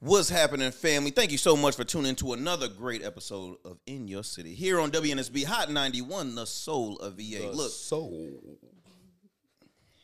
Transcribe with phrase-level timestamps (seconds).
[0.00, 1.10] What's happening, family?
[1.10, 4.54] Thank you so much for tuning in to another great episode of In Your City
[4.54, 7.50] here on WNSB Hot 91, the soul of VA.
[7.50, 8.28] Look, soul.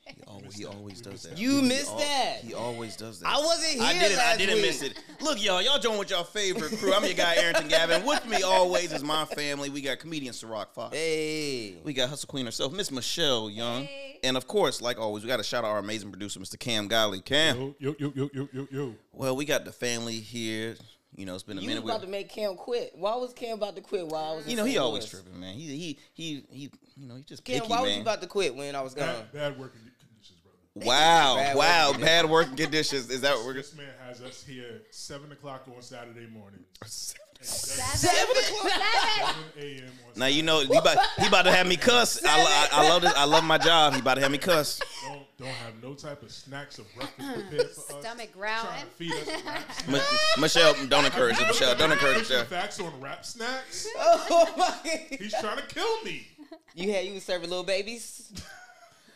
[0.07, 1.36] he always, he always does that.
[1.36, 2.39] You He missed al- that.
[2.43, 3.29] He always does that.
[3.29, 4.18] I wasn't here I didn't.
[4.18, 4.64] I didn't week.
[4.64, 4.98] miss it.
[5.20, 5.61] Look, y'all.
[5.61, 6.95] Y'all join with your favorite crew.
[6.95, 8.06] I'm your guy, Arrington Gavin.
[8.06, 9.68] With me always is my family.
[9.68, 10.96] We got comedian Syrok Foxx.
[10.96, 11.77] Hey.
[11.84, 13.84] We got Hustle Queen herself, Miss Michelle Young.
[13.84, 14.02] Hey.
[14.25, 16.59] And of course, like always, we got to shout out our amazing producer, Mr.
[16.59, 17.21] Cam Golly.
[17.21, 17.57] Cam.
[17.59, 18.95] Yo, yo, yo, yo, yo, yo, yo.
[19.12, 20.76] Well, we got the family here.
[21.14, 21.85] You know, it's been a You was minute.
[21.85, 22.93] about We- to make Cam quit.
[22.95, 25.22] Why was Cam about to quit while I was in you know, he always Louis?
[25.22, 25.54] tripping, man.
[25.54, 26.71] He he he he.
[26.96, 27.96] You know, he just Cam, picky, why was man.
[27.96, 29.07] you about to quit when I was gone?
[29.08, 30.86] Bad, bad working conditions, brother.
[30.89, 33.11] wow, Bad wow, working bad working conditions.
[33.11, 36.61] Is that what we're This man has us here seven o'clock on Saturday morning.
[37.42, 38.73] Seven o'clock.
[38.73, 39.91] Seven a.m.
[40.14, 42.23] Now you know he about, he about to have me cuss.
[42.25, 42.28] I,
[42.73, 43.15] I, I love this.
[43.17, 43.95] I love my job.
[43.95, 44.81] He about to have me cuss.
[45.06, 48.03] Don't don't have no type of snacks or breakfast prepared for us.
[48.05, 48.81] Stomach Trying growling.
[48.81, 50.39] to feed us rap Mi- snacks.
[50.39, 51.47] Michelle, don't encourage it.
[51.48, 52.47] Michelle, don't encourage Pushing it.
[52.47, 53.89] facts on rap snacks.
[53.99, 54.75] Oh my!
[55.19, 56.27] He's trying to kill me.
[56.75, 58.31] You had you was serving little babies.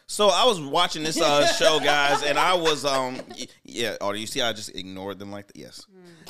[0.09, 3.97] So I was watching this uh, show, guys, and I was um y- yeah.
[4.01, 5.57] Oh, you see, I just ignored them like that.
[5.57, 5.85] Yes.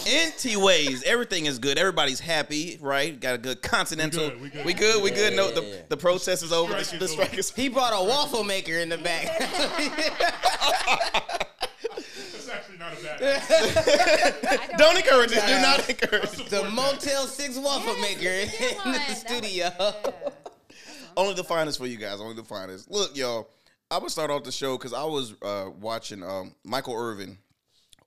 [0.07, 1.77] Anyways, everything is good.
[1.79, 3.19] Everybody's happy, right?
[3.21, 4.31] Got a good continental.
[4.41, 4.95] We good, We we good.
[4.95, 5.03] good.
[5.03, 5.37] We good.
[5.37, 5.81] No, Yeah, the, yeah, yeah.
[5.91, 6.73] the protest is over.
[6.85, 7.51] Strike The, the strike is.
[7.51, 9.39] He brought a waffle maker in the back.
[9.39, 9.53] That's
[12.51, 13.43] actually not a bad.
[14.73, 15.47] I Don't encourage it.
[15.47, 16.41] Do not encourage.
[16.41, 16.49] it.
[16.51, 19.71] the Motel Six waffle Yes, maker it's a good in the studio.
[21.17, 22.21] Only the finest for you guys.
[22.21, 22.91] Only the finest.
[22.91, 23.49] Look, y'all.
[23.91, 27.39] I would start off the show because I was uh, watching um, Michael Irvin,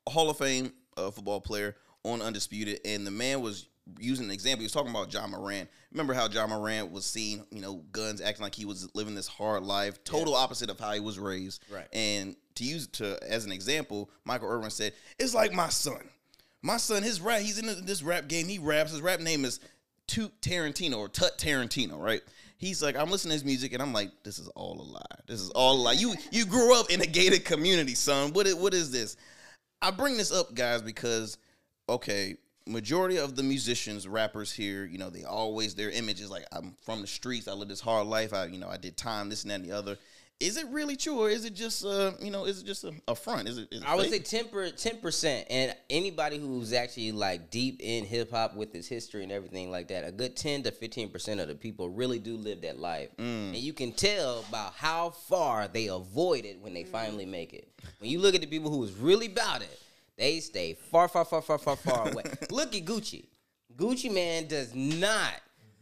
[0.05, 4.31] a Hall of Fame uh, football player on Undisputed, and the man was using an
[4.31, 4.59] example.
[4.59, 5.69] He was talking about Ja Morant.
[5.91, 9.27] Remember how Ja Morant was seen, you know, guns, acting like he was living this
[9.27, 11.63] hard life, total opposite of how he was raised.
[11.71, 11.87] Right.
[11.93, 16.09] And to use to as an example, Michael Irvin said, "It's like my son.
[16.61, 18.47] My son, his rap, he's in this rap game.
[18.49, 18.91] He raps.
[18.91, 19.61] His rap name is
[20.07, 22.21] Toot Tarantino or Tut Tarantino, right?
[22.59, 25.01] He's like, I'm listening to his music and I'm like, this is all a lie.
[25.27, 25.91] This is all a lie.
[25.93, 28.33] You you grew up in a gated community, son.
[28.33, 29.15] What is, what is this?
[29.81, 31.37] I bring this up, guys, because
[31.87, 32.35] okay,
[32.67, 36.75] majority of the musicians, rappers here, you know, they always their image is like, I'm
[36.83, 37.47] from the streets.
[37.47, 38.33] I live this hard life.
[38.33, 39.97] I you know, I did time, this and that and the other.
[40.39, 42.93] Is it really true, or is it just uh, you know, is it just a,
[43.09, 43.49] a front?
[43.49, 43.67] Is it?
[43.71, 44.25] Is it I would fake?
[44.25, 44.41] say
[44.73, 49.33] 10 percent, and anybody who's actually like deep in hip hop with its history and
[49.33, 52.61] everything like that, a good ten to fifteen percent of the people really do live
[52.61, 53.49] that life, Mm.
[53.49, 57.67] and you can tell about how far they avoid it when they finally make it.
[57.99, 59.79] When you look at the people who was really about it,
[60.17, 62.23] they stay far, far, far, far, far, far away.
[62.49, 63.25] Look at Gucci.
[63.75, 65.33] Gucci Mane does not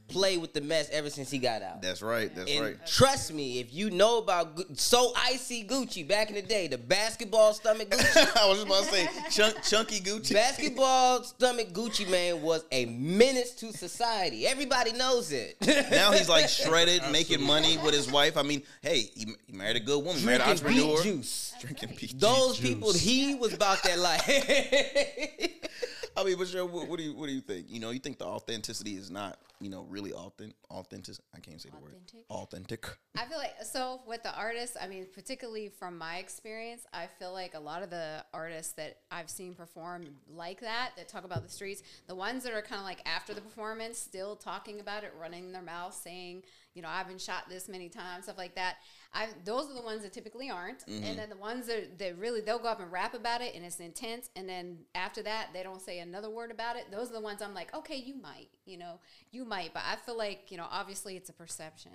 [0.07, 1.81] play with the mess ever since he got out.
[1.81, 2.33] That's right.
[2.33, 2.85] That's And right.
[2.87, 7.53] trust me, if you know about so icy Gucci back in the day, the basketball
[7.53, 10.33] stomach Gucci, I was just about to say chunk, chunky Gucci.
[10.33, 14.47] basketball stomach Gucci Mane was a menace to society.
[14.47, 15.57] Everybody knows it.
[15.91, 18.37] now he's like shredded, making money with his wife.
[18.37, 21.03] I mean, hey, he, he married a good woman, married an drinking beet entrepreneur.
[21.17, 21.53] juice.
[21.59, 22.69] Drinking peach Those juice.
[22.69, 24.23] people, he was about that life.
[26.17, 27.67] I mean, but Cheryl, what, what do you what do you think?
[27.69, 30.55] You know, you think the authenticity is not, you know, really authentic.
[30.71, 31.15] Authentic.
[31.35, 31.93] I can't say the word.
[31.93, 32.25] Authentic?
[32.29, 32.97] Authentic.
[33.15, 34.75] I feel like so with the artists.
[34.81, 38.97] I mean, particularly from my experience, I feel like a lot of the artists that
[39.11, 42.79] I've seen perform like that, that talk about the streets, the ones that are kind
[42.79, 46.41] of like after the performance, still talking about it, running their mouth, saying,
[46.73, 48.77] you know, I've been shot this many times, stuff like that.
[49.13, 51.17] I those are the ones that typically aren't, and mm-hmm.
[51.17, 53.79] then the ones that that really they'll go up and rap about it, and it's
[53.79, 56.85] intense, and then after that they don't say another word about it.
[56.91, 58.99] Those are the ones I'm like, okay, you might, you know,
[59.31, 61.91] you might, but I feel like you know, obviously it's a perception.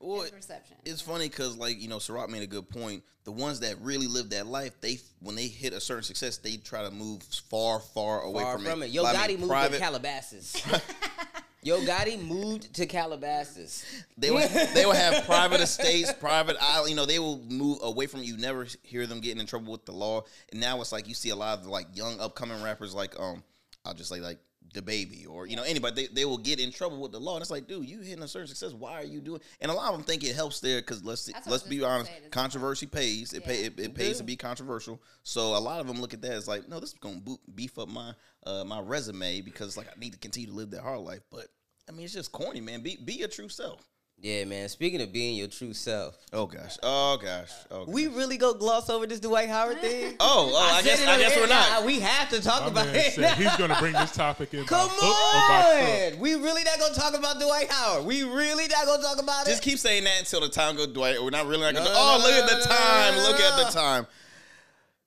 [0.00, 0.76] Well, it's perception.
[0.84, 3.02] It's funny because, like, you know, Syrok made a good point.
[3.24, 6.56] The ones that really live that life, they when they hit a certain success, they
[6.56, 8.86] try to move far, far away Far from, from it.
[8.86, 8.92] it.
[8.92, 10.62] Yo Gotti moved private- to Calabasas.
[11.62, 13.84] Yo Gotti moved to Calabasas.
[14.16, 16.90] They will, they have private estates, private island.
[16.90, 18.36] You know, they will move away from you.
[18.36, 20.22] Never hear them getting in trouble with the law.
[20.52, 23.42] And now it's like you see a lot of like young upcoming rappers, like um,
[23.84, 24.38] I'll just say like
[24.80, 26.06] DaBaby or you know anybody.
[26.06, 27.34] They, they will get in trouble with the law.
[27.34, 28.72] And it's like, dude, you hitting a certain success.
[28.72, 29.40] Why are you doing?
[29.60, 32.10] And a lot of them think it helps there because let's That's let's be honest,
[32.30, 33.32] controversy pays.
[33.32, 35.00] It pay it, it pays to be controversial.
[35.22, 37.20] So a lot of them look at that as like, no, this is gonna
[37.54, 38.12] beef up my
[38.46, 41.22] uh my resume because like I need to continue to live that hard life.
[41.30, 41.46] But
[41.88, 42.82] I mean, it's just corny, man.
[42.82, 43.86] Be be your true self.
[44.20, 44.68] Yeah, man.
[44.68, 46.76] Speaking of being your true self, Oh gosh.
[46.82, 47.52] Oh gosh.
[47.70, 47.84] Oh.
[47.84, 47.94] Gosh.
[47.94, 50.16] we really go gloss over this Dwight Howard thing.
[50.20, 51.84] Oh, oh, I, said guess I guess we're not.
[51.84, 53.12] We have to talk My about man it.
[53.12, 56.14] said he's going to bring this topic in Come by hook or by crook.
[56.14, 58.04] on, we really not gonna talk about Dwight Howard.
[58.06, 59.50] We really not gonna talk about Just it.
[59.50, 60.88] Just keep saying that until the time goes.
[60.88, 61.84] Dwight, we're not really not gonna.
[61.88, 63.14] No, oh, no, look at the no, time.
[63.14, 64.06] no, Look at the time.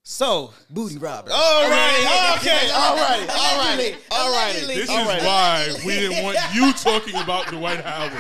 [0.04, 1.30] So, Booty robber.
[1.32, 3.96] all right, okay, all right, all right, Allegedly.
[4.10, 4.50] all right.
[4.52, 4.76] Allegedly.
[4.76, 8.12] This is why we didn't want you talking about Dwight Howard.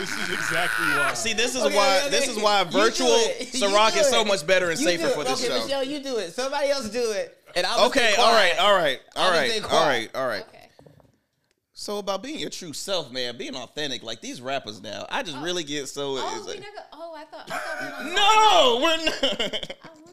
[0.00, 1.12] This is exactly why.
[1.12, 2.32] See, this is Okay, why okay, this okay.
[2.38, 3.54] is why You do virtual it.
[3.54, 4.26] You Syrok do is so it.
[4.28, 5.14] much better and You safer do it.
[5.14, 5.62] for this okay, show.
[5.62, 6.32] Michelle, you do it.
[6.32, 7.36] Somebody else do it.
[7.54, 8.60] And I'll just Okay, stay all right, quiet.
[8.60, 10.10] all right, all I'll just stay right, all quiet.
[10.14, 10.42] right, all right.
[10.48, 10.56] Okay.
[11.74, 15.36] So about being your true self, man, being authentic, like these rappers now, I just
[15.36, 15.42] oh.
[15.42, 16.16] really get so.
[16.18, 17.50] Oh, it's we like, not oh, I thought.
[17.50, 19.74] I thought we were no, we're not.
[19.82, 20.09] I wanted.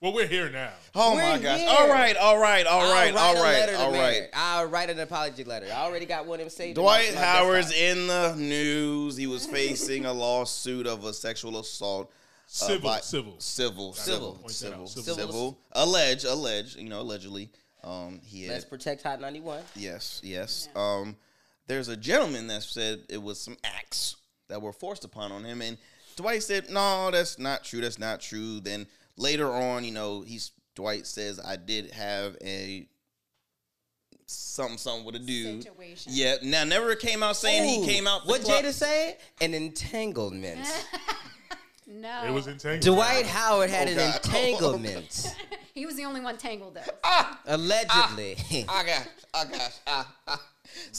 [0.00, 0.72] Well, we're here now.
[0.94, 1.60] Oh We're my gosh!
[1.60, 1.68] here.
[1.70, 4.02] All right, all right, all I'll right, write all a right, letter to all Mayor.
[4.02, 4.28] right.
[4.34, 5.66] I'll write an apology letter.
[5.72, 6.76] I already got one of them saved.
[6.76, 7.96] Dwight in my- my Howard's desktop.
[7.96, 9.16] in the news.
[9.16, 12.10] He was facing a lawsuit of a sexual assault.
[12.10, 13.34] uh, Civil, by- civil.
[13.40, 14.34] civil, Civil.
[14.48, 15.58] civil, civil, civil, Civil.
[15.72, 17.50] Alleged, alleged, you know, allegedly.
[17.82, 19.62] Um, he had Let's protect Hot 91.
[19.74, 20.68] Yes, yes.
[20.76, 21.16] Um,
[21.66, 24.14] there's a gentleman that said it was some acts
[24.48, 25.76] that were forced upon on him, and
[26.14, 27.80] Dwight said, "No, that's not true.
[27.80, 32.86] That's not true." Then later on, you know, he's Dwight says, "I did have a
[34.26, 36.12] something, something with a dude." Situation.
[36.14, 36.36] Yeah.
[36.42, 38.26] Now, never came out saying Ooh, he came out.
[38.26, 39.16] What club- Jada said?
[39.40, 40.66] An entanglement.
[41.88, 42.24] No.
[42.26, 42.82] It was entangled.
[42.82, 44.16] Dwight Howard had Oh, an God.
[44.16, 45.36] entanglement.
[45.72, 46.80] He was the only one tangled though.
[47.04, 48.36] Ah, Allegedly.
[48.68, 49.80] I got, I got.
[49.86, 50.42] Ah, ah.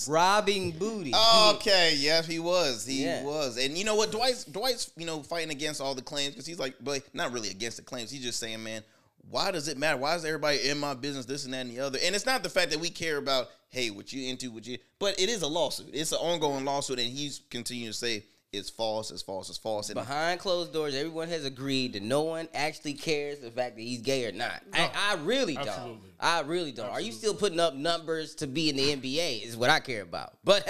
[0.07, 1.13] Robbing booty.
[1.55, 2.85] Okay, yes, he was.
[2.85, 3.23] He Yeah.
[3.23, 3.57] was.
[3.57, 4.11] And you know what?
[4.11, 7.49] Dwight's Dwight's, you know, fighting against all the claims because he's like, but not really
[7.49, 8.11] against the claims.
[8.11, 8.83] He's just saying, man,
[9.29, 9.97] why does it matter?
[9.97, 11.99] Why is everybody in my business, this and that and the other?
[12.03, 14.77] And it's not the fact that we care about, hey, what you into, what you
[14.99, 15.89] but it is a lawsuit.
[15.93, 18.23] It's an ongoing lawsuit, and he's continuing to say
[18.53, 19.89] it's false, it's false, it's false.
[19.89, 23.81] And Behind closed doors, everyone has agreed that no one actually cares the fact that
[23.81, 24.63] he's gay or not.
[24.73, 25.99] I, I really don't.
[26.19, 26.89] I really don't.
[26.89, 29.45] Are you still putting up numbers to be in the NBA?
[29.45, 30.37] Is what I care about.
[30.43, 30.67] But,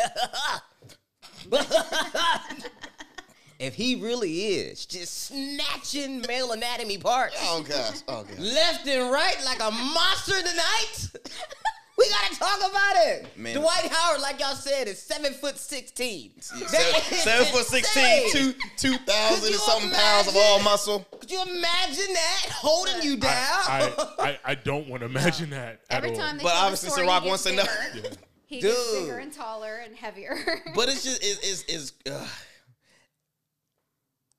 [1.50, 1.68] but
[3.60, 8.38] if he really is just snatching male anatomy parts oh gosh, oh gosh.
[8.38, 11.10] left and right like a monster tonight.
[12.08, 13.38] We gotta talk about it.
[13.38, 13.56] Man.
[13.56, 16.32] Dwight Howard, like y'all said, is seven foot sixteen.
[16.38, 18.54] That Seven, seven foot sixteen, insane.
[18.54, 21.06] two two thousand Could and you something pounds of all muscle.
[21.20, 23.32] Could you imagine that holding you down?
[23.32, 26.16] I, I, I, I don't want to imagine that at Every all.
[26.18, 27.64] time they But obviously story, Syrok he wants to know.
[27.94, 28.10] bigger.
[28.46, 28.72] He Dude.
[28.72, 30.38] gets bigger and taller and heavier.
[30.76, 31.94] But it's just is is is.
[32.10, 32.26] Uh,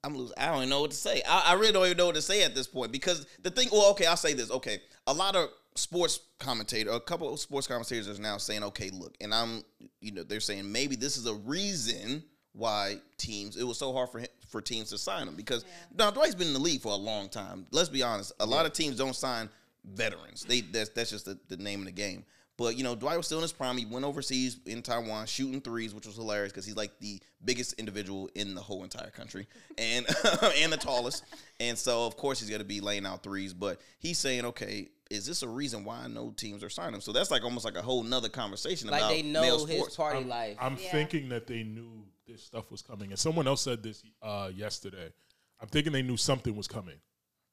[0.05, 0.35] I'm losing.
[0.39, 1.23] I don't even know what to say.
[1.29, 3.69] I, I really don't even know what to say at this point because the thing.
[3.73, 4.51] Well, okay, I'll say this.
[4.51, 8.91] Okay, a lot of sports commentator, a couple of sports commentators are now saying, okay,
[8.91, 9.63] look, and I'm,
[10.01, 12.23] you know, they're saying maybe this is a reason
[12.53, 13.57] why teams.
[13.57, 15.65] It was so hard for him, for teams to sign him because
[15.97, 17.67] now Dwight's been in the league for a long time.
[17.71, 18.33] Let's be honest.
[18.41, 19.49] A lot of teams don't sign
[19.85, 20.45] veterans.
[20.45, 22.25] They that's that's just the, the name of the game.
[22.59, 23.79] But you know, Dwight was still in his prime.
[23.79, 27.75] He went overseas in Taiwan shooting threes, which was hilarious because he's like the biggest
[27.75, 29.47] individual in the whole entire country,
[29.79, 30.05] and
[30.59, 31.25] and the tallest.
[31.61, 33.55] And so, of course, he's going to be laying out threes.
[33.55, 37.01] But he's saying, okay, is this a reason why no teams are signing him?
[37.01, 39.95] So that's like almost like a whole nother conversation like about they know male his
[39.95, 40.57] party I'm, life.
[40.61, 40.91] I'm Yeah.
[40.91, 45.13] thinking that they knew this stuff was coming, and someone else said this uh, yesterday.
[45.61, 46.97] I'm thinking they knew something was coming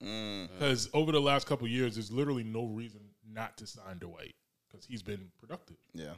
[0.03, 0.49] Mm.
[0.51, 4.33] because over the last couple years, there's literally no reason not to sign Dwight
[4.75, 5.77] because he's been productive.
[5.93, 6.13] Yeah.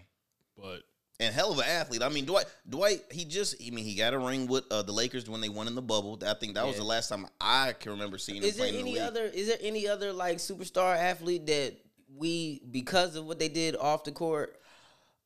[0.57, 0.83] But
[1.19, 2.03] and hell of an athlete.
[2.03, 2.45] I mean, Dwight.
[2.69, 3.01] Dwight.
[3.11, 3.55] He just.
[3.65, 5.81] I mean, he got a ring with uh, the Lakers when they won in the
[5.81, 6.19] bubble.
[6.25, 8.79] I think that was the last time I can remember seeing him Is there playing
[8.79, 9.23] in the any other?
[9.25, 11.75] Is there any other like superstar athlete that
[12.15, 14.59] we because of what they did off the court?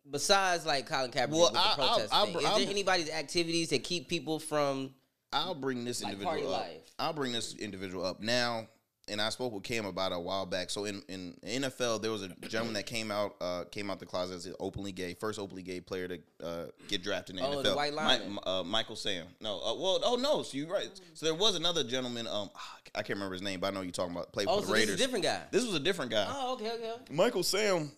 [0.10, 2.70] Besides, like Colin Kaepernick Well, with the I- I'll- protest I'll- thing, is I'll- there
[2.70, 4.94] anybody's activities that keep people from?
[5.32, 6.68] I'll bring this Like individual party up.
[6.68, 6.94] life.
[7.00, 8.68] I'll bring this individual up now.
[9.12, 10.70] And I spoke with Cam about it a while back.
[10.70, 14.06] So in, in NFL, there was a gentleman that came out uh, came out the
[14.06, 17.58] closet as openly gay, first openly gay player to uh, get drafted in the Oh,
[17.58, 17.64] NFL.
[17.64, 18.40] the white Mi- lineman.
[18.46, 19.26] uh, Michael Sam.
[19.42, 20.90] No, uh, well, oh no, so you're right.
[21.14, 22.26] So there was another gentleman.
[22.28, 22.50] Um,
[22.96, 24.32] I can't remember his name, but I know you're talking about.
[24.34, 25.02] Played Oh, for so the this is Raiders.
[25.02, 25.42] a different guy.
[25.52, 26.26] This was a different guy.
[26.30, 26.94] Oh, okay, okay.
[27.10, 27.92] Michael Sam,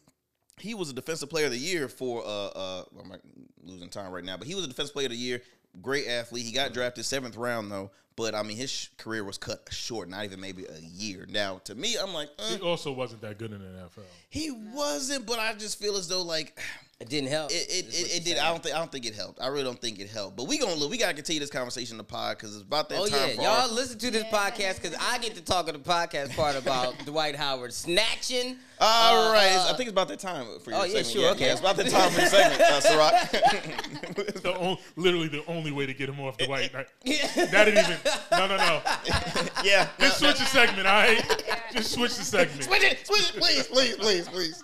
[0.60, 3.12] he was a defensive player of the year for uh uh I'm
[3.64, 5.42] losing time right now, but he was a defensive player of the year.
[5.82, 6.46] Great athlete.
[6.46, 10.10] He got drafted seventh round though, but I mean his sh- career was cut short,
[10.10, 11.26] not even maybe a year.
[11.30, 14.04] Now to me, I'm like, uh, he also wasn't that good in the NFL.
[14.30, 16.60] he wasn't, but I just feel as though like
[17.00, 17.52] It didn't help.
[17.52, 18.26] it it, is what it, it did.
[18.38, 18.40] saying.
[18.40, 19.42] I don't think I don't think it helped.
[19.42, 20.38] I really don't think it helped.
[20.38, 20.90] But we gonna look.
[20.92, 23.36] We gotta continue this conversation in the pod because it's about that Oh time yeah,
[23.36, 26.36] for y'all our- listen to this podcast because I get to talk on the podcast
[26.36, 28.58] part about Dwight Howard snatching.
[28.86, 31.08] All uh, right, uh, I think it's about that time for your Oh, yeah, segment.
[31.08, 31.50] sure, okay.
[31.52, 33.94] it's about that time for your segment, uh, Syrok.
[34.44, 36.74] The on, literally the only way to get him off Dwight.
[36.74, 36.86] Not,
[37.54, 37.86] not even
[38.32, 38.82] No, no, no.
[39.64, 39.88] yeah.
[39.98, 41.44] Just switch the segment, all right?
[41.72, 42.64] Just switch the segment.
[42.66, 44.64] Switch it, switch it, please, please, please, please.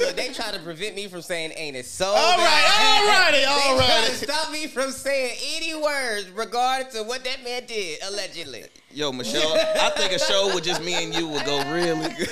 [0.00, 3.04] Look, they try to prevent me from saying anus so All right, All bad.
[3.04, 4.14] right, all righty, they all try righty.
[4.14, 8.64] stop me from saying any words regarding to what that man did, allegedly.
[8.90, 12.30] Yo, Michelle, I think a show with just me and you would go really good.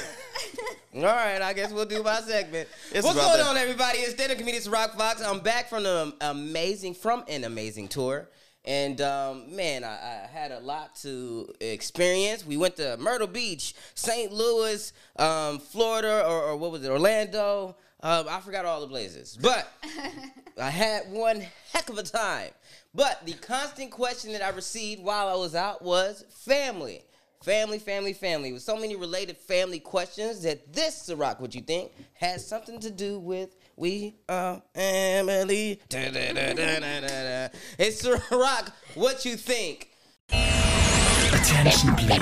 [0.99, 2.69] All right, I guess we'll do my segment.
[2.93, 3.99] It's What's going on, everybody?
[3.99, 5.23] It's stand-up comedian Rock Foxx.
[5.23, 8.29] I'm back from an amazing from an amazing tour.
[8.65, 12.45] And um, man, I, I had a lot to experience.
[12.45, 14.33] We went to Myrtle Beach, St.
[14.33, 17.77] Louis, um, Florida, or, or what was it, Orlando?
[18.01, 19.73] Um, I forgot all the places, but
[20.61, 22.51] I had one heck of a time.
[22.93, 27.03] But the constant question that I received while I was out was family.
[27.43, 28.53] Family, family, family.
[28.53, 32.91] With so many related family questions that this, Syrok, what you think, has something to
[32.91, 35.81] do with we are family.
[35.89, 37.57] Da-da-da-da-da-da.
[37.79, 39.91] It's Syrok, what you think?
[40.31, 42.19] Attention, please.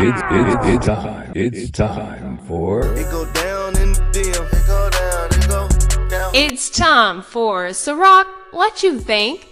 [0.00, 1.32] It's, it's, it's time.
[1.34, 4.52] It's time for It go down in the DM.
[4.52, 5.68] It go down, it go
[6.08, 6.34] down.
[6.34, 8.26] It's time for Syrok.
[8.52, 9.47] What you think?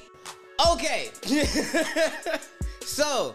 [0.73, 1.11] Okay.
[2.81, 3.35] so,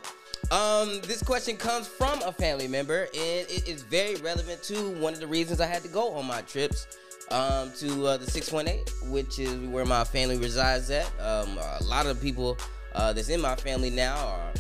[0.52, 5.14] um, this question comes from a family member, and it is very relevant to one
[5.14, 6.88] of the reasons I had to go on my trips
[7.30, 11.08] um, to uh, the 618, which is where my family resides at.
[11.20, 12.58] Um, a lot of people
[12.94, 14.52] uh, that's in my family now are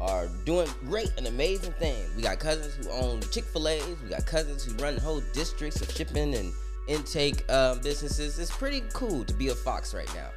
[0.00, 2.14] are doing great and amazing things.
[2.14, 3.96] We got cousins who own Chick Fil A's.
[4.02, 6.52] We got cousins who run whole districts of shipping and
[6.88, 8.38] intake um, businesses.
[8.38, 10.28] It's pretty cool to be a fox right now.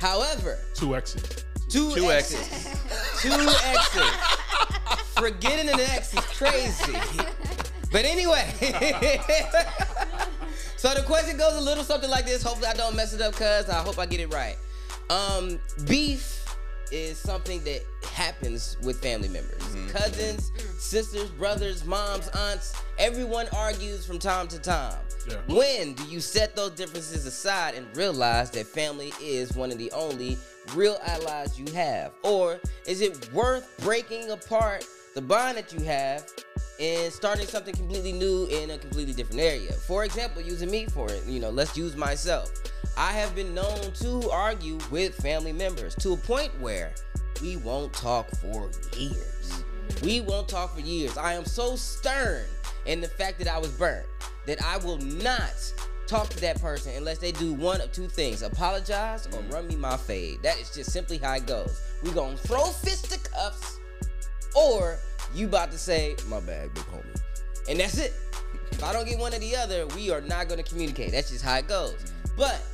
[0.00, 1.44] However, Two X's.
[1.68, 2.48] Two, Two X's.
[3.20, 4.02] Two X's.
[5.16, 6.96] Forgetting an X is crazy.
[7.90, 8.46] But anyway.
[10.76, 12.42] so the question goes a little something like this.
[12.42, 14.56] Hopefully I don't mess it up, cuz I hope I get it right.
[15.10, 16.44] Um, beef
[16.90, 19.62] is something that happens with family members.
[19.92, 24.98] Cousins, sisters, brothers, moms, aunts, everyone argues from time to time.
[25.28, 25.36] Yeah.
[25.46, 29.90] When do you set those differences aside and realize that family is one of the
[29.92, 30.38] only
[30.74, 32.12] real allies you have?
[32.22, 36.26] Or is it worth breaking apart the bond that you have
[36.80, 39.72] and starting something completely new in a completely different area?
[39.72, 42.50] For example, using me for it, you know, let's use myself.
[42.96, 46.92] I have been known to argue with family members to a point where
[47.42, 49.50] we won't talk for years.
[49.50, 50.06] Mm-hmm.
[50.06, 51.16] We won't talk for years.
[51.16, 52.44] I am so stern
[52.86, 54.06] in the fact that I was burnt
[54.48, 55.72] that I will not
[56.06, 59.50] talk to that person unless they do one of two things apologize or mm-hmm.
[59.50, 60.42] run me my fade.
[60.42, 61.80] That is just simply how it goes.
[62.02, 63.78] we gonna throw fisticuffs
[64.56, 64.98] or
[65.34, 67.20] you about to say, my bad, big homie.
[67.68, 68.14] And that's it.
[68.72, 71.12] If I don't get one or the other, we are not gonna communicate.
[71.12, 71.98] That's just how it goes.
[72.34, 72.64] But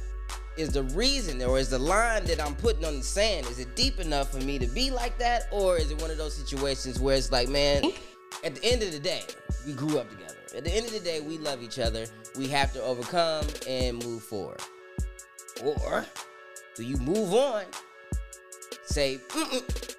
[0.56, 3.74] is the reason or is the line that I'm putting on the sand, is it
[3.74, 5.48] deep enough for me to be like that?
[5.50, 7.82] Or is it one of those situations where it's like, man,
[8.44, 9.22] at the end of the day,
[9.66, 10.23] we grew up together.
[10.56, 12.06] At the end of the day, we love each other.
[12.36, 14.60] We have to overcome and move forward.
[15.62, 16.04] Or
[16.76, 17.64] do you move on?
[18.86, 19.94] Say, mm-mm.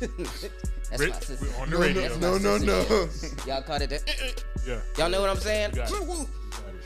[0.90, 1.46] That's Ra- my sister.
[1.46, 2.02] we're on the radio.
[2.02, 2.84] That's No, no, no.
[2.90, 3.28] yeah.
[3.54, 3.90] Y'all caught it.
[3.90, 3.98] there.
[4.00, 4.44] Mm-mm.
[4.66, 4.80] Yeah.
[4.98, 5.70] Y'all know what I'm saying?
[5.70, 6.00] You got it.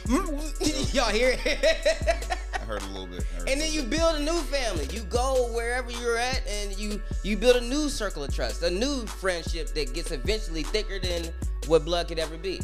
[0.08, 0.94] You got it.
[0.94, 2.38] Y'all hear it?
[2.54, 3.22] I heard a little bit.
[3.24, 3.98] Heard And then little you bit.
[3.98, 4.86] build a new family.
[4.92, 8.70] You go wherever you're at, and you you build a new circle of trust, a
[8.70, 11.24] new friendship that gets eventually thicker than
[11.66, 12.60] what blood could ever be.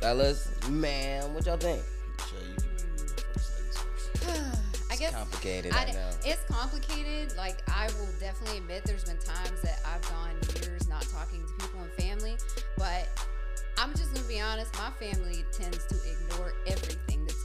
[0.00, 1.82] Fellas, man, what y'all think?
[2.16, 2.66] Michelle, you can
[2.96, 4.90] go first, ladies first.
[4.90, 6.10] I guess complicated, I I know.
[6.24, 7.36] It's complicated.
[7.36, 11.52] Like I will definitely admit, there's been times that I've gone years not talking to
[11.66, 12.36] people in family,
[12.78, 13.08] but
[13.78, 14.74] I'm just gonna be honest.
[14.78, 17.39] My family tends to ignore everything that's.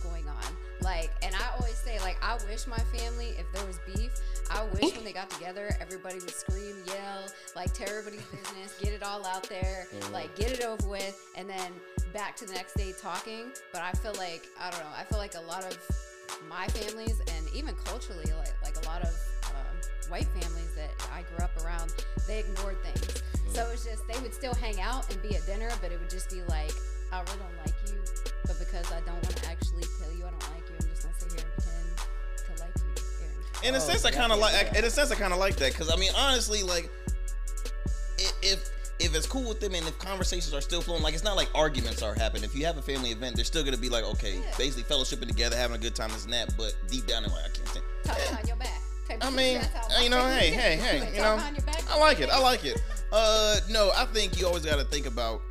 [0.86, 4.12] Like, and I always say, like, I wish my family, if there was beef,
[4.52, 7.26] I wish when they got together, everybody would scream, yell,
[7.56, 11.50] like, tear everybody's business, get it all out there, like, get it over with, and
[11.50, 11.72] then
[12.14, 13.46] back to the next day talking.
[13.74, 15.76] But I feel like, I don't know, I feel like a lot of
[16.48, 19.10] my families and even culturally, like, like a lot of
[19.48, 21.92] um, white families that I grew up around,
[22.28, 23.24] they ignored things.
[23.50, 26.12] So it's just, they would still hang out and be at dinner, but it would
[26.12, 26.74] just be like,
[27.12, 27.98] I really don't like you,
[28.46, 30.65] but because I don't want to actually tell you I don't like
[31.34, 33.66] you, I'm just gonna sit here and pretend to like you.
[33.66, 33.68] Aaron.
[33.68, 34.54] In a Oh, sense, I kind of like.
[34.54, 34.80] yeah.
[34.80, 36.90] In a sense, I kind of like that because I mean, honestly, like,
[38.42, 41.36] if if it's cool with them and if conversations are still flowing, like it's not
[41.36, 42.44] like arguments are happening.
[42.46, 44.58] If you have a family event, they're still gonna be like, okay, Yeah.
[44.58, 46.56] basically fellowshipping together, having a good time, this and that.
[46.58, 47.86] But deep down, they're like, I can't stand.
[48.06, 48.82] Talking on your back.
[49.22, 49.70] I mean, shit.
[49.74, 52.30] That's how you know, hey, hey, hey, you know, behind your back, I like it.
[52.30, 52.82] I like it.
[53.12, 55.42] Uh, no, I think you always got to think about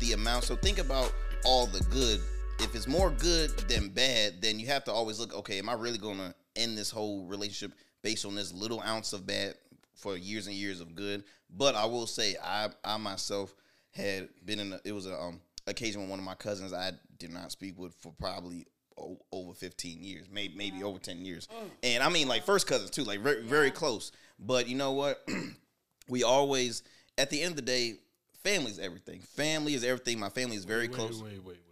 [0.00, 0.44] the amount.
[0.44, 1.12] So think about
[1.44, 2.20] all the good.
[2.62, 5.34] If it's more good than bad, then you have to always look.
[5.34, 9.26] Okay, am I really gonna end this whole relationship based on this little ounce of
[9.26, 9.54] bad
[9.94, 11.24] for years and years of good.
[11.56, 13.54] But I will say, I I myself
[13.90, 14.72] had been in.
[14.72, 17.78] A, it was a um, occasion when one of my cousins I did not speak
[17.78, 18.66] with for probably
[18.98, 21.48] o- over 15 years, maybe maybe over 10 years,
[21.82, 24.12] and I mean like first cousins too, like very very close.
[24.38, 25.26] But you know what?
[26.08, 26.82] we always
[27.18, 27.94] at the end of the day,
[28.42, 29.20] family's everything.
[29.20, 30.18] Family is everything.
[30.18, 31.22] My family is very wait, close.
[31.22, 31.69] Wait, wait, wait, wait,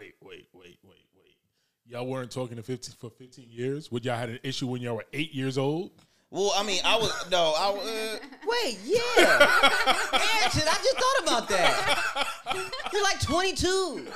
[0.00, 1.36] wait, wait, wait, wait, wait.
[1.86, 3.90] Y'all weren't talking to 15, for 15 years?
[3.90, 5.90] Would y'all had an issue when y'all were eight years old?
[6.30, 7.86] Well, I mean, I was no, I was.
[7.88, 9.00] Uh, Wait, yeah.
[10.44, 10.62] Answer.
[10.64, 12.26] I just thought about that.
[12.92, 14.06] You're like 22.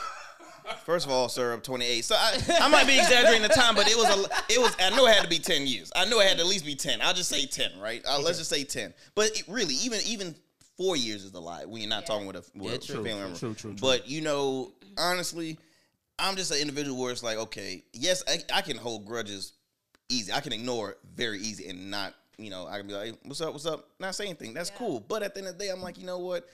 [0.84, 3.86] First of all, sir, I'm 28, so I, I might be exaggerating the time, but
[3.86, 4.74] it was a, it was.
[4.80, 5.92] I know it had to be 10 years.
[5.94, 7.00] I knew it had to at least be 10.
[7.02, 8.02] I'll just say 10, right?
[8.08, 8.94] Uh, let's just say 10.
[9.14, 10.34] But it really, even even
[10.78, 13.04] four years is a lie when you're not talking with a, with Yeah, a true,
[13.04, 13.38] family member.
[13.38, 13.78] true, true, true.
[13.80, 15.58] But you know, honestly,
[16.18, 19.52] I'm just an individual where it's like, okay, yes, I, I can hold grudges
[20.08, 20.32] easy.
[20.32, 23.18] I can ignore it very easy and not, you know, I can be like, hey,
[23.24, 23.88] what's up, what's up?
[23.98, 24.54] Not say anything.
[24.54, 25.00] That's cool.
[25.00, 26.46] But at the end of the day, I'm like, you know what?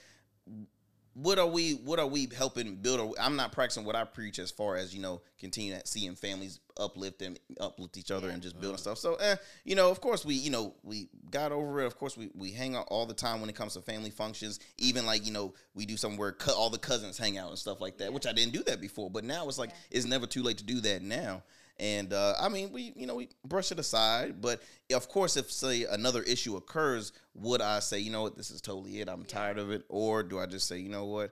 [1.13, 3.15] What are we what are we helping build?
[3.19, 7.21] I'm not practicing what i preach as far as you know continue seeing families uplift
[7.21, 8.97] and uplift each other and just building stuff.
[8.97, 11.85] So eh, you know of course we you know we got over it.
[11.85, 14.59] Of course we, we hang out all the time when it comes to family functions.
[14.77, 17.81] Even like you know we do something where all the cousins hang out and stuff
[17.81, 19.09] like that which i didn't do that before.
[19.09, 21.43] But now it's like it's never too late to do that now
[21.81, 24.61] and uh, I mean, we you know we brush it aside, but
[24.93, 28.61] of course, if say another issue occurs, would I say, you know what, this is
[28.61, 29.09] totally it?
[29.09, 31.31] I'm tired of it, or do I just say, you know what,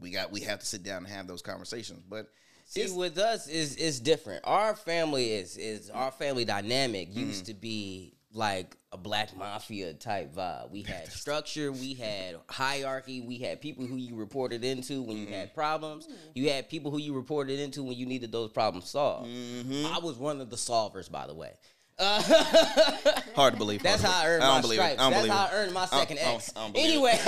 [0.00, 2.02] we got we have to sit down and have those conversations?
[2.08, 2.28] But
[2.66, 4.40] See, with us is is different.
[4.44, 7.20] Our family is is our family dynamic Mm-hmm.
[7.20, 10.70] used to be like a black mafia type vibe.
[10.70, 15.24] We had structure, we had hierarchy, we had people who you reported into when you
[15.26, 15.34] Mm-hmm.
[15.34, 16.08] had problems.
[16.34, 19.30] You had people who you reported into when you needed those problems solved.
[19.30, 19.86] Mm-hmm.
[19.86, 21.52] I was one of the solvers, by the way.
[21.98, 23.80] hard to believe.
[23.82, 24.96] That's how I earned I my stripes.
[24.98, 25.46] That's how.
[25.46, 26.52] I earned my second I X.
[26.56, 27.26] I don't believe it.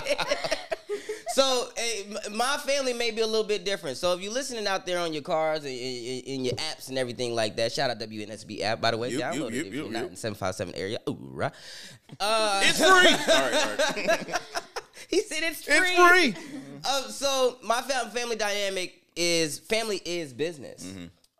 [0.00, 0.16] Anyway.
[1.34, 3.96] so m- my family may be a little bit different.
[3.96, 6.96] So if you're listening out there on your cars and in, in your apps and
[6.96, 9.10] everything like that, shout out WNSB app by the way.
[9.10, 10.10] Yep, yep, Download it yep, if you're yep, not yep.
[10.10, 10.98] in 757 area.
[11.08, 11.52] Ooh, right.
[12.20, 12.86] Uh, It's free.
[13.34, 14.40] all right, all right.
[15.08, 15.74] he said it's free.
[15.76, 16.52] It's free.
[16.88, 20.86] Um, so my fam- family dynamic is family is business.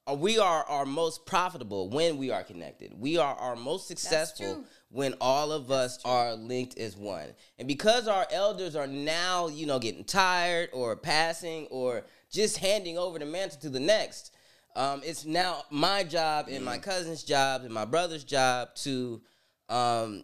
[0.07, 2.93] Uh, we are our most profitable when we are connected.
[2.99, 4.65] We are our most successful true.
[4.95, 7.27] When all of us are linked as one.
[7.59, 12.97] And because our elders are now, you know, getting tired or passing or just handing
[12.97, 14.31] over the mantle to the next,
[14.77, 19.21] um, it's now my job and my cousin's job and my brother's job to
[19.69, 20.23] um,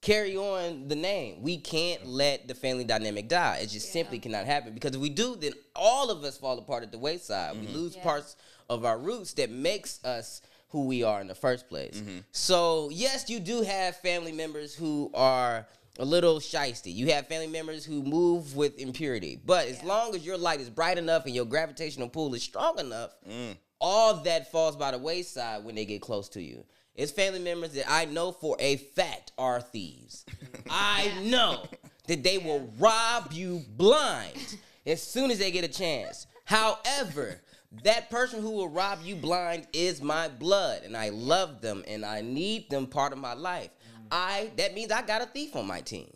[0.00, 1.40] carry on the name.
[1.40, 3.58] We can't let the family dynamic die.
[3.62, 6.82] It just simply cannot happen because if we do, then all of us fall apart
[6.82, 7.56] at the wayside.
[7.60, 8.02] We lose Yeah.
[8.02, 8.34] parts
[8.68, 12.00] of our roots that makes us who we are in the first place.
[12.00, 12.18] Mm-hmm.
[12.32, 15.66] So yes, you do have family members who are
[15.98, 16.94] a little shisty.
[16.94, 19.40] You have family members who move with impurity.
[19.44, 22.78] But as long as your light is bright enough and your gravitational pull is strong
[22.78, 23.56] enough, mm.
[23.80, 26.64] all that falls by the wayside when they get close to you.
[26.94, 30.24] It's family members that I know for a fact are thieves.
[30.70, 31.64] I know
[32.06, 36.26] that they will rob you blind as soon as they get a chance.
[36.44, 37.40] However,
[37.84, 42.04] that person who will rob you blind is my blood, and I love them and
[42.04, 43.70] I need them part of my life.
[44.10, 46.10] I that means I got a thief on my team.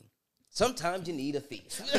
[0.55, 1.81] Sometimes you need a thief.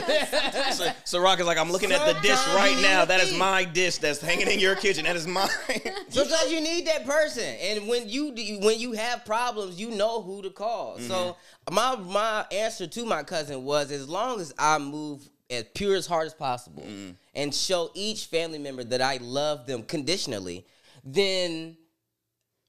[0.74, 3.06] So, so Rock is like, I'm looking at the dish right now.
[3.06, 5.06] That is my dish that's hanging in your kitchen.
[5.06, 5.50] That is mine.
[6.10, 10.22] Sometimes you need that person, and when you do- when you have problems, you know
[10.22, 10.98] who to call.
[10.98, 11.08] Mm-hmm.
[11.08, 11.38] So
[11.72, 16.08] my my answer to my cousin was, as long as I move as pure as
[16.08, 17.12] heart as possible, mm-hmm.
[17.34, 20.66] And show each family member that I love them conditionally,
[21.04, 21.78] then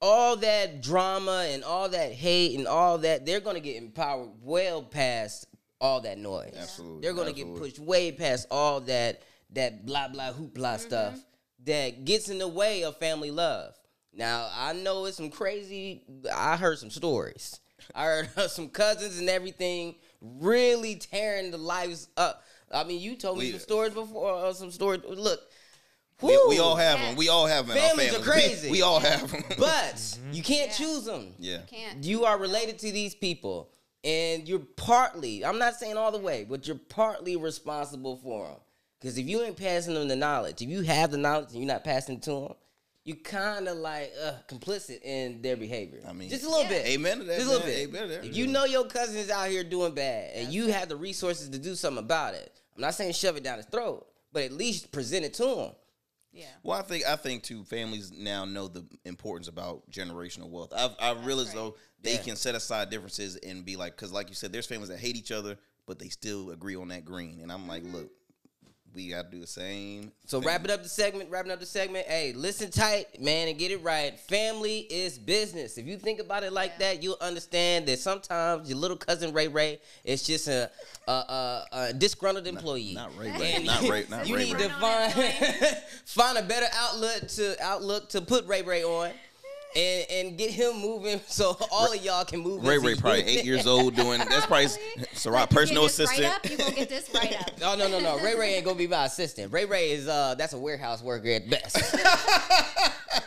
[0.01, 4.83] all that drama and all that hate and all that they're gonna get empowered well
[4.83, 5.47] past
[5.81, 6.55] all that noise.
[6.59, 7.55] Absolutely, They're gonna absolutely.
[7.55, 10.81] get pushed way past all that that blah blah hoopla mm-hmm.
[10.81, 11.25] stuff
[11.65, 13.75] that gets in the way of family love.
[14.13, 16.03] Now I know it's some crazy.
[16.35, 17.61] I heard some stories.
[17.95, 22.43] I heard some cousins and everything really tearing the lives up.
[22.73, 24.35] I mean, you told me We- some stories before.
[24.47, 25.03] Uh, some stories.
[25.09, 25.41] Look,
[26.23, 27.17] we, we all have them.
[27.17, 27.77] We all have them.
[27.77, 28.27] in our Families are families.
[28.27, 28.71] We- crazy.
[28.71, 29.43] We, all have them.
[29.59, 30.77] But you can't Yeah.
[30.77, 31.35] choose them.
[31.39, 31.59] yeah.
[31.59, 32.05] You can't.
[32.05, 33.71] You are related to these people,
[34.05, 38.57] and you're partly, I'm not saying all the way, but you're partly responsible for them.
[39.01, 41.67] Because if you ain't passing them the knowledge, if you have the knowledge and you're
[41.73, 42.55] not passing it to them,
[43.05, 46.01] you kind of like uh, complicit in their behavior.
[46.09, 46.69] I mean, just a little Yeah.
[46.71, 46.87] bit.
[46.87, 47.77] Amen to that, Just a little man.
[47.77, 47.89] bit.
[47.89, 48.25] Amen to that.
[48.25, 51.49] If you know your cousin is out here doing bad, and you have the resources
[51.51, 54.53] to do something about it, I'm not saying shove it down his throat, but at
[54.53, 55.73] least present it to him.
[56.33, 56.47] Yeah.
[56.65, 57.63] Well, I think I think too.
[57.65, 60.73] Families now know the importance about generational wealth.
[60.75, 61.55] I've I realize right.
[61.55, 62.23] though they Yeah.
[62.23, 65.17] can set aside differences and be like, because like you said, there's families that hate
[65.17, 67.39] each other, but they still agree on that green.
[67.41, 68.11] And I'm like, look,
[68.95, 70.13] we got to do the same.
[70.27, 70.47] So thing.
[70.49, 72.07] wrapping up the segment, wrapping up the segment.
[72.07, 74.19] Hey, listen tight, man, and get it right.
[74.21, 75.77] Family is business.
[75.79, 76.93] If you think about it like Yeah.
[76.95, 80.71] that, you'll understand that sometimes your little cousin Ray Ray is just a
[81.09, 82.95] a, a, a disgruntled employee.
[82.95, 84.63] not Ray And Ray, not Ray, not you Ray need Ray.
[84.69, 85.13] to find
[86.07, 89.11] find a better outlet to outlook to put Ray Ray on.
[89.77, 92.65] And, and get him moving so all of y'all can move.
[92.65, 95.99] Ray Ray probably eight years old doing that's probably Syrok Like, you personal get this
[95.99, 96.27] assistant.
[96.29, 97.51] Right up, you gonna get this right up.
[97.65, 98.23] Oh no no no!
[98.23, 99.53] Ray Ray ain't gonna be my assistant.
[99.53, 101.77] Ray Ray is uh that's a warehouse worker at best.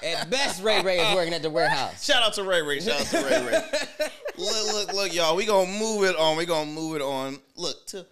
[0.04, 2.06] at best, Ray Ray is working at the warehouse.
[2.06, 2.80] Shout out to Ray Ray.
[2.80, 4.10] Shout out to Ray Ray.
[4.38, 5.36] look, look, look, y'all.
[5.36, 6.38] We gonna move it on.
[6.38, 7.40] We gonna move it on.
[7.56, 8.06] Look to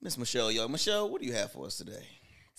[0.00, 0.68] Miss Michelle, y'all.
[0.68, 2.06] Michelle, what do you have for us today?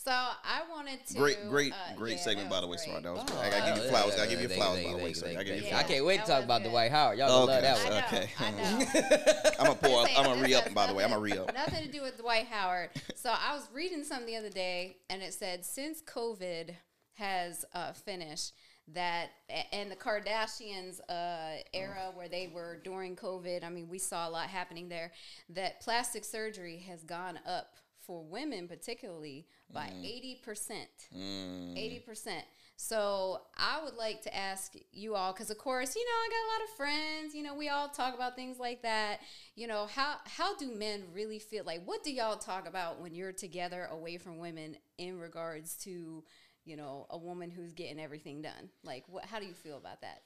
[0.04, 3.02] So I wanted to Great, great, uh, great yeah, segment, by the way, was Sarah.
[3.02, 3.04] great.
[3.04, 3.39] That was Oh.
[3.39, 4.12] I gotta give you flowers.
[4.12, 5.13] yeah, Gotta give you flowers, by the way.
[5.13, 5.28] sir.
[5.28, 5.78] I give you thank Yeah.
[5.78, 6.70] I can't wait to talk about good.
[6.72, 7.18] Dwight Howard.
[7.20, 7.54] Y'all Okay.
[7.54, 7.94] love that I one.
[7.94, 8.30] know, Okay.
[8.39, 9.52] I know.
[9.60, 10.06] I'm gonna pour.
[10.06, 10.74] Saying, I'm gonna this re up.
[10.74, 11.54] By the way, I'm gonna nothing- re up.
[11.72, 12.89] Nothing to do with Dwight Howard.
[13.16, 16.76] So I was reading something the other day, and it said since COVID
[17.13, 18.52] has uh, finished,
[18.89, 19.30] that
[19.72, 23.63] and the Kardashians uh, era where they were during COVID.
[23.63, 25.13] I mean, we saw a lot happening there.
[25.50, 30.06] That plastic surgery has gone up for women, particularly by mm.
[30.06, 30.89] eighty percent.
[31.16, 31.78] Mm.
[31.78, 32.46] Eighty percent.
[32.76, 36.44] So I would like to ask you all, because of course, you know, I got
[36.44, 37.36] a lot of friends.
[37.36, 39.20] You know, we all talk about things like that.
[39.56, 41.63] You know, how how do men really feel?
[41.63, 46.24] Like, what do y'all talk about when you're together away from women in regards to,
[46.66, 48.70] you know, a woman who's getting everything done?
[48.84, 49.26] Like, what?
[49.26, 50.24] How do you feel about that?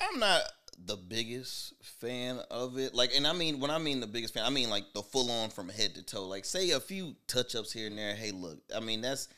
[0.00, 0.42] I'm not
[0.84, 2.94] the biggest fan of it.
[2.94, 5.30] Like, and I mean, when I mean the biggest fan, I mean like the full
[5.30, 6.26] on from head to toe.
[6.26, 8.14] Like, say a few touch ups here and there.
[8.14, 9.28] Hey, look, I mean that's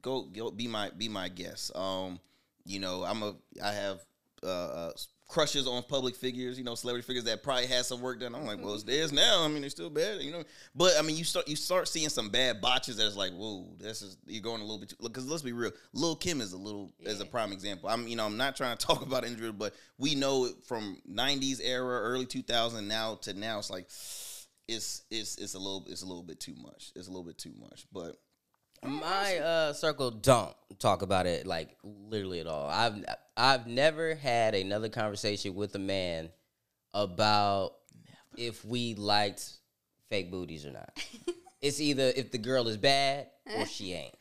[0.00, 1.74] go go be my be my guest.
[1.76, 2.20] Um,
[2.64, 4.00] you know, I'm a I have
[4.42, 4.92] uh, uh
[5.32, 6.58] crushes on public figures.
[6.58, 8.34] You know, celebrity figures that probably had some work done.
[8.34, 9.42] I'm like, well, it's theirs now.
[9.42, 10.20] I mean, they're still bad.
[10.20, 13.32] You know, but I mean, you start you start seeing some bad botches that's like,
[13.32, 14.96] whoa, this is you're going a little bit too.
[15.02, 17.88] Because let's be real, Lil Kim is a little is a prime example.
[17.88, 20.98] I'm you know I'm not trying to talk about injury, but we know it from
[21.10, 23.58] '90s era, early 2000 now to now.
[23.58, 23.86] It's like
[24.68, 26.92] it's it's it's a little it's a little bit too much.
[26.94, 28.16] It's a little bit too much, but.
[28.84, 32.68] My uh, circle don't talk about it like literally at all.
[32.68, 33.04] I've
[33.36, 36.30] I've never had another conversation with a man
[36.92, 37.74] about
[38.36, 39.48] if we liked
[40.10, 40.90] fake booties or not.
[41.62, 44.14] it's either if the girl is bad or she ain't.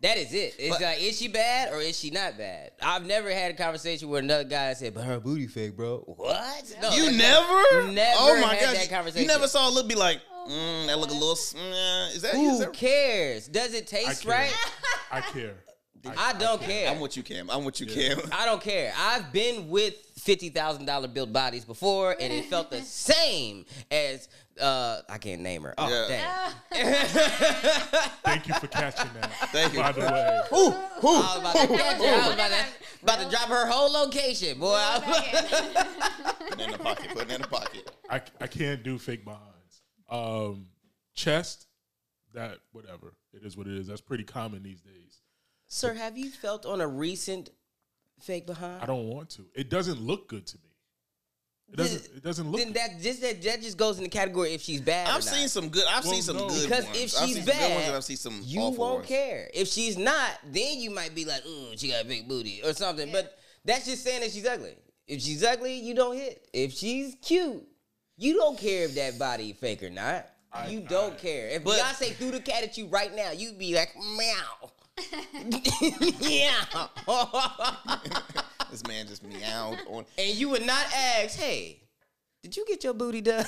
[0.00, 0.54] That is it.
[0.60, 2.70] It's like, is she bad or is she not bad?
[2.80, 6.76] I've never had a conversation where another guy said, "But her booty fake, bro." What?
[6.80, 7.90] No, You never?
[7.92, 8.16] never.
[8.16, 8.86] Oh my had gosh!
[8.86, 9.22] that conversation.
[9.22, 11.32] You never saw a look be like, mm, that look a little.
[11.32, 13.46] s- mm, is that is Who that- cares?
[13.48, 14.32] Does it taste care.
[14.32, 14.54] right?
[15.10, 15.54] I care.
[16.16, 16.88] I don't care.
[16.90, 17.50] I'm with you, Cam.
[17.50, 18.20] I'm with you, Cam.
[18.32, 18.92] I don't care.
[18.96, 24.28] I've been with fifty thousand dollar built bodies before, and it felt the same as
[24.60, 25.74] uh, I can't name her.
[25.76, 26.52] Oh Yeah.
[26.72, 26.94] dang!
[28.24, 29.30] Thank you for catching that.
[29.52, 29.80] Thank you.
[29.80, 32.04] By the way, I was about to catch her.
[32.04, 32.64] I was about to,
[33.02, 34.74] about to drop her whole location, boy.
[34.76, 35.00] I
[36.50, 37.08] Put it in the pocket.
[37.10, 37.90] Put it in the pocket.
[38.08, 39.42] I, I can't do fake behinds.
[40.08, 40.66] Um,
[41.14, 41.66] chest,
[42.34, 43.86] that whatever it is, what it is.
[43.86, 45.20] That's pretty common these days.
[45.66, 47.50] Sir, have you felt on a recent
[48.20, 48.82] fake behind?
[48.82, 49.44] I don't want to.
[49.54, 50.62] It doesn't look good to me.
[51.70, 52.16] It doesn't.
[52.16, 52.62] It doesn't look.
[52.62, 55.06] Then that just that, that just goes in the category if she's bad.
[55.08, 55.22] I've not.
[55.24, 55.84] seen some good.
[55.90, 56.48] I've Well, seen some no.
[56.48, 56.96] good Because ones.
[56.96, 59.08] if I've she's seen some ones bad, and I've seen some you awful won't ones.
[59.08, 59.50] care.
[59.52, 62.72] If she's not, then you might be like, "Ooh, she got a big booty" or
[62.72, 63.12] something.
[63.12, 64.76] But that's just saying that she's ugly.
[65.06, 66.48] If she's ugly, you don't hit.
[66.54, 67.62] If she's cute,
[68.18, 70.26] you don't care if that body fake or not.
[70.68, 71.48] you don't care.
[71.48, 74.72] If But- Beyonce threw the cat at you right now, you'd be like, "Meow."
[76.20, 76.64] yeah.
[78.70, 80.04] This man just meowed on.
[80.18, 81.80] and you would not ask, "Hey,
[82.42, 83.44] did you get your booty done?"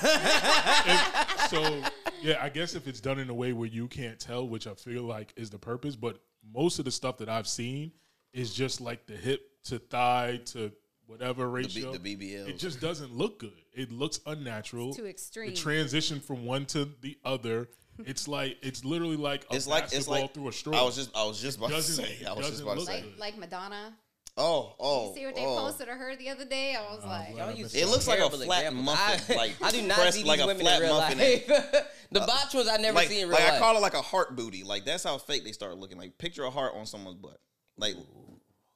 [1.49, 1.81] so
[2.21, 4.73] yeah, I guess if it's done in a way where you can't tell, which I
[4.73, 6.19] feel like is the purpose, but
[6.53, 7.91] most of the stuff that I've seen
[8.33, 10.71] is just like the hip to thigh to
[11.11, 11.91] whatever ratio.
[11.91, 12.47] the BBLs.
[12.47, 13.51] It just doesn't look good.
[13.73, 14.89] It looks unnatural.
[14.89, 15.49] It's too extreme.
[15.49, 17.69] The transition from one to the other.
[18.05, 20.79] It's like it's literally like a It's like it's like through a straw.
[20.79, 22.25] I was just I was just about to say.
[22.27, 23.03] I was just about to say.
[23.03, 23.93] Like like Madonna.
[24.37, 25.09] Oh oh.
[25.09, 25.57] You see what they oh.
[25.57, 26.75] posted of her the other day?
[26.75, 28.85] I was oh, like, glad I Y'all use It looks like a flat examples.
[28.85, 30.97] muffin, I, like I do not pressed see like these a women flat in real
[30.97, 31.47] muffin life.
[32.11, 33.53] the uh, botch ones I never Like, see in real like life.
[33.55, 34.63] I call it like a heart booty.
[34.63, 35.97] Like that's how fake they start looking.
[35.97, 37.39] Like picture a heart on someone's butt.
[37.77, 37.95] Like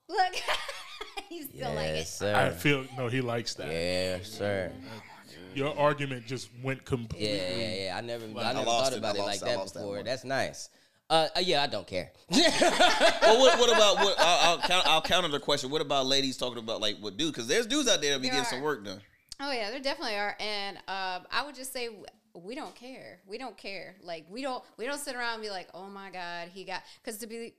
[0.10, 0.34] look,
[1.32, 1.96] you still like it.
[1.96, 3.68] yes, I feel no, he likes that.
[3.68, 4.72] Yes, sir.
[5.54, 7.30] Your argument just went completely.
[7.38, 7.98] Yeah, yeah, yeah.
[7.98, 9.00] I never, I I never lost thought it.
[9.00, 10.04] about I it lost- like that lost that before.
[10.04, 10.70] That's nice.
[11.10, 12.12] Uh, uh, yeah, I don't care.
[12.32, 14.16] well, what, what about what?
[14.18, 15.70] I'll, I'll, count, I'll counter the question.
[15.70, 17.32] What about ladies talking about like what dudes?
[17.32, 19.00] Because there's dudes out there that be There getting some work done.
[19.40, 21.90] Oh yeah, there definitely are, and um, I would just say
[22.34, 23.20] we don't care.
[23.28, 23.96] We don't care.
[24.02, 26.82] Like we don't we don't sit around and be like, oh my god, he got
[27.04, 27.54] because to be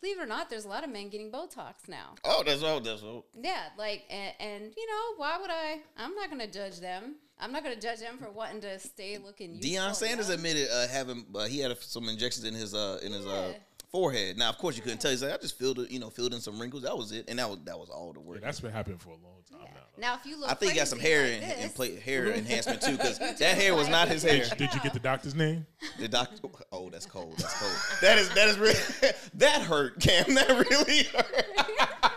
[0.00, 2.14] believe it or not, there's a lot of men getting Botox now.
[2.24, 2.80] Oh, that's all.
[2.80, 3.26] That's all.
[3.34, 5.80] Yeah, like and, and you know why would I?
[5.96, 7.16] I'm not gonna judge them.
[7.40, 9.54] I'm not gonna judge them for wanting to stay looking.
[9.54, 13.12] Youthful, Deion Sanders admitted uh, having uh, he had some injections in his uh in
[13.12, 13.58] his uh Yeah.
[13.90, 14.38] Forehead.
[14.38, 15.10] Now, of course, you couldn't tell.
[15.10, 16.82] He's like, I just filled it, you know, filled in some wrinkles.
[16.82, 18.38] That was it, and that was that was all the work.
[18.40, 19.80] Yeah, that's been happening for a long time now.
[19.98, 22.28] Now, if you look, I think he got some hair like and, and play, hair
[22.32, 24.44] enhancement too, because that hair was not his hair.
[24.56, 25.66] Did you get the doctor's name?
[25.98, 26.48] The doctor.
[26.72, 27.34] Oh, that's cold.
[27.38, 27.72] That's cold.
[28.02, 30.34] That is that is really that hurt, Cam.
[30.34, 31.44] That really hurt.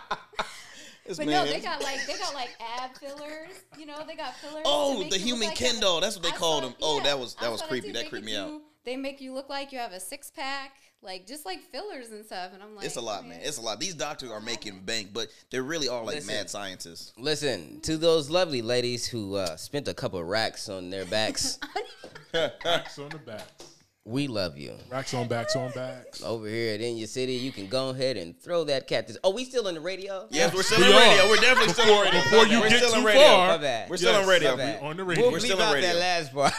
[1.18, 3.50] But man- no, they got like they got like ab fillers.
[3.78, 4.64] You know, they got fillers.
[4.66, 6.00] Oh, the human look like you Ken doll.
[6.00, 6.76] That's what they I called saw- him.
[6.82, 7.92] Oh, that was- I that was saw creepy.
[7.92, 8.62] That creeped me out.
[8.86, 12.10] You- They make you look like you have a six pack, like just like fillers
[12.10, 12.52] and stuff.
[12.54, 13.40] And I'm like, It's a lot, oh, man.
[13.42, 13.80] It's a lot.
[13.80, 16.34] These doctors are making bank, but they're really are like Listen.
[16.36, 17.14] mad scientists.
[17.18, 21.60] Listen to those lovely ladies who uh, spent a couple of racks on their backs.
[22.34, 23.66] Racks on the backs.
[24.04, 24.74] We love you.
[24.90, 26.24] Racks on backs on backs.
[26.24, 29.16] Over here at In Your City, you can go ahead and throw that cactus.
[29.24, 30.26] Oh, we still in the radio?
[30.32, 31.24] Yes, we're still We in radio.
[31.26, 31.30] are.
[31.30, 32.22] We're definitely still in radio.
[32.24, 33.22] Before you we're get too radio.
[33.22, 33.60] far,
[33.90, 34.52] We're still Yes, in radio.
[34.52, 34.82] my bad.
[34.82, 35.32] we on the We'll radio.
[35.32, 35.94] We're still in radio.
[35.94, 36.54] that last part.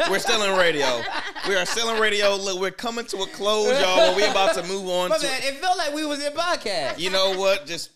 [0.10, 1.02] We're still in radio.
[1.48, 2.34] We are still in radio.
[2.36, 4.16] Look, we're coming to a close, y'all.
[4.16, 5.22] We're about to move on My to.
[5.26, 5.44] bad.
[5.44, 6.98] It felt like we was in podcast.
[6.98, 7.66] You know what?
[7.66, 7.90] Just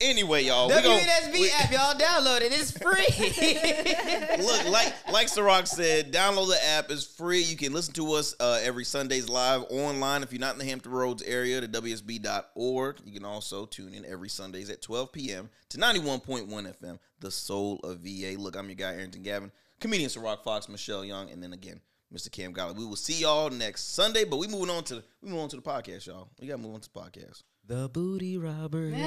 [0.00, 0.70] anyway, y'all.
[0.70, 2.52] WNSB we- app, y'all download it.
[2.52, 4.44] It's free.
[4.44, 6.90] Look, like like Syrok said, download the app.
[6.90, 7.42] It's free.
[7.42, 10.22] You can listen to us uh, every Sundays live online.
[10.22, 13.00] If you're not in the Hampton Roads area, to WNSB.org.
[13.04, 15.50] You can also tune in every Sundays at 12 p.m.
[15.70, 18.34] to 91.1 FM, the soul of VA.
[18.38, 21.80] Look, I'm your guy, Arrington Gavin, comedian Syrok Foxx, Michelle Young, and then again,
[22.12, 22.30] Mr.
[22.30, 22.74] Cam Golly.
[22.74, 25.56] We will see y'all next Sunday, but we moving on to we move on to
[25.56, 26.28] the podcast, y'all.
[26.40, 27.42] We gotta move on to the podcast.
[27.66, 28.92] The booty robber.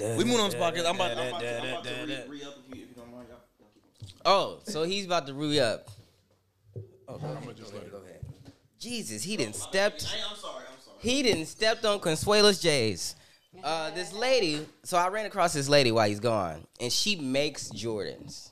[0.00, 0.86] We moving on to podcast.
[0.88, 2.94] I'm about, I'm about to, I'm about to re, re up if you, if you
[2.96, 3.38] don't mind, y'all.
[4.24, 5.88] Oh, so he's about to re up.
[7.08, 7.38] Oh, go ahead.
[7.42, 8.24] I'ma just let it- Go ahead.
[8.80, 10.04] Jesus, he didn't stepped.
[10.04, 10.64] Hey, I'm sorry.
[10.70, 10.96] I'm sorry.
[11.00, 13.14] He didn't stepped on Consuela's J's.
[13.62, 14.66] Uh, this lady.
[14.82, 18.50] So I ran across this lady while he's gone, and she makes Jordans.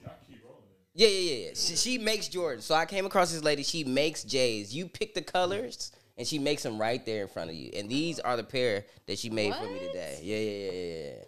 [0.94, 1.46] Yeah, yeah, yeah.
[1.46, 1.50] yeah.
[1.54, 2.62] She, she makes Jordans.
[2.62, 3.64] So I came across this lady.
[3.64, 4.74] She makes J's.
[4.74, 7.70] You pick the colors, and she makes them right there in front of you.
[7.74, 10.18] And these are the pair that she made for me today.
[10.22, 11.24] Yeah, yeah, yeah, yeah, yeah.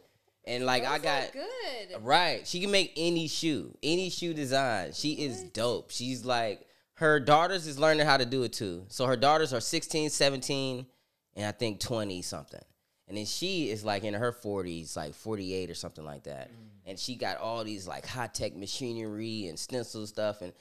[0.48, 2.02] And like I got good.
[2.02, 2.46] Right.
[2.46, 4.92] She can make any shoe, any shoe design.
[4.92, 5.90] She is dope.
[5.90, 8.84] She's like, her daughters is learning how to do it too.
[8.88, 10.86] So her daughters are 16, 17,
[11.34, 12.62] and I think 20 something.
[13.08, 16.50] And then she is like in her 40s, like 48 or something like that.
[16.86, 20.42] And she got all these like high tech machinery and stencil stuff.
[20.42, 20.52] And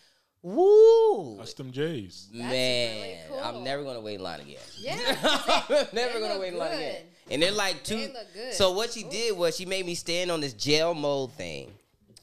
[0.46, 1.38] woo!
[1.40, 2.30] Custom J's.
[2.32, 2.48] Man,
[3.02, 3.40] really cool.
[3.40, 4.58] I'm never going to wait in line again.
[4.80, 4.96] Yeah,
[5.70, 6.96] I'm never gonna wait in line again.
[7.32, 7.96] And they're like two.
[7.96, 8.54] They look good.
[8.54, 11.72] So what she did was she made me stand on this gel mold thing,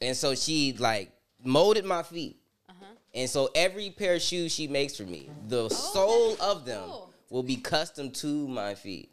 [0.00, 1.10] and so she like
[1.42, 2.36] molded my feet.
[2.70, 2.84] Uh-huh.
[3.12, 6.88] And so every pair of shoes she makes for me, the sole of them Oh,
[6.90, 7.10] cool.
[7.30, 9.10] will be custom to my feet.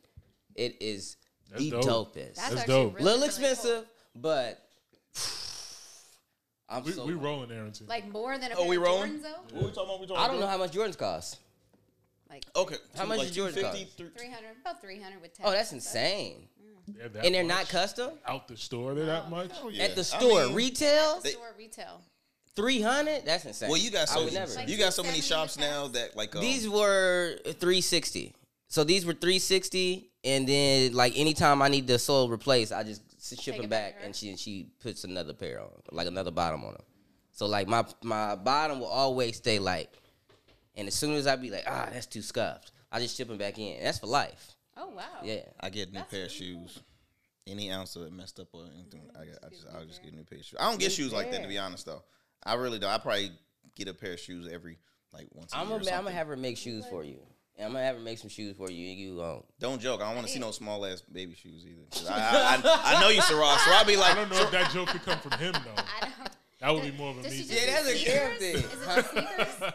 [0.54, 1.18] It is
[1.50, 2.14] That's the dope.
[2.14, 2.36] dopest.
[2.36, 2.94] That's, That's dope.
[2.94, 4.64] really, Little really expensive, but
[6.70, 7.06] I'm We, so.
[7.06, 7.88] we rolling, Arrington.
[7.88, 7.96] Cool.
[7.96, 9.14] Like more than a Oh, pair we of rolling?
[9.20, 9.30] Jordans though.
[9.58, 10.00] What we talking about?
[10.02, 11.38] We talking I don't know how much Jordans cost.
[12.30, 12.76] Like Okay.
[12.96, 14.18] How two- much like did yours 250, cost?
[14.20, 15.50] 300, about 300 with tax.
[15.50, 16.48] Oh, that's insane.
[16.88, 17.56] They're that And they're much.
[17.58, 18.94] not custom out the store.
[18.96, 19.52] They're that much.
[19.62, 19.84] Oh, yeah.
[19.84, 20.46] at the I store.
[20.48, 22.02] mean, Retail They- Store retail.
[22.56, 23.26] three hundred.
[23.26, 23.70] That's insane.
[23.70, 24.52] Well, you got so would never.
[24.54, 28.34] Like you got so many shops now that like um, These were 360.
[28.68, 33.02] So these were 360, and then like anytime I need the sole replaced, I just
[33.02, 34.06] s- ship Take them back back, to her?
[34.06, 36.84] and she she puts another pair on, like another bottom on them.
[37.32, 39.92] So like my my bottom will always stay like,
[40.76, 43.38] and as soon as I be like, ah, that's too scuffed, I just ship them
[43.38, 43.84] back in.
[43.84, 44.56] That's for life.
[44.78, 45.04] Oh wow.
[45.24, 45.42] Yeah.
[45.60, 46.80] I get a new That's pair of really shoes.
[47.48, 50.14] Any ounce of it messed up or anything, I, got, I just I'll just get
[50.14, 50.58] a new pair of shoes.
[50.60, 52.04] I don't get shoes like that to be honest though.
[52.44, 52.92] I really don't.
[52.92, 53.32] I probably
[53.76, 54.78] get a pair of shoes every
[55.14, 55.54] like once.
[55.54, 57.20] A I'm gonna I'm gonna have her make shoes for you.
[57.60, 58.88] And I'm gonna have her make some shoes for you.
[58.88, 60.00] You um, Don't joke.
[60.02, 62.10] I don't want to see no small ass baby shoes either.
[62.14, 63.58] I, I, I, I know you, Sarah.
[63.66, 65.60] So I'll be like, I don't know if that joke could come from him though.
[65.76, 66.30] I don't.
[66.62, 67.38] That would be more of a Does me.
[67.44, 68.56] she Yeah, that's a do thing.
[68.56, 69.74] Is it just sneakers?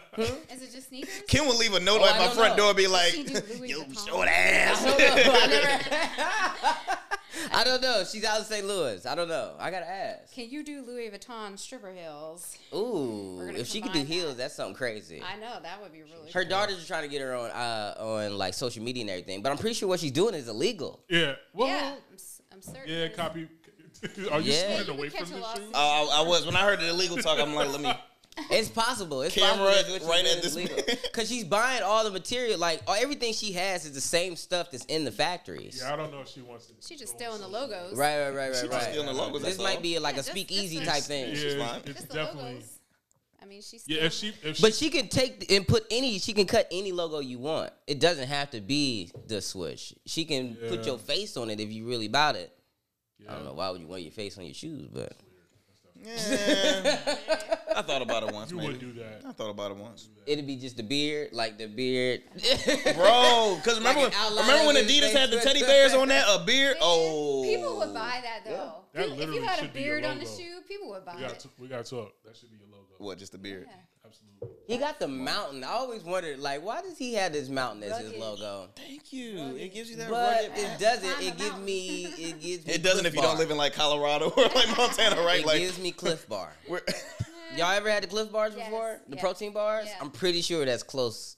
[0.51, 1.21] Is it just sneakers?
[1.27, 2.63] Kim will leave a note Oh, at my front know.
[2.65, 4.07] door, be like, She do Louis "Yo, Vuitton.
[4.07, 4.91] short ass." I.
[5.31, 6.97] I, never-
[7.53, 8.03] I don't know.
[8.03, 8.65] She's out of St.
[8.65, 9.05] Louis.
[9.05, 9.53] I don't know.
[9.59, 10.33] I gotta ask.
[10.33, 12.57] Can you do Louis Vuitton stripper heels?
[12.73, 14.37] Ooh, if she could do combine heels, that.
[14.37, 15.21] that's something crazy.
[15.23, 16.31] I know that would be really.
[16.31, 16.49] Her cool.
[16.49, 19.51] daughters are trying to get her on uh, on like social media and everything, but
[19.51, 21.03] I'm pretty sure what she's doing is illegal.
[21.09, 21.35] Yeah.
[21.53, 22.81] Well, Yeah, yeah, I'm, s- I'm certain.
[22.87, 23.47] Yeah, copy.
[24.31, 24.73] Are you Yeah.
[24.81, 25.63] splitting away from a the lawsuit.
[25.65, 25.71] shoe?
[25.73, 27.39] I, I, I was when I heard the illegal talk.
[27.39, 27.93] I'm like, let me
[28.49, 29.21] It's possible.
[29.21, 30.99] It's Camera possible right at this minute.
[31.03, 32.59] because she's buying all the material.
[32.59, 35.79] Like all, everything she has is the same stuff that's in the factories.
[35.81, 36.73] Yeah, I don't know if she wants to.
[36.85, 37.97] She just stealing the logos.
[37.97, 38.71] Right, right, right, right, She right.
[38.71, 39.41] just stealing the logos.
[39.41, 39.81] This might all.
[39.81, 41.29] be like Yeah, a just- speakeasy just type like- thing.
[41.59, 41.81] Yeah, fine.
[41.85, 42.51] it's Just the definitely.
[42.55, 42.79] logos.
[43.41, 46.17] I mean, she's Yeah, if she, if But she, she can take and put any.
[46.19, 47.71] She can cut any logo you want.
[47.87, 49.93] It doesn't have to be the swoosh.
[50.05, 52.51] She can put your face on it if you really about it.
[53.29, 55.13] I don't know why would you want your face on your shoes, but
[56.05, 57.15] Yeah.
[57.75, 58.67] I thought about it once, you maybe.
[58.71, 59.21] would do that.
[59.27, 60.07] I thought about it once.
[60.25, 62.21] it'd be just the beard, like the beard.
[62.95, 66.25] Bro, because remember, Like when, remember when Adidas had the teddy bears on that?
[66.29, 66.77] A beard?
[66.79, 67.43] Oh.
[67.43, 68.75] People would buy that though.
[68.93, 70.37] That if you had a should be your beard on the logo.
[70.37, 71.39] shoe, people would buy We got it.
[71.39, 72.11] to, we got to talk.
[72.25, 72.85] That should be your logo.
[72.97, 73.67] What, just a beard?
[74.05, 74.49] Absolutely.
[74.67, 75.63] he got the mountain.
[75.63, 78.19] I always wondered, like, why does he have this mountain as his Rugged.
[78.19, 78.67] logo?
[78.75, 79.55] Thank you.
[79.57, 80.51] It gives you that But rugged.
[80.63, 81.21] it doesn't.
[81.27, 82.05] It gives me.
[82.05, 82.73] It gives me.
[82.73, 83.39] It doesn't Cliff if you don't Bar.
[83.39, 85.39] live in like Colorado or like Montana, right?
[85.41, 86.51] It Like, gives me Clif Bar.
[86.69, 86.81] we're,
[87.57, 88.99] Y'all ever had the Clif Bars Yes, before?
[89.07, 89.21] The yeah.
[89.21, 89.85] protein bars?
[89.87, 89.95] Yeah.
[90.01, 91.37] I'm pretty sure that's close.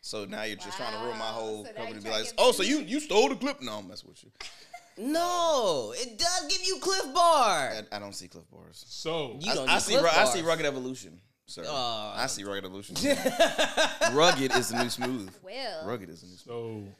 [0.00, 1.32] so now you're just trying to ruin my Wow.
[1.32, 1.88] whole So now company.
[1.88, 3.60] you to be trying like, oh, to get oh, so you you stole the clip?
[3.60, 4.30] No, I'm messing with you.
[4.98, 7.72] No, it does give you Clif Bar.
[7.92, 8.84] I, I don't see Clif Bars.
[8.88, 9.92] So You I, don't I need see.
[9.92, 10.32] Cliff Ru- I Bars.
[10.32, 11.62] see rugged evolution, sir.
[11.66, 12.12] Oh.
[12.16, 12.96] I see rugged evolution.
[14.12, 15.30] rugged is the new smooth.
[15.44, 15.86] Will.
[15.86, 16.86] Rugged is the new smooth.
[16.86, 16.92] so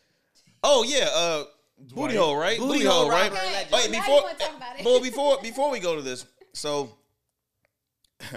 [0.63, 1.45] Oh yeah, uh,
[1.95, 2.59] booty hole, right?
[2.59, 3.31] Booty Booty, hole hole, right?
[3.33, 3.73] rocker Okay, legend.
[3.73, 4.85] Wait, now before, wanna talk about it.
[4.85, 6.91] well, before before we go to this, so,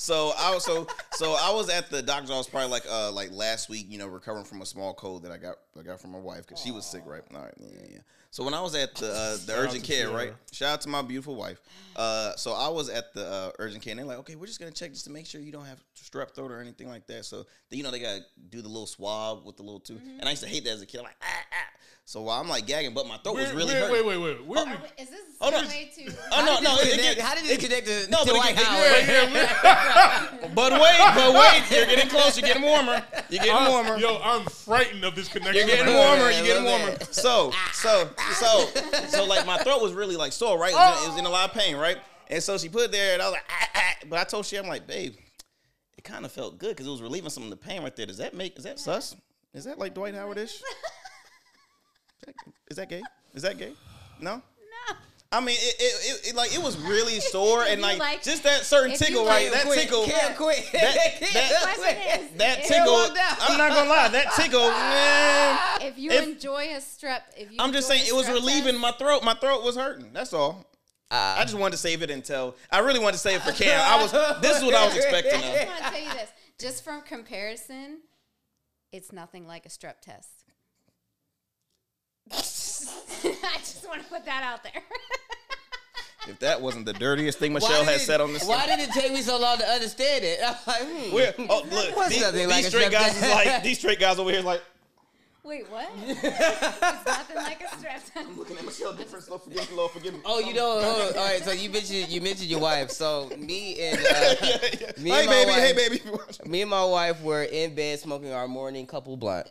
[0.00, 3.30] so I was so so I was at the doctor's office probably like uh like
[3.32, 6.12] last week, you know, recovering from a small cold that I got I got from
[6.12, 7.22] my wife because she was sick, right?
[7.34, 7.98] All right, yeah, yeah.
[8.30, 10.12] So when I was at the uh, the urgent care, Sierra.
[10.14, 10.34] right?
[10.52, 11.60] Shout out to my beautiful wife.
[11.96, 14.60] Uh, so I was at the uh, urgent care, and they're like, "Okay, we're just
[14.60, 17.24] gonna check just to make sure you don't have strep throat or anything like that."
[17.24, 20.20] So you know they gotta do the little swab with the little tooth, Mm-hmm.
[20.20, 20.98] and I used to hate that as a kid.
[20.98, 21.56] I'm like, ah, ah.
[22.04, 24.06] So while I'm like gagging, but my throat was wait, really wait, hurting.
[24.06, 24.46] wait, wait, wait.
[24.46, 24.72] Where Are we?
[24.72, 25.60] we- Is this Oh, no.
[25.62, 26.12] way to?
[26.32, 29.87] Oh no, no, it, it, How did it connect to, No, to White get- House?
[30.54, 32.38] But wait, but wait, you're getting close.
[32.38, 33.04] You're getting warmer.
[33.28, 33.98] You're getting I'm- warmer.
[33.98, 35.54] Yo, I'm frightened of this connection.
[35.56, 36.30] You're getting warmer.
[36.30, 36.96] Yeah, You're getting warmer.
[36.98, 37.14] bit.
[37.14, 38.68] So, so, so,
[39.08, 40.72] so, like my throat was really like sore, right?
[40.72, 41.98] It was, in, it was in a lot of pain, right?
[42.28, 43.94] And so she put it there, and I was like, ah, ah.
[44.08, 45.14] but I told she, I'm like, babe,
[45.96, 48.06] it kind of felt good because it was relieving some of the pain right there.
[48.06, 48.56] Does that make?
[48.58, 49.14] Is that sus?
[49.54, 50.60] Is that like Dwight Howard-ish?
[52.70, 53.02] Is that gay?
[53.34, 53.72] Is that gay?
[54.20, 54.42] No.
[55.32, 55.38] No.
[55.38, 55.82] I mean, it, it,
[56.26, 59.24] it, it like it was really sore and like, like- just that certain if tickle,
[59.24, 59.52] like- right?
[59.52, 60.68] That Quick, tickle, Cam, quick.
[60.72, 60.94] that-
[61.32, 62.94] that- Question is, that if- tickle.
[63.42, 65.58] I'm not gonna lie, that tickle, man.
[65.82, 68.80] If you if- enjoy a strep, if you I'm just saying it was relieving test-
[68.80, 69.22] my throat.
[69.24, 70.12] My throat was hurting.
[70.12, 70.64] That's all.
[71.10, 73.52] Uh, I just wanted to save it until I really wanted to save it for
[73.52, 73.80] Cam.
[73.80, 74.12] I was.
[74.42, 75.40] This is what I was expecting.
[75.40, 78.00] I just want to tell you this, just from comparison,
[78.92, 80.28] it's nothing like a strep test.
[83.24, 84.82] I just want to put that out there.
[86.28, 88.44] If that wasn't the dirtiest thing Michelle has it- said on this.
[88.44, 90.40] Why did it take me so long to understand it?
[90.46, 91.14] I'm like, hmm.
[91.14, 94.30] We're, oh look, What's these, these like straight guys is like these straight guys over
[94.30, 94.62] here is like
[95.44, 95.88] Wait, what?
[95.96, 98.36] it's nothing like a strep test.
[98.36, 99.26] looking at Michelle different.
[99.30, 100.20] Lord forgive me, Lord forgive me.
[100.26, 101.16] Oh, you know, hold on.
[101.18, 101.42] all right.
[101.42, 102.90] So you mentioned you mentioned your wife.
[102.90, 104.90] So me and uh, yeah, yeah.
[105.02, 106.50] Me Hey and my baby, hey wife- baby.
[106.50, 109.50] me and my wife were in bed smoking our morning couple blunt,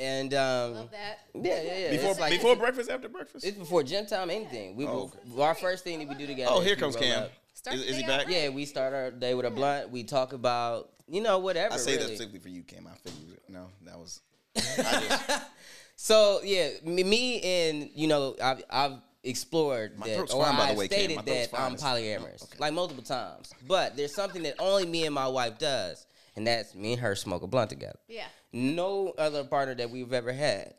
[0.00, 1.18] and um, Love that.
[1.34, 1.90] yeah, yeah, yeah.
[1.92, 3.44] Before like before breakfast, after breakfast.
[3.44, 4.76] it's before gym time, anything.
[4.76, 6.50] We Oh, will our first thing that we do together.
[6.54, 7.26] Oh, here comes Cam.
[7.72, 8.26] Is, is he day back?
[8.28, 9.90] Yeah, we start our day with a blunt.
[9.90, 11.74] We talk about you know whatever.
[11.74, 12.10] I say really.
[12.10, 12.86] that simply for you, Cam.
[12.86, 13.42] I figured it.
[13.48, 14.20] No, that was.
[14.56, 14.60] I
[15.08, 15.42] just.
[15.96, 20.56] So yeah, me, me and you know I've, I've explored My that, throat's or fine,
[20.56, 20.98] by the I've way, Cam.
[20.98, 21.66] stated My throat's that fine.
[21.66, 23.52] I'm It's- polyamorous, like multiple times.
[23.66, 26.04] But there's something that only me and my wife does,
[26.36, 27.98] and that's me and her smoke a blunt together.
[28.08, 28.26] Yeah.
[28.52, 30.74] No other partner that we've ever had,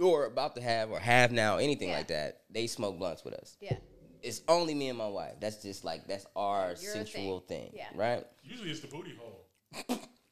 [0.00, 1.98] or about to have, or have now, anything Yeah.
[1.98, 3.56] like that, they smoke blunts with us.
[3.60, 3.76] Yeah.
[4.22, 5.34] It's only me and my wife.
[5.40, 7.70] That's just like that's our Your sensual thing.
[7.70, 7.88] thing, Yeah.
[7.94, 8.26] right?
[8.42, 9.46] Usually it's the booty hole.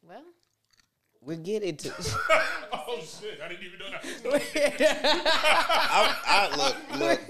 [0.03, 0.25] Well,
[1.25, 1.93] We get into.
[2.91, 3.39] Oh shit!
[3.45, 4.03] I didn't even know that.
[5.27, 7.21] I, I look, look.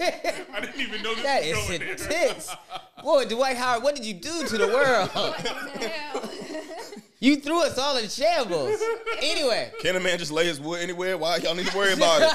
[0.53, 1.91] I didn't even know this that was is going there.
[1.91, 2.55] intense,
[3.03, 3.25] boy.
[3.25, 5.09] Dwight Howard, what did you do to the world?
[5.09, 6.29] what the hell?
[7.19, 8.81] You threw us all in shambles.
[9.21, 11.17] Anyway, Can a man just lay his wood anywhere?
[11.17, 12.29] Why y'all need to worry about it?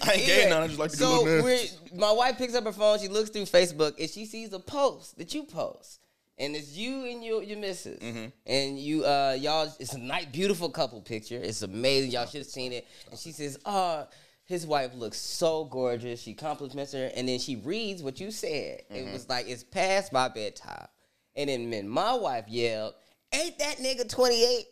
[0.00, 0.62] I ain't gay anyway, now.
[0.62, 1.58] I just like to do so little we're,
[1.94, 2.98] my wife picks up her phone.
[2.98, 5.99] She looks through Facebook and she sees a post that you post,
[6.40, 8.26] and it's you and your your missus, Mm-hmm.
[8.46, 9.72] and you uh y'all.
[9.78, 11.36] It's a nice, beautiful couple picture.
[11.40, 12.10] It's amazing.
[12.10, 12.88] Y'all should have seen it.
[13.10, 14.06] And she says, "Oh."
[14.46, 16.20] His wife looks so gorgeous.
[16.20, 18.82] She compliments her, and then she reads what you said.
[18.90, 18.96] Mm-hmm.
[18.96, 20.88] It was like it's past my bedtime,
[21.36, 22.94] and then then my wife yelled,
[23.32, 24.66] "Ain't that nigga 28?"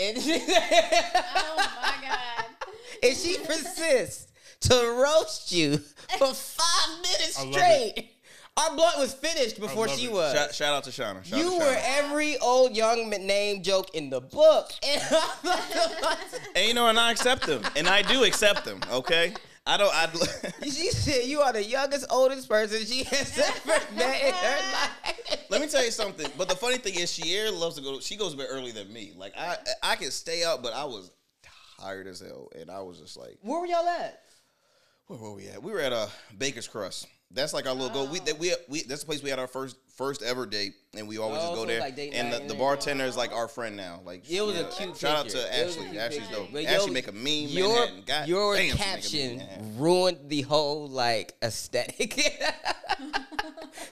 [0.00, 0.18] And
[0.76, 2.44] Oh my god.
[3.02, 4.26] and she persists
[4.68, 5.78] to roast you
[6.18, 8.11] for five minutes I love straight
[8.58, 10.12] Our blunt was finished before she it.
[10.12, 10.34] was.
[10.34, 11.24] Shout, shout out to Shauna.
[11.24, 14.70] Shout you to were every old young name joke in the book.
[16.54, 18.80] And you know, and I accept them, and I do accept them.
[18.92, 19.32] Okay,
[19.66, 19.90] I don't.
[19.94, 20.06] I.
[20.64, 25.46] she said you are the youngest, oldest person she has ever met in her life.
[25.48, 26.30] Let me tell you something.
[26.36, 28.00] But the funny thing is, Sierra loves to go.
[28.00, 29.12] She goes to bed earlier than me.
[29.16, 31.10] Like I, I can stay out, but I was
[31.80, 34.20] tired as hell, and I was just like, Where were y'all at?
[35.06, 35.62] where were we at?
[35.62, 36.06] We were at uh,
[36.38, 37.06] Baker's Crust.
[37.34, 38.10] That's like our little go.
[38.10, 38.38] We, that oh.
[38.38, 41.38] we we that's the place we had our first first ever date, and we always
[41.40, 41.80] Oh, just go so there.
[41.80, 44.00] like and night the, the bartender is like our friend now.
[44.04, 45.98] Like It was a cute Shout out to It was Ashley.
[45.98, 46.48] Ashley's dope.
[46.52, 47.48] But Ashley yo, make a meme.
[47.48, 52.20] Your God your damn, she make a caption meme ruined the whole like aesthetic.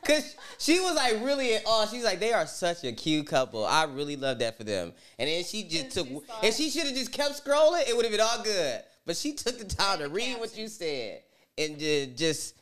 [0.04, 1.86] Cause she was like really in awe.
[1.86, 3.64] She's like, they are such a cute couple.
[3.64, 4.92] I really love that for them.
[5.18, 6.06] And then she just And took.
[6.06, 8.82] she saw If she should have just kept scrolling, it would have been all good.
[9.06, 11.22] But she took the time to And the read what you said
[11.56, 12.54] and ju- just.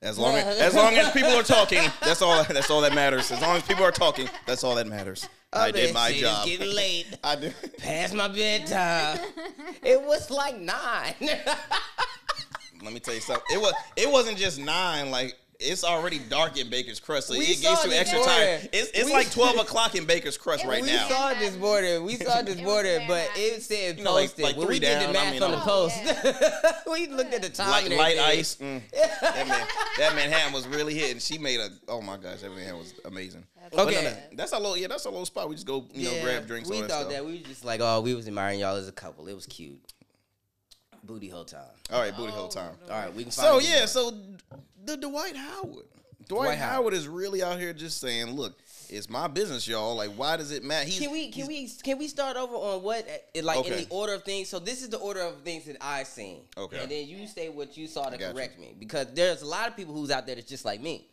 [0.00, 2.44] As long as, as long as people are talking, that's all.
[2.44, 3.32] That's all that matters.
[3.32, 5.28] As long as people are talking, that's all that matters.
[5.52, 6.46] I did my job.
[6.46, 7.06] It's getting late.
[7.24, 7.54] I did.
[7.78, 9.18] Past my bedtime.
[9.82, 11.14] it was like nine.
[12.82, 13.44] Let me tell you something.
[13.52, 13.72] It was.
[13.96, 15.10] It wasn't just nine.
[15.10, 18.36] Like it's already dark in Baker's Crust, so We it saw gives you extra morning.
[18.60, 18.68] time.
[18.72, 21.08] It's, it's We- like twelve o'clock in Baker's Crust right was we now.
[21.08, 22.04] saw this morning.
[22.04, 24.44] We saw this It was morning, but it said You know, like- posted.
[24.44, 27.06] like when we three did the down, math I mean, on the I'm- post, we
[27.08, 28.54] looked at the time Light, light ice.
[28.56, 28.82] Mm.
[28.92, 29.66] That man,
[29.98, 31.18] that Manhattan was really hitting.
[31.18, 31.70] She made a.
[31.88, 33.44] Oh my gosh, that Manhattan was amazing.
[33.72, 33.94] But Okay.
[34.04, 34.76] no, no, that's a little.
[34.76, 35.48] Yeah, that's our little spot.
[35.48, 36.68] We just go, you know, grab drinks.
[36.70, 37.12] We all that thought stuff.
[37.12, 39.26] that we was just like, oh, we was admiring y'all as a couple.
[39.26, 39.80] It was cute.
[41.04, 41.62] Booty hole time.
[41.92, 42.74] All right, booty hole time.
[42.84, 43.32] All right, we can.
[43.32, 44.12] So finally yeah, so
[44.84, 45.86] the Dwight Howard.
[46.28, 46.72] Dwight, Dwight Howard.
[46.72, 46.94] Howard.
[46.94, 48.58] is really out here just saying, "Look,
[48.90, 49.94] it's my business, y'all.
[49.96, 52.54] Like, why does it matter?" He's, Can we can he's- we can we start over
[52.54, 53.06] on what
[53.42, 54.48] like in the order of things?
[54.48, 56.42] So this is the order of things that I seen.
[56.56, 56.80] Okay.
[56.82, 58.34] And then you say what you saw to got you.
[58.34, 61.06] correct me because there's a lot of people who's out there that's just like me.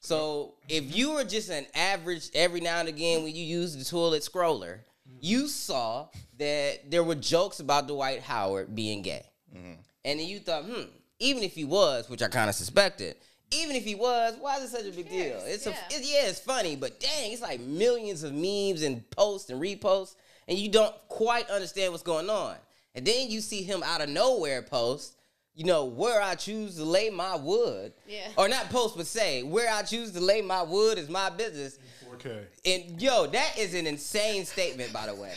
[0.00, 3.84] So if you were just an average every now and again when you use the
[3.84, 4.80] toilet scroller,
[5.20, 9.24] you saw that there were jokes about Dwight Howard being gay.
[9.54, 9.78] And
[10.20, 10.82] then you thought, hmm,
[11.18, 13.16] even if he was, which I kind of suspected,
[13.50, 15.38] even if he was, why is it such a big deal?
[15.38, 15.42] cares?
[15.46, 15.76] It's a, Yeah.
[15.90, 20.16] it, yeah, it's funny, but dang, it's like millions of memes and posts and reposts,
[20.48, 22.56] and you don't quite understand what's going on.
[22.94, 25.16] And then you see him out of nowhere post,
[25.54, 27.92] you know, where I choose to lay my wood.
[28.08, 28.28] Yeah.
[28.36, 31.78] Or not post, but say, where I choose to lay my wood is my business.
[32.10, 32.44] 4K.
[32.64, 35.32] And yo, that is an insane statement, by the way.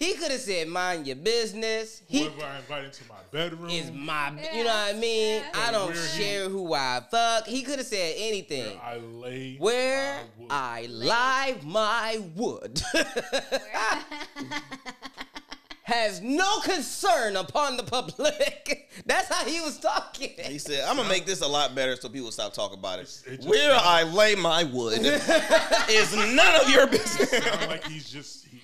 [0.00, 2.00] He could have said, mind your business.
[2.08, 5.42] He Whoever I invite into my bedroom is my, you know what I mean?
[5.42, 5.50] Yeah.
[5.54, 7.46] I don't Where he- share who I fuck.
[7.46, 8.80] He could have said anything.
[8.82, 10.48] I lay Where my wood.
[10.50, 12.82] I lie my wood
[15.84, 18.88] has no concern upon the public.
[19.06, 20.30] That's how he was talking.
[20.38, 23.22] He said, "I'm gonna make this a lot better so people stop talking about it.
[23.26, 25.00] it Where sounds- I lay my wood
[25.90, 28.59] is none of your business." sound like he's just he just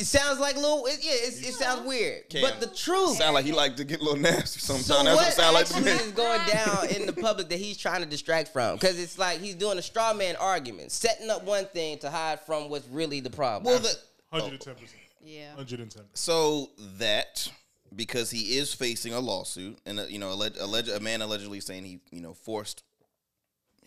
[0.00, 0.86] It sounds like little.
[0.86, 2.28] It, yeah, it's, it sounds weird.
[2.28, 3.16] Cam, but the truth.
[3.16, 4.86] Sound like he like to get a little nasty sometimes.
[4.86, 5.98] So That's what what it sound like to actually me.
[5.98, 8.76] is going down in the public that he's trying to distract from?
[8.76, 12.40] Because it's like he's doing a straw man argument, setting up one thing to hide
[12.40, 13.64] from what's really the problem.
[13.64, 13.96] Well, the,
[14.30, 15.00] 110 percent.
[15.22, 15.54] Yeah.
[15.54, 16.02] 110.
[16.12, 17.48] so that
[17.96, 21.60] because he is facing a lawsuit, and uh, you know, alleged, alleged, a man allegedly
[21.60, 22.82] saying he, you know, forced,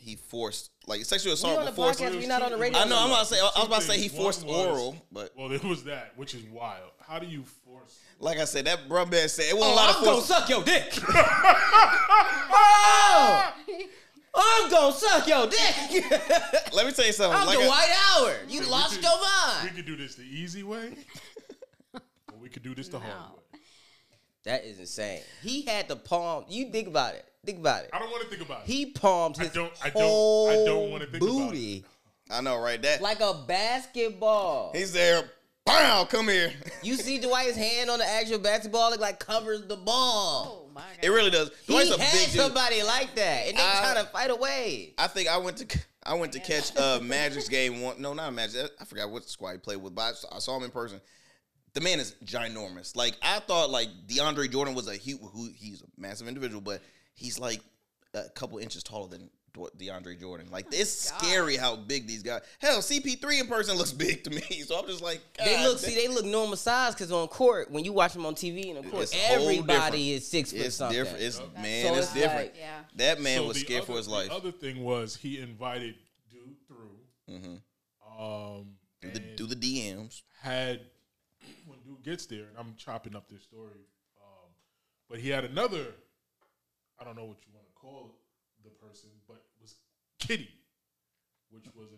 [0.07, 1.57] he forced like sexual assault.
[1.57, 2.79] we assault on the podcast, we not on the radio.
[2.79, 2.97] I know.
[2.97, 3.39] I'm about to say.
[3.41, 6.33] I was about to say he forced was- oral, but Well, it was that, which
[6.33, 6.91] is wild.
[7.05, 7.99] How do you force?
[8.19, 10.21] like I said, that bro man said it wasn't Oh, a lot I'm of gonna
[10.21, 10.93] suck your dick.
[12.59, 13.53] oh,
[14.35, 16.09] I'm gonna suck your dick.
[16.73, 17.37] Let me tell you something.
[17.39, 18.39] I'm like I- Dwight Howard.
[18.49, 19.69] You We lost could- your mind.
[19.69, 20.93] We could do this the easy way,
[21.93, 23.59] or we could do this the hard way.
[24.45, 25.21] That is insane.
[25.43, 26.45] He had the palm.
[26.47, 27.25] You think about it.
[27.47, 27.89] Think about it.
[27.93, 28.67] I don't want to think about it.
[28.67, 31.29] He palmed I his don't- I don't- whole I don't wanna think about it.
[31.49, 31.85] booty
[32.29, 32.81] I know, right?
[32.81, 34.71] That like a basketball.
[34.75, 35.31] he's there.
[35.65, 36.53] Bow, come here.
[36.81, 40.65] You see Dwight's hand on the actual basketball, it like covers the ball.
[40.67, 41.03] Oh my god.
[41.05, 41.51] It really does.
[41.67, 42.41] Dwight's he a had big dude.
[42.41, 44.93] somebody like that, and they I- trying to fight away.
[44.97, 48.01] I think I went to I went to catch uh Magic's game one.
[48.01, 48.71] No, not a Magic.
[48.79, 50.99] I forgot what squad he played with, but I saw, I saw him in person.
[51.73, 52.95] The man is ginormous.
[52.95, 55.19] Like I thought, like DeAndre Jordan was a huge.
[55.33, 56.81] Who he's a massive individual, but
[57.17, 57.59] he's like
[58.13, 60.47] a couple inches taller than De- DeAndre Jordan.
[60.51, 61.19] Like it's God.
[61.21, 62.41] scary how big these guys.
[62.59, 64.41] Hell, CP3 in person looks big to me.
[64.67, 65.89] So I'm just like, They look, damn.
[65.89, 68.77] see, they look normal size because on court, when you watch them on TV and
[68.79, 70.97] on court, It's a whole different- everybody is six foot It's something.
[70.97, 71.23] different.
[71.23, 72.45] It's That's man, So it's it's different.
[72.53, 72.79] like- Yeah.
[72.95, 74.29] that man So was the scared other- for his life.
[74.29, 75.95] The other thing was he invited
[76.31, 76.99] dude through,
[77.29, 77.61] Mhm.
[78.19, 80.21] um, Do the, do the DMs.
[80.41, 80.81] had
[81.65, 83.85] when dude gets there, and I'm chopping up this story,
[84.21, 84.49] um,
[85.09, 85.95] but he had another.
[86.99, 88.15] I don't know what you want to call
[88.63, 89.75] the person, but was
[90.19, 90.49] Kitty,
[91.49, 91.89] which was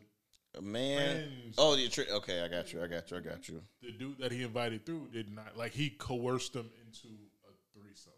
[0.56, 1.54] a, a Man.
[1.58, 2.84] Oh, you tri- okay, I got you.
[2.84, 3.18] I got you.
[3.18, 3.62] I got you.
[3.82, 7.08] the dude that he invited through did not like he coerced them into
[7.48, 8.12] a threesome.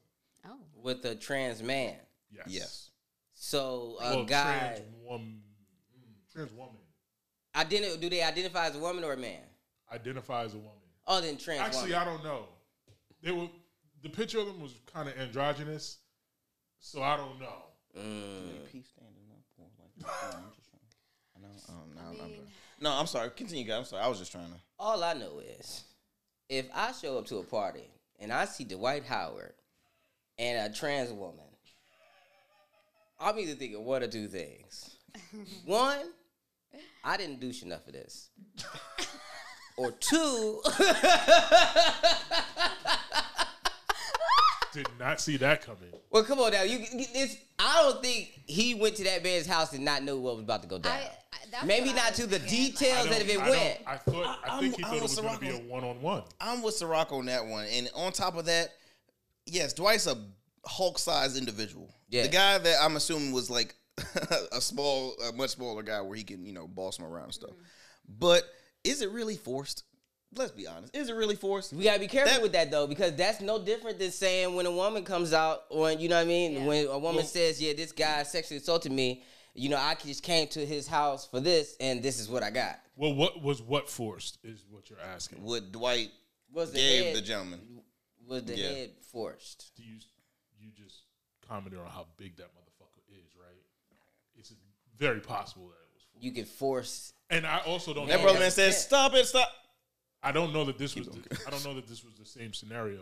[0.47, 1.95] Oh, with a trans man.
[2.31, 2.45] Yes.
[2.47, 2.89] Yes.
[3.33, 5.41] So a Well, guy trans woman,
[5.97, 6.75] mm, trans woman
[7.55, 9.41] identi- do they identify as a woman or a man?
[9.91, 10.71] identify as a woman.
[11.05, 11.95] Oh, then trans Actually, woman.
[11.95, 12.45] I don't know.
[13.21, 13.47] They were
[14.03, 15.97] the picture of them was kind of androgynous,
[16.81, 17.63] so I don't know.
[18.71, 19.43] Peace standing up.
[19.57, 20.81] or like- I'm just trying-
[21.35, 21.47] I know.
[21.69, 22.47] Um, no, I I'm- I'm-
[22.81, 23.29] no, I'm sorry.
[23.31, 23.77] Continue, guys.
[23.77, 24.03] I'm sorry.
[24.03, 24.59] I was just trying to.
[24.79, 25.83] All I know is
[26.49, 27.87] if I show up to a party
[28.19, 29.53] and I see Dwight Howard
[30.39, 31.45] and a trans woman,
[33.19, 34.95] I'm either thinking one or two things.
[35.65, 36.11] One,
[37.03, 38.29] I didn't douche enough of this.
[39.77, 40.61] or two,
[44.73, 45.91] Did not see that coming.
[46.09, 46.63] well, come on now.
[46.63, 50.17] You, you- it's, I don't think he went to that man's house and not know
[50.17, 50.93] what was about to go down.
[50.93, 51.09] I,
[51.61, 53.79] I Maybe not to the thinking, details I that if it I went.
[53.85, 54.39] I thought.
[54.47, 56.23] I, think he I'm- thought it was going to be a one on one.
[56.39, 57.65] I'm with Syrok on that one.
[57.71, 58.69] And on top of that,
[59.45, 60.15] yes, Dwight's a
[60.65, 61.93] Hulk sized individual.
[62.09, 62.23] Yeah.
[62.23, 63.75] The guy that I'm assuming was like
[64.51, 67.33] a small, a much smaller guy where he can, you know, boss him around and
[67.33, 67.51] stuff.
[67.51, 67.63] Mm-hmm.
[68.19, 68.43] But
[68.83, 69.83] is it really forced?
[70.33, 70.95] Let's be honest.
[70.95, 71.73] Is it really forced?
[71.73, 74.65] We gotta be careful That- with that though, because that's no different than saying when
[74.65, 76.65] a woman comes out, when you know what I mean, Yeah.
[76.65, 79.23] when a woman Well- says, "Yeah, this guy sexually assaulted me,"
[79.53, 82.49] you know, I just came to his house for this, and this is what I
[82.49, 82.79] got.
[82.95, 85.43] Well, what was what forced is what you're asking.
[85.43, 86.11] What Dwight
[86.53, 87.83] Was the gave head the gentleman.
[88.25, 88.67] was the Yeah.
[88.69, 89.71] head forced?
[89.75, 89.99] Do you
[90.57, 91.03] you just
[91.45, 93.63] commented on how big that motherfucker is, right?
[94.37, 94.53] It's
[94.97, 96.03] very possible that it was.
[96.13, 96.23] Forced.
[96.23, 97.13] You can force.
[97.29, 98.07] And I also don't.
[98.07, 99.51] That know brother man says, "Stop it, stop."
[100.23, 101.07] I don't know that this was.
[101.07, 103.01] The, I don't know that this was the same scenario.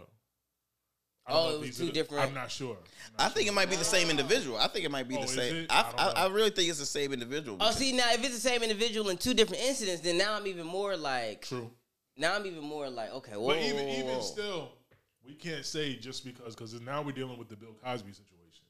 [1.32, 2.24] Oh, it was two the, different.
[2.24, 2.76] I'm not sure.
[2.76, 3.53] I'm not I think sure.
[3.53, 4.11] it might be the same ah.
[4.11, 4.57] individual.
[4.57, 5.67] I think it might be Oh, the same.
[5.70, 6.26] I, I I.
[6.26, 7.57] I really think it's the same individual.
[7.59, 10.34] Oh, because- see now, if it's the same individual in two different incidents, then now
[10.34, 11.45] I'm even more like.
[11.45, 11.70] True.
[12.17, 14.72] Now I'm even more like, okay, whoa, But even whoa, even still,
[15.26, 18.65] we can't say just because because now we're dealing with the Bill Cosby situation.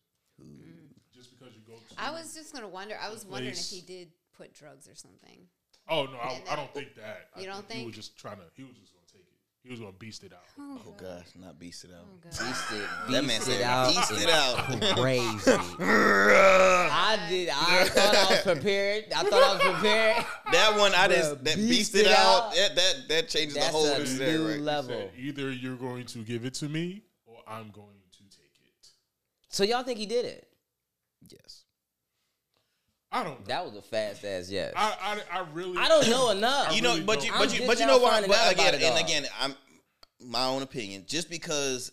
[1.15, 2.95] Just because you go to I was just gonna wonder.
[3.01, 5.47] I was The wondering if he did put drugs or something.
[5.89, 7.29] Oh no, I, I don't think that.
[7.35, 8.43] You I You don't he was just trying to.
[8.55, 9.27] He was just gonna take it.
[9.63, 10.43] He was gonna beast it out.
[10.59, 12.05] oh, oh gosh, not beast it out.
[12.07, 12.29] Oh.
[12.29, 13.87] Beast it, That man beast said, it out.
[13.89, 15.51] "Beast it out." Crazy.
[15.81, 17.49] I did.
[17.49, 19.05] I thought I was prepared.
[19.15, 20.25] I thought I was prepared.
[20.51, 22.45] That one, I just that beast beast it it out.
[22.47, 22.55] out.
[22.55, 24.55] That that that changes That's the whole a scenario, new right?
[24.55, 24.89] He level.
[24.89, 28.87] said, either you're going to give it to me or I'm going to take it.
[29.49, 30.47] So y'all think he did it?
[31.29, 31.63] Yes.
[33.11, 33.39] I don't.
[33.39, 33.45] Know.
[33.47, 34.73] That was a fast ass yes.
[34.75, 35.77] I, I I really.
[35.77, 36.75] I don't know enough.
[36.75, 38.11] You know, really but you, I'm but you, just but you now know what?
[38.13, 39.55] finding But again, and again, I'm
[40.23, 41.05] my own opinion.
[41.07, 41.91] Just because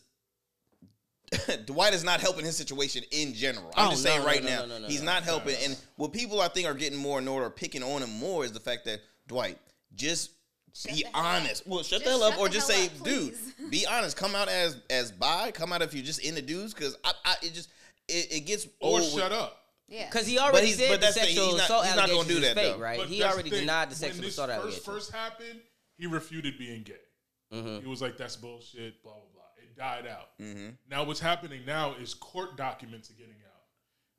[1.65, 4.43] Dwight is not helping his situation in general, I'm Oh, just no, saying no, right
[4.45, 5.07] no, now, no, no, no, he's no.
[5.13, 5.57] not helping.
[5.65, 8.53] And what people I think are getting more annoyed or picking on him more is
[8.53, 9.59] the fact that Dwight
[9.95, 10.31] just
[10.75, 11.35] Shut be the hell up.
[11.43, 11.67] honest.
[11.67, 13.35] Well, shut Just the hell up, shut or just hell say, up, dude,
[13.71, 14.17] be honest.
[14.17, 15.51] Come out as as bi.
[15.53, 17.71] Come out if you're just into dudes, because I, I it just
[18.09, 19.63] it, it gets or old with- shut up.
[19.89, 20.07] Yeah.
[20.07, 22.01] Because he already he's- said but the that's the thing, sexual not- assault he's not
[22.09, 22.79] gonna allegations do is that, fake, though.
[22.83, 22.99] right?
[22.99, 23.61] But he already thing.
[23.61, 24.85] denied the When sexual this assault first, allegations.
[24.85, 25.61] First happened,
[25.97, 27.01] he refuted being gay.
[27.53, 27.81] Mhm.
[27.83, 29.43] He was like, "That's bullshit." Blah blah blah.
[29.63, 30.37] It died out.
[30.41, 30.71] Mm-hmm.
[30.89, 33.63] Now what's happening now is court documents are getting out.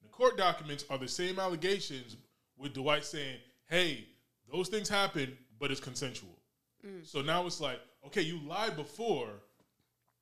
[0.03, 2.15] The court documents are the same allegations
[2.55, 3.39] with Dwight saying,
[3.70, 4.07] "Hey,
[4.51, 6.34] those things happened, but it's consensual."
[7.03, 9.41] So now it's like, okay, you lied before.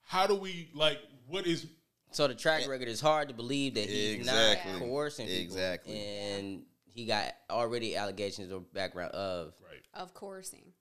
[0.01, 0.99] How do we like?
[1.27, 1.67] What is?
[2.15, 4.71] So the track record is hard to believe that he's Exactly.
[4.71, 5.43] not coercing people.
[5.43, 5.99] Exactly.
[5.99, 9.53] And he got already allegations or background of.
[9.61, 9.81] Right.
[9.93, 10.71] of coercing.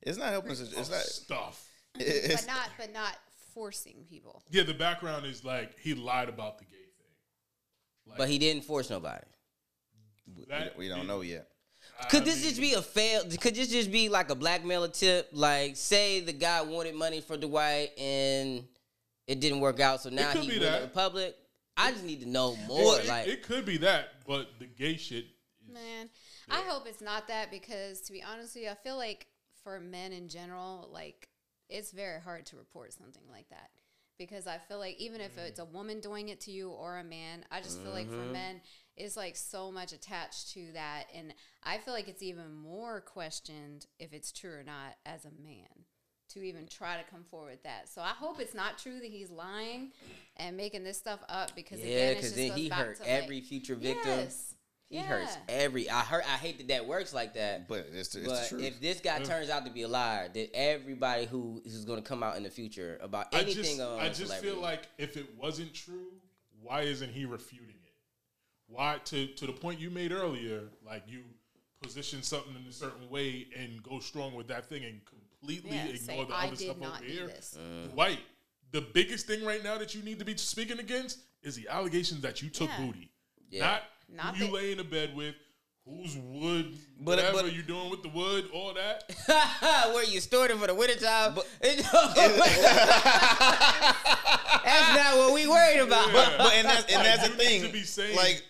[0.00, 0.52] It's not helping.
[0.52, 1.00] It's, it's not.
[1.00, 1.62] Stuff.
[1.98, 3.16] It's, but not but not
[3.52, 4.42] forcing people.
[4.50, 8.06] Yeah, the background is like he lied about the gay thing.
[8.06, 9.26] Like, But he didn't force nobody.
[10.48, 11.48] that- we don't know yet.
[12.00, 13.24] I Could this mean, just be a fail?
[13.40, 15.28] Could this just be like a blackmailer tip?
[15.32, 18.64] Like, say the guy wanted money for Dwight and
[19.26, 20.82] it didn't work out, so now could he be went that.
[20.82, 21.34] the public.
[21.76, 22.84] I just need to know more.
[22.84, 25.24] Well, it, like, it could be that, but the gay shit.
[25.24, 26.08] Is, Man,
[26.48, 29.26] I hope it's not that because to be honest with you, I feel like
[29.62, 31.28] for men in general, like
[31.68, 33.70] it's very hard to report something like that.
[34.18, 35.46] Because I feel like even if mm.
[35.46, 38.16] it's a woman doing it to you or a man, I just feel like for
[38.16, 38.32] mm-hmm.
[38.32, 38.60] men,
[38.96, 41.04] it's like so much attached to that.
[41.14, 45.42] And I feel like it's even more questioned if it's true or not as a
[45.42, 45.84] man
[46.36, 47.88] to even try to come forward with that.
[47.88, 49.90] So I hope it's not true that he's lying
[50.36, 54.18] and making this stuff up because yeah, because because then he hurt every future victim.
[54.18, 54.54] Yes.
[54.88, 55.90] He hurts every.
[55.90, 56.24] I hurt.
[56.24, 57.66] I hate that that works like that.
[57.66, 58.62] But it's, the- it's But the truth.
[58.62, 59.26] if this guy mm.
[59.26, 62.44] turns out to be a liar, then everybody who who's going to come out in
[62.44, 66.12] the future about anything I just, I just feel like if it wasn't true,
[66.62, 67.86] why isn't he refuting it?
[68.68, 71.22] why to to the point you made earlier, like you
[71.82, 75.00] position something in a certain way and go strong with that thing and
[75.46, 77.26] completely Yeah, ignore say, the "I other did stuff not over do here.
[77.26, 77.56] this.
[77.56, 77.88] Uh.
[77.94, 78.20] White.
[78.72, 82.20] The biggest thing right now that you need to be speaking against is the allegations
[82.22, 82.78] that you took Yeah.
[82.84, 83.10] booty.
[83.50, 83.60] Yeah.
[83.66, 85.34] Not, Not who you that- lay in the bed with,
[85.84, 89.04] whose wood, But- uh, whatever but- you're doing with the wood, all that.
[89.94, 91.34] Where you stored it for the wintertime.
[91.36, 91.46] But-
[94.64, 96.12] That's not what we worried about.
[96.12, 97.62] But, but and that's, and that's the thing.
[97.62, 97.84] to be
[98.16, 98.42] like,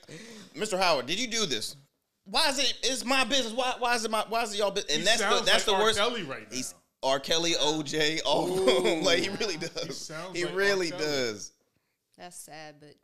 [0.56, 0.78] Mr.
[0.78, 1.76] Howard, did you do this?
[2.24, 2.72] Why is it?
[2.82, 3.52] It's my business.
[3.52, 3.74] Why?
[3.78, 4.24] Why is it my?
[4.28, 4.92] Why is it y'all business?
[4.92, 5.82] And He that's the that's like the R.
[5.82, 5.98] worst.
[5.98, 6.56] Kelly right now.
[6.56, 7.20] He's R.
[7.20, 9.02] Kelly, OJ, all of them.
[9.04, 9.86] like he really does.
[9.86, 11.52] He, sounds like really does.
[12.18, 12.94] That's sad, but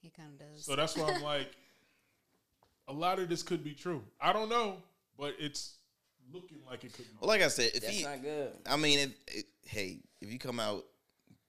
[0.00, 0.64] he kind of does.
[0.64, 1.50] So that's why I'm like,
[2.88, 4.02] a lot of this could be true.
[4.20, 4.76] I don't know,
[5.18, 5.74] but it's
[6.32, 7.16] looking like it could be.
[7.20, 8.52] Well, like I said, if That's he, not good.
[8.66, 10.84] I mean, it, it, hey, if you come out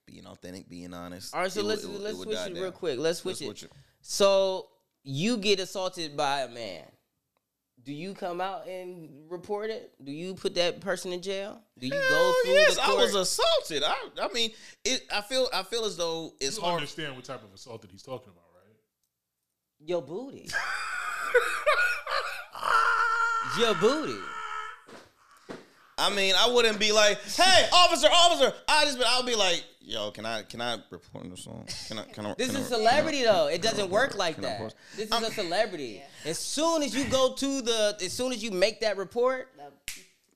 [0.06, 2.48] being authentic, being honest, All right, so it let's it will- let's it switch die
[2.48, 3.00] it real quick.
[3.00, 3.46] Let's switch, Let's it.
[3.46, 3.78] switch it.
[4.02, 4.68] So
[5.04, 6.84] you get assaulted by a man.
[7.86, 9.94] Do you come out and report it?
[10.02, 11.62] Do you put that person in jail?
[11.78, 13.84] Do you go Hell through yes, the I was assaulted.
[13.84, 14.52] I, I mean,
[14.86, 15.04] it.
[15.14, 16.58] I feel, I feel as though it's hard.
[16.58, 16.76] you hard.
[16.82, 18.76] understand what type of assault that he's talking about, right?
[19.86, 20.50] Your booty.
[23.60, 24.18] Your booty.
[25.98, 29.64] I mean, I wouldn't be like, "Hey, officer, officer!" I just, I would be like,
[29.84, 31.66] "Yo, can I, can I report this on?
[31.88, 33.48] Can I, can I?" This can is I- celebrity though.
[33.48, 34.74] It doesn't work like that.
[34.96, 36.02] This is a celebrity.
[36.26, 39.72] As soon as you go to the, as soon as you make that report, the,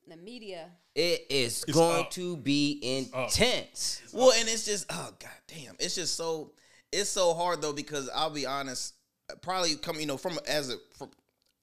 [0.10, 0.70] the media.
[0.96, 2.12] it is It's going up.
[2.12, 3.26] to be up.
[3.30, 4.02] intense.
[4.14, 6.52] Well, and it's just, oh god damn, it's just so,
[6.92, 8.94] it's so hard though because I'll be honest,
[9.42, 11.12] probably come, you know, from as a from,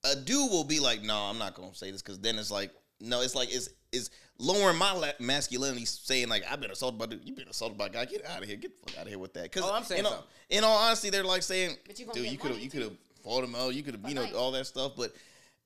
[0.05, 2.71] a dude will be like, no, I'm not gonna say this because then it's like,
[3.01, 7.07] no, it's like it's it's lowering my la- masculinity, saying like, I've been assaulted by
[7.07, 9.05] dude, you've been assaulted by a guy, get out of here, get the fuck out
[9.05, 9.45] of here with that.
[9.45, 10.29] Because Oh, I'm saying in, all, something.
[10.51, 12.93] in all honesty, they're like saying, But dude, you could have, you could have
[13.23, 15.13] fought him out, you could have, you know, all that stuff, but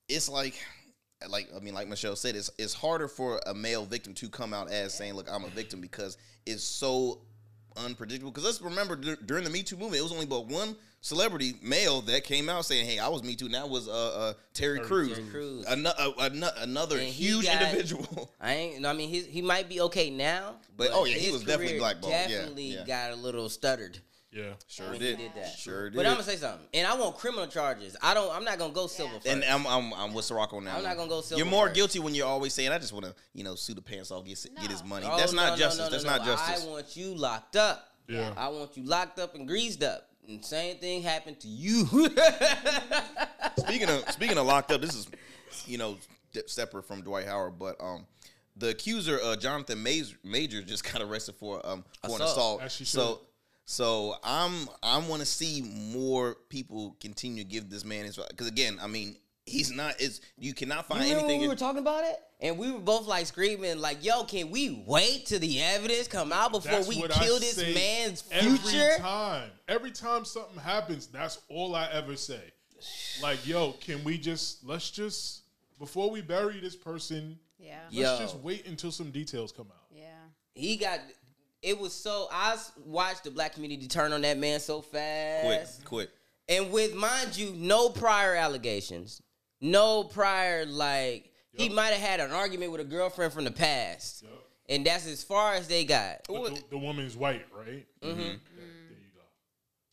[0.08, 0.54] it's like.
[1.28, 4.54] Like I mean, like Michelle said, it's it's harder for a male victim to come
[4.54, 6.16] out as saying, "Look, I'm a victim," because
[6.46, 7.22] it's so
[7.84, 8.30] unpredictable.
[8.30, 11.54] Because let's remember dur- during the Me Too movement, it was only but one celebrity
[11.62, 14.32] male that came out saying, "Hey, I was Me Too." And that was uh, uh
[14.54, 15.64] Terry, Crews, Terry Crews.
[15.66, 18.30] Ano- uh, ano- another And huge got- individual.
[18.40, 18.86] I ain't.
[18.86, 21.78] I mean, he he might be okay now, But, oh, yeah, he was definitely career
[21.80, 22.12] blackballed.
[22.12, 22.84] Yeah, Definitely yeah.
[22.84, 23.98] got a little stuttered.
[24.30, 24.52] Yeah.
[24.68, 25.16] sure when did.
[25.18, 25.48] did that.
[25.58, 25.96] Sure did.
[25.96, 27.96] But I'm gonna say something, and I want criminal charges.
[28.02, 28.30] I don't.
[28.34, 29.26] I'm not gonna go silver first.
[29.26, 30.76] and I'm, I'm I'm with Syrok on that.
[30.76, 31.76] I'm not gonna go silver You're more first.
[31.76, 34.26] guilty when you're always saying, "I just want to, you know, sue the pants off,
[34.26, 35.78] get get his money." Oh, That's no, not no, justice.
[35.78, 36.10] no, no, That's no.
[36.16, 36.66] not justice.
[36.66, 37.88] I want you locked up.
[38.06, 38.32] Yeah.
[38.36, 40.08] I want you locked up and greased up.
[40.28, 41.86] And same thing happened to you.
[43.56, 45.08] speaking of speaking of locked up, this is
[45.66, 45.96] you know
[46.46, 48.06] separate from Dwight Howard, but um,
[48.56, 52.30] the accuser uh, Jonathan Major, Major just got arrested for um for an Assault.
[52.30, 52.62] assault.
[52.62, 53.18] As she So should.
[53.70, 55.60] So I'm I want to see
[55.94, 60.22] more people continue to give this man his because again I mean he's not it's
[60.38, 61.28] you cannot find remember anything.
[61.28, 62.16] when we in- were talking about it?
[62.40, 66.32] And we were both like screaming, like, yo, can we wait till the evidence come
[66.32, 68.96] out before That's we what I kill this say man's Every future?
[69.00, 72.40] time, every time something happens, that's all I ever say.
[73.20, 75.42] Like, yo, can we just let's just
[75.80, 77.80] before we bury this person, Yeah.
[77.90, 78.10] Yeah.
[78.12, 78.26] let's Yo.
[78.26, 79.86] just wait until some details come out.
[79.90, 80.12] Yeah.
[80.54, 81.00] He got
[81.62, 85.84] it was so I watched the black community turn on that man so fast.
[85.84, 86.10] quick, quick.
[86.48, 89.22] And with mind you, no prior allegations.
[89.60, 94.24] No prior like he might have had an argument with a girlfriend from the past.
[94.68, 96.20] And that's as far as they got.
[96.28, 97.86] But the, the woman's white, right?
[98.02, 98.36] Mm-hmm.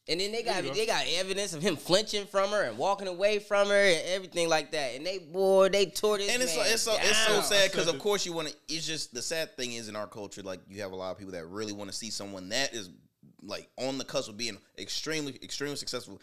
[0.08, 0.22] There you go.
[0.22, 0.74] And then they got go.
[0.74, 4.50] they got evidence of him flinching from her and walking away from her and everything
[4.50, 4.96] like that.
[4.96, 7.88] And they boy, they tore this And it's so, it's so it's so sad because
[7.88, 8.56] of course you want to.
[8.68, 11.18] It's just the sad thing is in our culture, like you have a lot of
[11.18, 12.90] people that really want to see someone that is
[13.42, 16.22] like on the cusp of being extremely, extremely successful.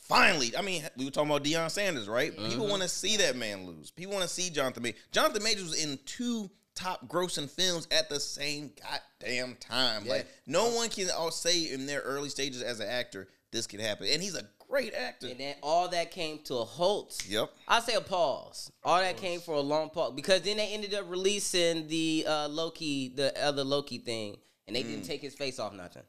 [0.00, 2.30] Finally, I mean, we were talking about Deion Sanders, right?
[2.30, 2.70] People mm-hmm.
[2.70, 3.90] want to see that man lose.
[3.90, 5.00] People want to see Jonathan Majors.
[5.10, 10.06] Jonathan Majors was in two top grossing films at the same goddamn time.
[10.06, 13.80] Like no one can all say in their early stages as an actor this could
[13.80, 15.28] happen, and he's a great actor.
[15.28, 17.24] And then all that came to a halt.
[17.28, 17.50] Yep.
[17.68, 18.70] I say a pause.
[18.84, 22.48] All that came for a long pause because then they ended up releasing the uh,
[22.48, 24.86] Loki, the other Loki thing, and they Mm.
[24.88, 26.02] didn't take his face off nothing.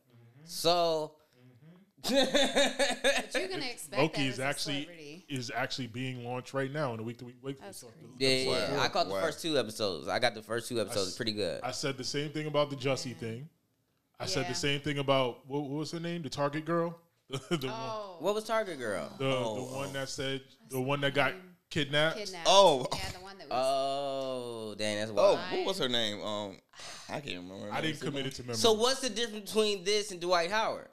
[0.45, 1.13] So
[2.03, 5.25] But you're gonna expect Loki that is as actually celebrity.
[5.29, 7.59] is actually being launched right now in a week to week week.
[7.59, 7.87] That's so-
[8.17, 8.83] yeah, yeah, Wow.
[8.83, 10.07] I caught the first two episodes.
[10.07, 11.15] I got the first two episodes.
[11.15, 11.61] Pretty good.
[11.63, 13.49] I said the same thing about the Jussie thing.
[14.19, 16.21] I said the same thing about what, what was her name?
[16.23, 16.97] The Target girl.
[17.29, 19.11] the, the one, Oh, What was Target Girl?
[19.17, 21.33] the, the one that said the one that got
[21.69, 22.17] kidnapped.
[22.17, 22.47] kidnapped.
[22.47, 22.87] Oh.
[22.93, 23.57] yeah, the one that was.
[23.59, 26.21] Oh, dang, that's Oh, what was her name?
[26.23, 26.57] Um,
[27.09, 27.69] I can't remember.
[27.71, 28.55] I didn't commit it to memory.
[28.55, 30.87] So what's the difference between this and Dwight Howard?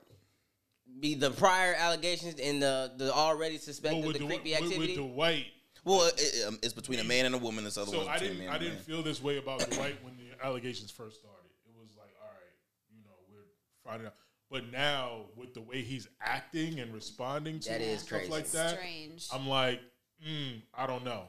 [1.05, 4.61] Be the prior allegations and the the already Well, suspected with, the the, creepy with,
[4.63, 4.97] with activity.
[4.97, 5.47] Dwight,
[5.85, 7.63] Well, it, it, um, it's between a man and a woman.
[7.63, 8.83] This other so one's I between a didn't man I didn't man.
[8.85, 11.51] feel this way about Dwight when the allegations first started.
[11.67, 12.57] It was like, all right,
[12.91, 13.45] you know, we're
[13.89, 14.15] finding out.
[14.51, 18.33] But now with the way he's acting and responding to That is stuff crazy.
[18.33, 19.29] like that, Strange.
[19.33, 19.81] I'm like,
[20.27, 21.25] mm, I don't know,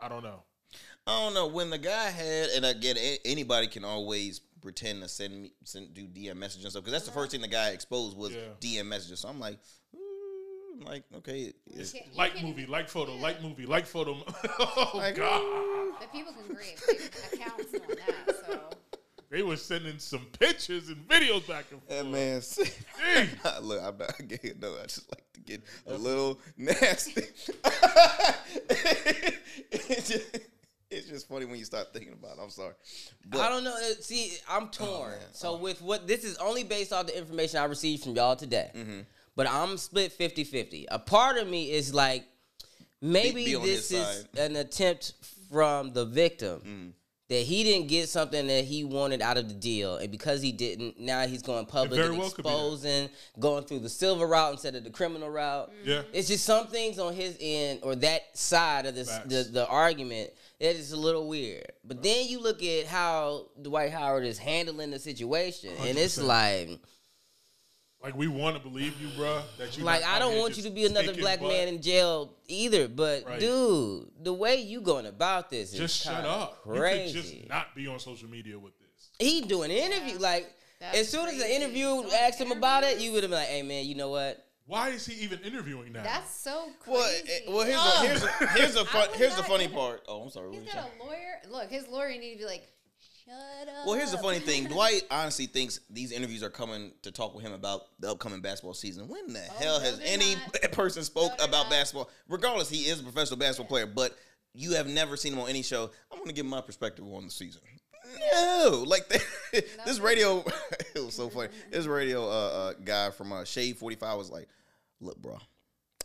[0.00, 0.42] I don't know.
[1.06, 5.08] I don't know when the guy had, and again, a- anybody can always pretend to
[5.08, 7.70] send me, send, do DM messages and stuff because that's the first thing the guy
[7.70, 8.40] exposed was Yeah.
[8.60, 9.20] DM messages.
[9.20, 9.58] So I'm like,
[9.94, 13.22] mm, like okay, it's- can't- you Like can't movie, like photo, yeah.
[13.22, 14.16] like movie, like photo.
[14.58, 15.42] oh Like, God,
[15.98, 16.78] But people can create
[17.32, 18.36] accounts doing that.
[18.46, 18.60] So
[19.30, 21.88] they were sending some pictures and videos back and forth.
[21.88, 22.42] that man.
[22.42, 22.70] said-
[23.62, 24.74] Look, I'm not getting no.
[24.78, 27.24] I just like to get a little nasty.
[30.90, 32.40] it's, just, funny when you start thinking about it.
[32.42, 32.74] I'm sorry,
[33.26, 33.74] but I don't know.
[33.74, 35.12] uh, See, I'm torn.
[35.32, 38.70] so with what this is only based off the information I received from y'all today.
[38.74, 39.00] Mm-hmm.
[39.36, 40.86] But I'm split 50-50.
[40.90, 42.24] A part of me is like
[43.00, 44.38] maybe this is side.
[44.38, 45.14] an attempt
[45.50, 46.92] from the victim Mm.
[47.30, 50.50] That he didn't get something that he wanted out of the deal, and because he
[50.50, 52.56] didn't, now he's going public very and well could be that.
[52.56, 53.08] exposing,
[53.38, 55.70] going through the silver route instead of the criminal route.
[55.70, 55.88] Mm-hmm.
[55.88, 56.02] Yeah.
[56.12, 60.30] It's just some things on his end or that side of this the, the argument
[60.58, 61.70] that is a little weird.
[61.84, 66.80] But then you look at how Dwight Howard is handling the situation, and it's like,
[68.02, 69.42] Like we want to believe you, bruh.
[69.58, 71.50] That you like I don't want you to be another black butt.
[71.50, 72.88] man in jail either.
[72.88, 73.38] But Right.
[73.40, 76.62] dude, the way you going about this is Just shut up.
[76.62, 77.18] Crazy.
[77.18, 79.10] You could just not be on social media with this.
[79.18, 80.50] he doing an interview like.
[80.80, 81.56] That's as soon as the crazy.
[81.56, 84.08] interview Doing asked him about it, you would have been like, "Hey man, you know
[84.08, 84.46] what?
[84.64, 86.02] Why is he even interviewing now?
[86.02, 87.28] that's so well, crazy.
[87.30, 90.02] eh, well, here's a, here's a, here's a fun, here's the funny part.
[90.08, 90.48] Oh, I'm sorry.
[90.48, 91.40] what He's were got a lawyer.
[91.50, 92.66] Look, his lawyer need to be like,
[93.24, 93.86] shut up.
[93.86, 94.64] Well, here's the funny thing.
[94.66, 98.74] Dwight honestly thinks these interviews are coming to talk with him about the upcoming basketball
[98.74, 99.08] season.
[99.08, 100.72] When the hell Oh, no, has any not.
[100.72, 101.70] person spoke No, about not.
[101.70, 102.10] basketball?
[102.28, 104.16] Regardless, he is a professional basketball player, but
[104.54, 105.90] you have never seen him on any show.
[106.10, 107.62] I'm going to give my perspective on the season.
[108.32, 109.22] No, like that,
[109.84, 110.44] this radio,
[110.94, 111.50] it was so funny.
[111.70, 114.48] This radio uh, uh, guy from uh, Shade 45 was like,
[115.00, 115.38] "Look, bro,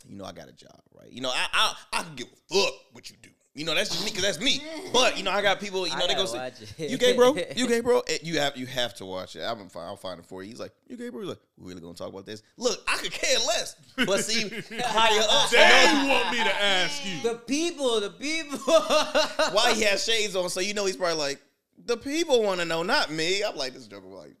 [0.06, 1.10] you know I got a job, right?
[1.10, 3.30] You know I I, I can give a fuck what you do.
[3.56, 4.62] You know that's just me because that's me.
[4.92, 5.86] But you know I got people.
[5.86, 7.34] You I know they go gotta say, "You gay, bro?
[7.56, 8.02] You gay, bro?
[8.22, 9.40] You have you have to watch it.
[9.40, 9.86] I'm fine.
[9.86, 11.94] I'll find it for you." He's like, "You gay, bro?" He's like, "We really gonna
[11.94, 13.76] talk about this?" Look, I could care less.
[13.96, 14.50] But see,
[14.84, 17.22] higher up, Damn, you want me to ask you?
[17.22, 18.58] The people, the people."
[19.54, 21.40] why he has shades on, so you know he's probably like,
[21.86, 24.36] "The people want to know, not me." I'm like, this joker, like,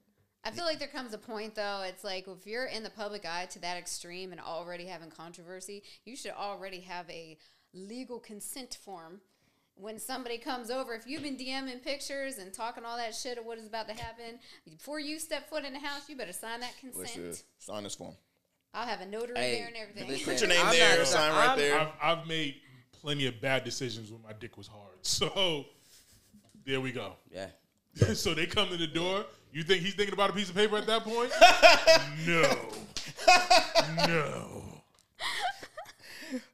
[0.46, 1.82] I feel like there comes a point though.
[1.88, 5.82] It's like if you're in the public eye to that extreme and already having controversy,
[6.04, 7.36] you should already have a
[7.76, 9.20] legal consent form.
[9.78, 13.44] When somebody comes over, if you've been DMing pictures and talking all that shit of
[13.44, 16.60] what is about to happen, before you step foot in the house, you better sign
[16.60, 17.34] that consent.
[17.34, 18.14] uh, sign this form.
[18.72, 20.08] I'll have a notary Hey, there and everything.
[20.08, 21.78] listen, Put your name I'm there, not- sign right I'm- there.
[21.80, 22.54] I've, I've made
[22.92, 24.92] plenty of bad decisions when my dick was hard.
[25.02, 25.66] So
[26.64, 27.12] there we go.
[27.30, 27.48] yeah.
[28.14, 29.26] so they come to the door.
[29.52, 31.30] You think he's thinking about a piece of paper at that point?
[32.26, 32.72] no.
[34.06, 34.62] No.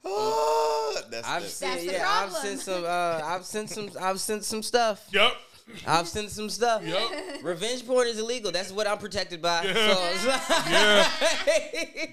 [0.05, 4.21] Oh, that's, I've that's seen, the yeah, I've sent some, uh, I've sent some, I've
[4.21, 5.07] sent some stuff.
[5.13, 5.33] Yep.
[5.87, 6.83] I've sent some stuff.
[6.85, 7.43] Yep.
[7.43, 8.51] Revenge porn is illegal.
[8.53, 9.63] That's what I'm protected by.
[9.65, 9.73] Yeah.
[9.73, 11.11] So it's like- Yeah.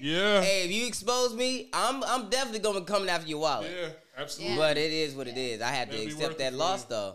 [0.00, 0.40] Yeah.
[0.42, 3.70] hey, if you expose me, I'm, I'm definitely gonna be coming after your wallet.
[3.70, 3.88] Yeah.
[4.16, 4.56] Absolutely.
[4.56, 5.60] But it is what it is.
[5.60, 7.14] I had to That'd be accept that loss though.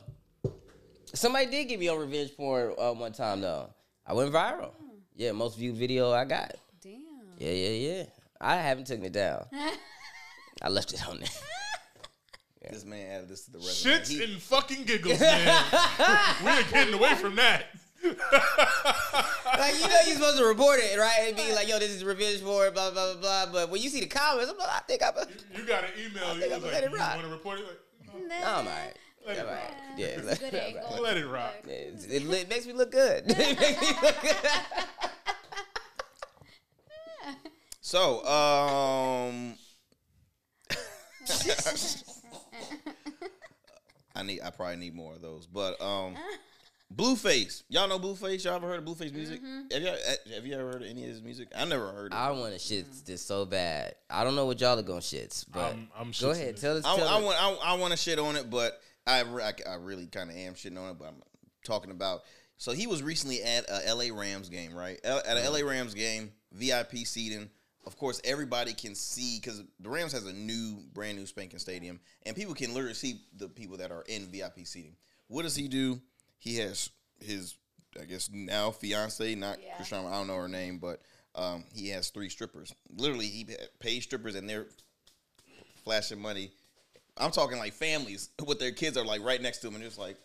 [1.14, 3.70] Somebody did give me on revenge porn uh, one time though.
[4.06, 4.72] I went viral.
[5.16, 6.56] Yeah, most viewed video I got.
[6.82, 7.00] Damn.
[7.40, 8.04] Yeah, yeah, yeah.
[8.42, 9.46] I haven't taken it down.
[10.62, 11.30] I left it on there.
[12.72, 13.94] this man added this to the resume.
[14.00, 15.64] Shits He- and fucking giggles, man.
[16.44, 17.66] We're getting away from that.
[18.04, 21.22] like you know you're supposed to report it, right?
[21.28, 23.52] And be like, yo, this is revenge porn, blah blah blah blah.
[23.52, 25.18] But when you see the comments, I'm like, I think I'm.
[25.18, 25.26] A,
[25.58, 26.36] You got an email.
[26.36, 27.66] You think was I'm gonna like, let it you want to report it?
[27.66, 27.80] Like,
[28.14, 28.96] no, no, I'm alright.
[29.26, 29.64] Let it I'm alright.
[29.64, 29.74] rock.
[29.98, 31.02] Yeah, That's a good angle.
[31.02, 31.54] let it rock.
[31.68, 33.24] It, it, li- makes me look good.
[33.28, 34.36] it makes me look good.
[37.82, 39.56] So, um,
[44.16, 44.42] I need.
[44.42, 45.46] I probably need more of those.
[45.46, 46.16] But um,
[46.96, 47.64] Blueface.
[47.70, 48.44] Y'all know Blueface?
[48.46, 49.42] Y'all ever heard of Blueface music?
[49.72, 49.88] Have you
[50.36, 51.50] Have you ever heard of any of his music?
[51.56, 52.14] I never heard.
[52.14, 53.96] Of I want to shits this so bad.
[54.10, 56.50] I don't know what y'all are gonna shits, but I'm- I'm go ahead.
[56.50, 56.86] in Tell us.
[56.86, 57.24] I, tell I us.
[57.24, 57.38] want.
[57.44, 60.54] I, I want to shit on it, but I, I, I really kind of am
[60.54, 60.98] shitting on it.
[60.98, 61.22] But I'm
[61.66, 62.22] talking about.
[62.58, 64.98] So he was recently at a LA Rams game, right?
[65.04, 67.50] L- At a LA Rams game, VIP seating.
[67.86, 72.00] Of course, everybody can see because the Rams has a new, brand new spanking stadium,
[72.26, 74.96] and people can literally see the people that are in VIP seating.
[75.28, 76.02] What does he do?
[76.40, 77.56] He has his,
[78.00, 79.78] I guess now fiance, not Yeah.
[79.78, 80.06] Chrisean.
[80.08, 81.02] I don't know her name, but
[81.38, 82.74] Um, he has three strippers.
[82.96, 83.46] Literally, he
[83.80, 84.68] pays strippers, and they're
[85.84, 86.50] flashing money.
[87.18, 89.98] I'm talking like families with their kids are like right next to him, and just
[90.00, 90.18] like.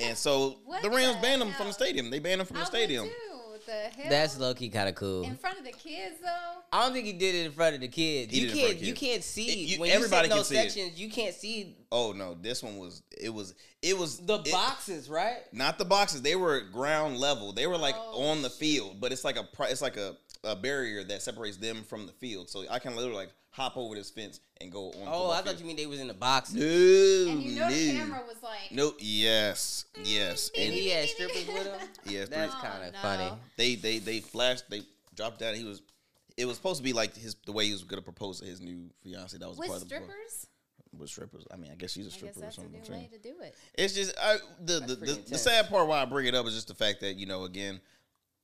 [0.00, 2.10] And so the Rams banned him from the stadium.
[2.10, 3.06] They banned him from I the stadium.
[3.06, 3.33] too.
[3.66, 4.06] The hell?
[4.10, 5.22] That's low key kind of cool.
[5.24, 6.60] in front of the kids though.
[6.72, 8.32] I don't think he did it in front of the kids.
[8.32, 8.82] He you did it in front can't.
[8.82, 10.74] of You can't see It- you- when everybody you can sit in see those it.
[10.74, 11.00] sections.
[11.00, 15.08] You can't see Oh no, this one was it was it was the it- boxes,
[15.08, 15.38] right?
[15.52, 16.22] Not the boxes.
[16.22, 17.52] They were ground level.
[17.52, 20.56] They were like Oh, on the field, but it's like a it's like a, a
[20.56, 22.50] barrier that separates them from the field.
[22.50, 25.06] So I can literally like hop over this fence and go on.
[25.06, 26.52] Oh, I thought you mean they was in the box.
[26.52, 31.08] No, And you know the camera was like, No, yes, yes, And and he had
[31.08, 31.88] strippers with him.
[32.06, 32.98] yes, That's kind of no.
[33.00, 33.30] funny.
[33.56, 34.68] they they they flashed.
[34.68, 34.82] They
[35.14, 35.54] dropped down.
[35.54, 35.82] He was.
[36.36, 38.60] It was supposed to be like his the way he was gonna propose to his
[38.60, 39.38] new fiance.
[39.38, 40.04] That was with part of the book.
[40.04, 40.46] strippers.
[40.98, 41.44] With strippers.
[41.52, 42.80] I mean, I guess she's a I guess stripper or that's a something.
[42.82, 43.54] new I'm way to do it.
[43.78, 46.54] It's just I, the the, the, the sad part why I bring it up is
[46.54, 47.80] just the fact that you know again,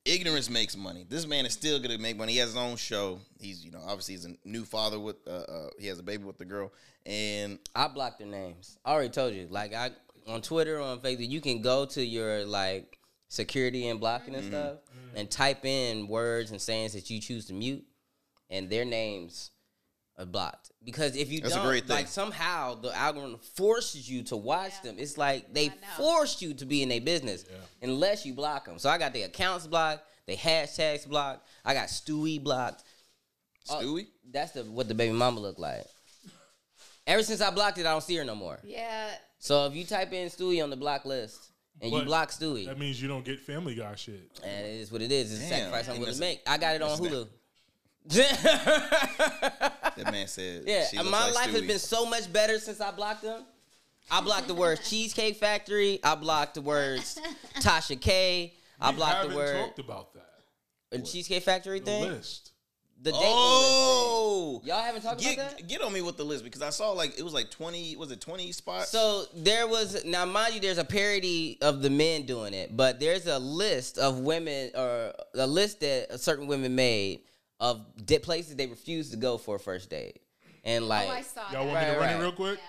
[0.05, 1.05] ignorance makes money.
[1.09, 2.33] This man is still gonna make money.
[2.33, 3.21] He has his own show.
[3.41, 6.25] He's you know obviously he's a new father with uh, uh he has a baby
[6.25, 6.73] with the girl
[7.07, 8.79] and I blocked their names.
[8.85, 9.47] I already told you.
[9.51, 9.91] Like I
[10.29, 12.99] on Twitter, on Facebook, you can go to your like
[13.29, 14.45] security and blocking Mm-hmm.
[14.45, 14.79] and stuff,
[15.15, 17.85] and type in words and sayings that you choose to mute,
[18.49, 19.51] and their names
[20.27, 20.71] blocked.
[20.85, 21.97] Because if you That's don't, great thing.
[21.97, 24.91] like somehow the algorithm forces you to watch Yeah.
[24.91, 24.97] them.
[24.99, 25.75] It's like they I know.
[25.97, 27.45] forced you to be in their business
[27.83, 28.79] unless you block them.
[28.79, 31.47] So I got the accounts blocked, the hashtags blocked.
[31.65, 32.85] I got Stewie blocked.
[33.69, 34.07] Uh, Stewie.
[34.33, 35.85] That's the what the baby mama looked like.
[37.07, 38.59] Ever since I blocked it, I don't see her no more.
[38.63, 39.11] Yeah.
[39.39, 41.51] So if you type in Stewie on the block list
[41.81, 44.31] and you block Stewie, That means you don't get Family Guy shit.
[44.45, 45.33] and it is what it is.
[45.33, 46.43] It's a sacrifice I'm willing to make.
[46.47, 47.27] I got it on that's Hulu.
[48.11, 52.91] That man said yeah, she my like life has been so much better since I
[52.91, 53.43] blocked them.
[54.11, 56.01] I blocked the words Cheesecake Factory.
[56.03, 57.19] I blocked the words
[57.61, 58.55] Tasha K.
[58.81, 60.99] I We blocked the word talked about that.
[60.99, 62.03] uh, Cheesecake Factory The thing.
[62.05, 62.53] list.
[63.03, 64.67] The date Oh, list.
[64.67, 65.69] Y'all haven't talked get about that?
[65.69, 67.97] get on me with the list because I saw like it was like twenty.
[67.97, 68.91] Was it twenty spots?
[68.91, 73.01] So there was now, mind you, there's a parody of the men doing it, but
[73.01, 77.21] there's a list of women or a list that certain women made
[77.61, 80.21] of di- places they refuse to go for a first date,
[80.65, 81.73] and like oh, I saw Y'all that.
[81.73, 82.17] want me to Right, run right.
[82.17, 82.59] it real quick?
[82.59, 82.65] Yeah.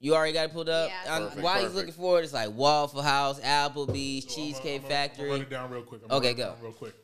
[0.00, 0.90] you already got it pulled up.
[0.90, 1.18] Yeah.
[1.18, 4.88] Perfect, while he's looking for it, it's like Waffle House, Applebee's, So I'ma- Cheesecake I'ma-
[4.88, 5.24] Factory.
[5.24, 6.02] I'ma run it down real quick.
[6.04, 6.48] I'm Okay, go.
[6.50, 6.94] down real quick.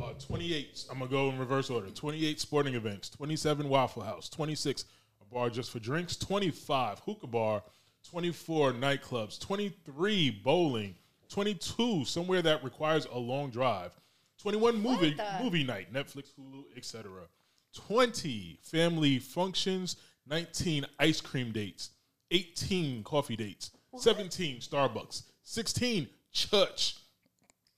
[0.00, 0.84] Uh, 28.
[0.90, 1.90] I'm gonna go in reverse order.
[1.90, 3.10] 28 sporting events.
[3.10, 4.28] 27 Waffle House.
[4.30, 4.84] 26
[5.20, 6.16] a bar just for drinks.
[6.16, 7.62] 25 hookah bar.
[8.08, 9.38] 24 nightclubs.
[9.40, 10.94] 23 bowling.
[11.28, 13.92] 22 somewhere that requires a long drive.
[14.44, 15.90] 21 movie movie night.
[15.90, 17.10] Netflix, Hulu, etc.
[17.74, 19.96] 20 family functions.
[20.28, 21.92] 19 ice cream dates.
[22.30, 23.70] 18 coffee dates.
[23.96, 25.22] 17 Starbucks.
[25.44, 26.96] 16 church.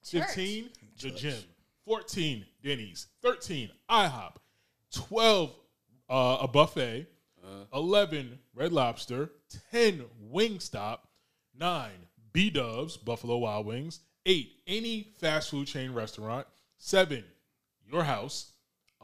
[0.03, 1.39] 15, the gym.
[1.85, 3.07] 14, Denny's.
[3.23, 4.33] 13, IHOP.
[4.93, 5.53] 12,
[6.09, 7.07] uh, a buffet.
[7.73, 9.31] 11, Red Lobster.
[9.71, 10.99] 10, Wingstop.
[11.57, 11.91] 9,
[12.33, 14.01] B Dubs, Buffalo Wild Wings.
[14.27, 16.45] 8, any fast food chain restaurant.
[16.87, 17.24] 7,
[17.91, 18.53] your house.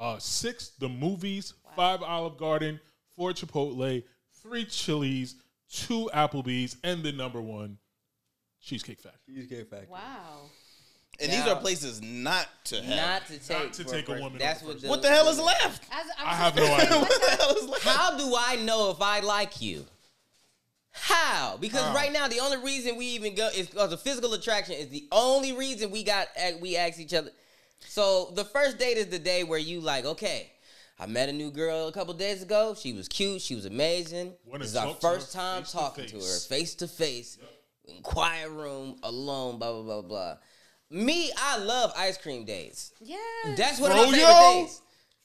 [0.00, 1.54] Uh, 6, the movies.
[1.74, 2.78] 5, Olive Garden.
[3.16, 4.04] 4, Chipotle.
[4.40, 5.34] 3, Chili's.
[5.72, 6.76] 2, Applebee's.
[6.84, 7.78] And the number one,
[8.60, 9.34] Cheesecake Factory.
[9.34, 9.88] Cheesecake Factory.
[9.90, 10.42] Wow.
[11.20, 12.96] and these are places not to have.
[12.96, 15.28] Not to take, Not to take a first- woman That's what the, what the hell
[15.28, 15.82] is left?
[15.90, 16.98] As, I have no idea.
[17.00, 17.84] what the hell is left?
[17.84, 19.84] How do I know if I like you?
[20.92, 21.56] How?
[21.60, 21.94] Because How?
[21.94, 25.08] right now the only reason we even go is because of physical attraction is the
[25.10, 26.28] only reason we got
[26.60, 27.32] we ask each other.
[27.86, 30.50] So the first date is the day where you like, okay,
[30.98, 32.74] I met a new girl a couple days ago.
[32.78, 33.40] She was cute.
[33.42, 34.34] She was amazing.
[34.46, 36.46] Wanna this is our talk to her first time face to talking to her face.
[36.46, 37.38] face to face,
[37.86, 39.58] in quiet room, alone.
[39.58, 40.36] Blah blah blah blah.
[40.90, 42.92] Me, I love ice cream dates.
[43.00, 43.16] Yeah.
[43.56, 44.10] That's one of my Froyo?
[44.12, 44.82] favorite days.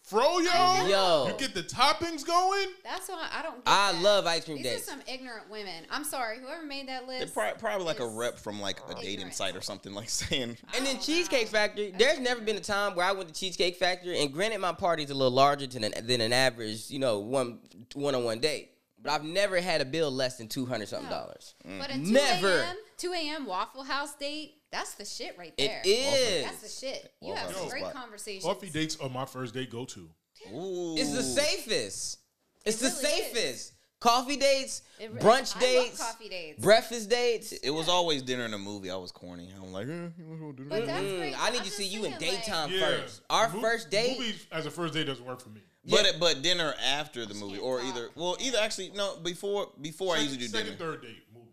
[0.09, 1.27] Froyo, Yo.
[1.27, 2.67] you get the toppings going.
[2.83, 3.55] That's why I don't.
[3.63, 4.01] Get I that.
[4.01, 4.87] love ice cream These dates.
[4.87, 5.83] are some ignorant women.
[5.91, 6.39] I'm sorry.
[6.39, 7.33] Whoever made that They're list.
[7.33, 9.33] probably, probably like a rep from like a dating Ignorant.
[9.35, 11.59] site or something, like saying, And then Cheesecake know.
[11.59, 14.73] Factory, there's never been a time where I went to Cheesecake Factory, and granted, my
[14.73, 17.59] party's a little larger than an, than an average, you know, one
[17.93, 18.71] one on one date.
[19.01, 21.15] But I've never had a bill less than two hundred something No.
[21.17, 21.53] dollars.
[21.63, 22.05] But a mm.
[22.07, 22.59] 2 Never.
[22.61, 22.75] a.m.
[22.97, 23.45] 2 a.m.
[23.45, 25.82] Waffle House date, that's the shit right there.
[25.84, 26.45] It is.
[26.45, 27.13] That's the shit.
[27.22, 28.43] You have House some great conversations.
[28.45, 30.09] Coffee dates are my first date go to.
[30.53, 32.20] "Ooh, It's the safest.
[32.65, 33.34] It's the It really is.
[33.34, 33.74] safest.
[33.99, 36.61] Coffee dates, It re- brunch I love dates, coffee dates.
[36.61, 37.51] breakfast dates.
[37.51, 38.91] It was always dinner in a movie.
[38.91, 39.51] I was corny.
[39.55, 40.70] I'm like, eh, you wanna go dinner?
[40.70, 41.41] But that's Mm, great.
[41.43, 43.22] I need I'm to see you in saying, like, daytime Yeah, first.
[43.32, 44.20] Our Mo- first date.
[44.20, 45.61] Movies as a first date doesn't work for me.
[45.89, 47.88] But but dinner after the movie, or talk.
[47.88, 50.78] either well, either actually no before before I usually do second, dinner.
[50.78, 51.47] third date movie.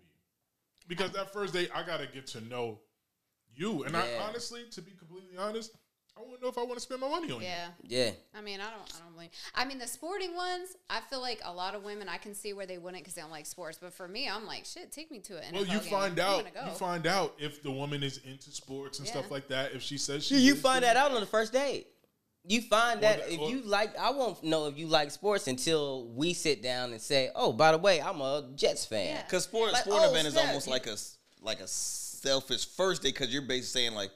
[0.87, 2.81] Because that first date, I gotta get to know
[3.57, 3.85] you.
[3.85, 5.73] And I honestly, to be completely honest,
[6.17, 7.47] I want to know if I want to spend my money on you.
[7.47, 7.67] Yeah.
[7.89, 8.11] Yeah.
[8.37, 9.31] I mean, I don't, I don't blame.
[9.55, 12.53] I mean, the sporting ones, I feel like a lot of women, I can see
[12.53, 13.79] where they wouldn't because they don't like sports.
[13.83, 15.47] But for me, I'm like, shit, take me to it.
[15.53, 16.45] Well, you find out.
[16.67, 19.15] You find out if the woman is into sports and Yeah.
[19.15, 19.73] stuff like that.
[19.73, 21.89] If she says she, You, you find that out on the first date.
[22.47, 25.49] You find that the- if or- you like, I won't know if you like sports
[25.49, 29.23] until we sit down and say, "Oh, by the way, I'm a Jets fan." Yeah.
[29.23, 31.67] Because sport Like, sporting oh, event is almost like a s- like a
[32.29, 34.11] selfish first day because you're basically saying like,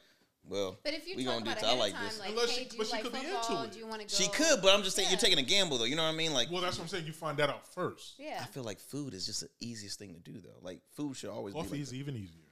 [0.44, 1.64] well, But if you we talk gonna do about this.
[1.64, 2.18] ahead I like time, this.
[2.20, 3.72] like, Unless hey, she- do but she like could be into it.
[3.72, 4.24] Do you want to go?
[4.24, 5.12] She could, but I'm just saying Yeah.
[5.12, 5.84] you're taking a gamble though.
[5.84, 6.32] You know what I mean?
[6.32, 7.06] Like, Well, that's what I'm saying.
[7.06, 8.14] You find that out first.
[8.18, 8.38] Yeah.
[8.42, 10.58] I feel like food is just the easiest thing to do though.
[10.62, 11.72] Like food should always Coffee be.
[11.72, 11.96] Like is that.
[11.96, 12.42] even easier.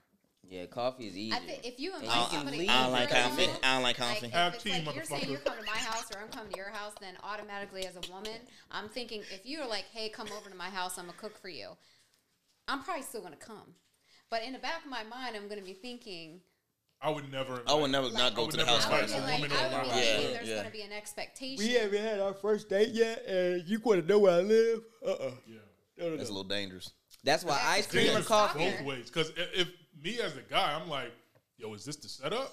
[0.49, 1.35] Yeah, coffee is easier.
[1.35, 3.37] I think if you And invite you can somebody, leave I don't like for coffee.
[3.49, 4.27] meal, I don't like Like, coffee.
[4.27, 5.31] if Have it's tea, like you're saying motherfucker.
[5.31, 8.13] you're coming to my house or I'm coming to your house, then automatically as a
[8.13, 8.41] woman,
[8.71, 11.49] I'm thinking if you're like, hey, come over to my house, I'm gonna cook for
[11.49, 11.71] you.
[12.69, 13.75] I'm probably still gonna come,
[14.31, 16.41] but in the back of my mind, I'm gonna be thinking.
[17.01, 17.63] I would never.
[17.67, 19.27] I would never Like, not go to the house I would invite be a first.
[19.27, 20.57] like, woman I would my be Yeah, there's yeah.
[20.57, 21.65] gonna be an expectation.
[21.65, 24.81] we haven't had our first date yet, and you want to know where I live?
[25.07, 25.59] Uh uh Yeah.
[25.99, 26.91] That's a little dangerous.
[27.25, 28.59] That's why Yeah, ice cream or coffee.
[28.59, 29.07] both ways.
[29.11, 29.69] Because if, if
[30.03, 31.13] me as the guy, I'm like,
[31.59, 32.53] yo, is this the setup?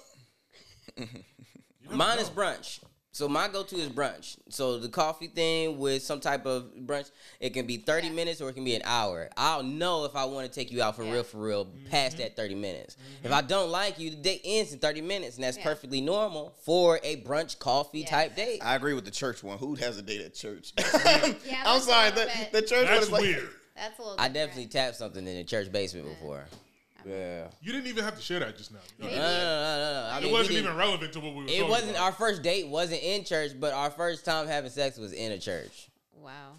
[0.96, 2.80] You never Mine is brunch.
[3.14, 4.38] So my go-to is brunch.
[4.48, 8.12] So the coffee thing with some type of brunch, it can be 30 Yeah.
[8.12, 9.30] minutes or it can be an hour.
[9.36, 11.12] I'll know if I want to take you out for Yeah.
[11.12, 11.90] real, for real, mm-hmm.
[11.90, 12.96] past that 30 minutes.
[13.22, 13.34] If mm-hmm.
[13.34, 15.62] I don't like you, the date ends in 30 minutes, and that's Yeah.
[15.62, 18.10] perfectly normal for a brunch coffee Yeah.
[18.10, 18.58] type date.
[18.64, 19.58] I agree with the church one.
[19.58, 20.72] Who has a date at church?
[21.46, 22.10] Yeah, I'm sorry.
[22.10, 23.48] The, the church one That's is like weird.
[23.76, 24.18] That's a little.
[24.18, 24.34] I different.
[24.34, 26.46] definitely tapped something in the church basement before.
[27.06, 27.48] Yeah.
[27.60, 28.78] You didn't even have to share that just now.
[28.98, 30.08] You know, No, no, no, no, no.
[30.12, 32.02] I It mean, we wasn't even relevant to what we were It wasn't about.
[32.04, 32.66] our first date.
[32.68, 35.88] wasn't in church, but our first time having sex was in a church.
[36.16, 36.56] Wow.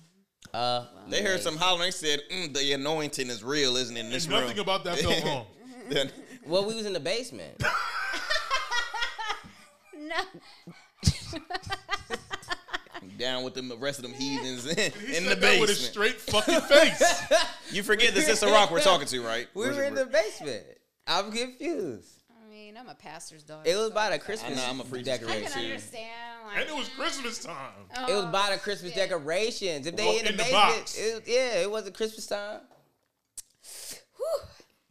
[0.54, 1.88] Uh, They heard some hollering.
[1.88, 4.42] They said, mm, "The anointing is real, isn't it?" In this And room.
[4.44, 5.48] nothing about that felt wrong.
[5.90, 6.12] Then-
[6.46, 7.62] Well, we was in the basement.
[9.98, 10.22] No.
[13.18, 15.70] down with them, the rest of them heathens in, He in said the that with
[15.70, 15.78] a basement.
[15.78, 17.24] straight fucking face.
[17.72, 19.48] You forget this is the rock we're talking to, right?
[19.54, 20.64] We Where's were in the basement.
[21.08, 22.10] I'm confused.
[22.30, 23.70] I mean, I'm a pastor's daughter.
[23.70, 25.52] It was so by the Christmas I know, I'm a preacher's I decoration.
[25.52, 26.10] can understand.
[26.48, 27.56] Like, and it was Christmas time.
[27.98, 29.10] Oh, it was oh, by the Christmas shit.
[29.10, 29.88] decorations.
[29.88, 30.98] If they Well, in the in the basement, box.
[30.98, 32.62] it, yeah, it wasn't Christmas time.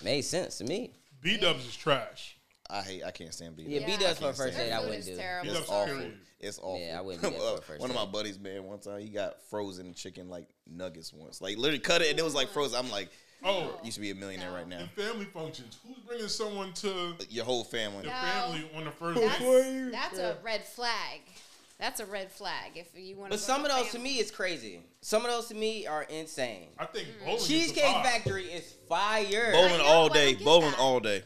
[0.03, 0.93] Made sense to me.
[1.23, 2.34] B Dubs is trash.
[2.71, 3.05] I hate.
[3.05, 3.69] I can't stand beef.
[3.69, 3.87] Yeah, Yeah.
[3.87, 4.73] B Dubs for a first Their date.
[4.73, 5.17] I wouldn't is do.
[5.17, 5.51] terrible.
[5.51, 6.03] It's It's awful.
[6.41, 6.81] It's awful.
[6.81, 9.01] Yeah, I wouldn't do that for a first One of my buddies, man, one time
[9.01, 11.41] he got frozen chicken like nuggets once.
[11.41, 12.79] Like literally cut it and it was like frozen.
[12.79, 13.09] I'm like,
[13.47, 14.79] Oh, you should be a millionaire right now.
[14.81, 18.05] in family functions, who's bringing someone to Your whole family.
[18.05, 18.21] Your No.
[18.21, 19.91] family on the first That's, date?
[19.93, 21.21] that's a red flag.
[21.79, 22.73] That's a red flag.
[22.77, 23.31] If you want.
[23.31, 24.81] But some of those to me is crazy.
[25.03, 26.69] Some of those to me are insane.
[26.79, 28.03] I think bowling Cheesecake the.
[28.03, 29.53] Factory is fire.
[29.53, 30.35] Bowling know, all day.
[30.35, 30.79] Bowling that.
[30.79, 31.23] all day.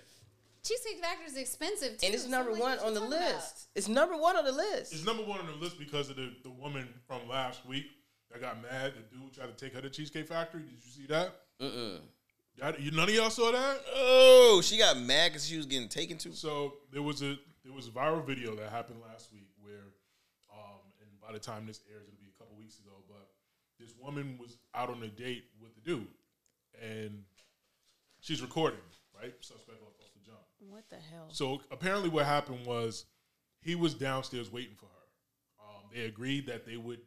[0.68, 2.06] Cheesecake Factory is expensive too.
[2.06, 3.34] And it's so, number like, one on the talking about?
[3.34, 3.68] list.
[3.74, 4.92] It's number one on the list.
[4.92, 7.86] It's number one on the list because of the, the woman from last week
[8.30, 8.92] that got mad.
[8.94, 10.60] The dude tried to take her to Cheesecake Factory.
[10.62, 11.34] Did you see that?
[11.60, 12.00] Mm-mm.
[12.58, 13.80] That- you, none of y'all saw that?
[13.94, 16.32] Oh, she got mad because she was getting taken to.
[16.34, 19.92] So there was a there was a viral video that happened last week where,
[20.52, 22.92] um, and by the time this airs, it'll be a couple weeks ago.
[23.08, 23.28] But
[23.78, 26.08] this woman was out on a date with the dude,
[26.82, 27.22] and
[28.20, 28.80] she's recording.
[29.20, 30.38] Right, suspect off, off the jump.
[30.60, 31.26] What the hell?
[31.30, 33.04] So apparently, what happened was
[33.60, 35.06] he was downstairs waiting for her.
[35.58, 37.00] Um, they agreed that they would.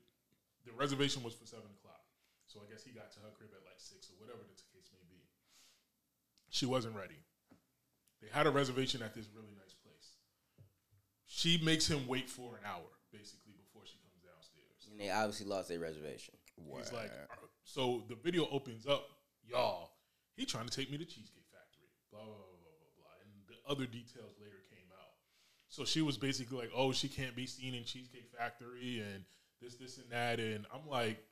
[0.66, 2.04] The reservation was for seven o'clock,
[2.46, 4.92] so I guess he got to her crib at like six or whatever the case
[4.92, 5.24] may be.
[6.50, 7.24] She wasn't ready.
[8.22, 10.20] They had a reservation at this really nice place.
[11.26, 14.86] She makes him wait for an hour, basically, before she comes downstairs.
[14.92, 16.36] And they obviously lost their reservation.
[16.78, 17.12] He's like,
[17.64, 19.08] so the video opens up,
[19.48, 19.94] y'all.
[20.36, 21.41] He trying to take me to Cheesecake Factory,
[22.12, 25.14] blah blah blah blah blah blah, and the other details later came out.
[25.70, 29.24] So she was basically like, oh, she can't be seen in Cheesecake Factory and
[29.62, 31.24] this, this, and that, and I'm like,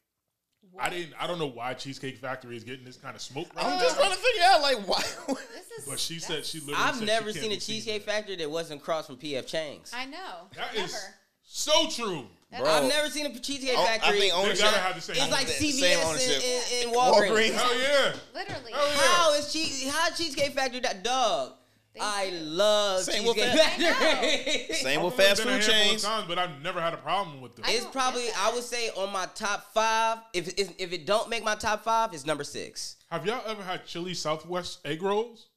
[0.80, 3.48] I didn't, I don't know why Cheesecake Factory is getting this kind of smoke.
[3.56, 5.02] Right I'm now, just trying to figure out like why.
[5.54, 5.90] This is.
[5.90, 6.82] but she said she literally.
[6.82, 8.16] I've said never she can't seen a be seen Cheesecake there.
[8.16, 9.92] Factory that wasn't across from PF Chang's.
[9.96, 10.48] I know.
[10.56, 10.86] That Never.
[10.86, 11.08] is
[11.42, 12.28] so true.
[12.58, 14.20] Bro, I've never seen a Cheesecake Oh, I Factory.
[14.22, 14.60] think They ownership.
[14.66, 15.16] gotta have the same.
[15.20, 16.44] it's like Same CVS ownership.
[16.44, 16.44] and,
[16.74, 17.30] and, and Walgreens.
[17.30, 17.54] Walgreens.
[17.54, 18.14] Hell yeah.
[18.34, 18.72] Literally.
[18.72, 18.98] Hell yeah.
[18.98, 19.88] How is cheese?
[19.90, 21.54] How Cheesecake Factory that dog?
[21.94, 22.36] They I do.
[22.38, 23.78] love Same Cheesecake that.
[23.78, 24.76] Factory.
[24.76, 26.04] Same with fast food handful of chains.
[26.04, 27.66] times, but I've never had a problem with them.
[27.68, 30.20] It's don't probably I would say on my top five.
[30.34, 32.96] If if it don't make my top five, it's number six.
[33.12, 35.48] Have y'all ever had chili Southwest egg rolls?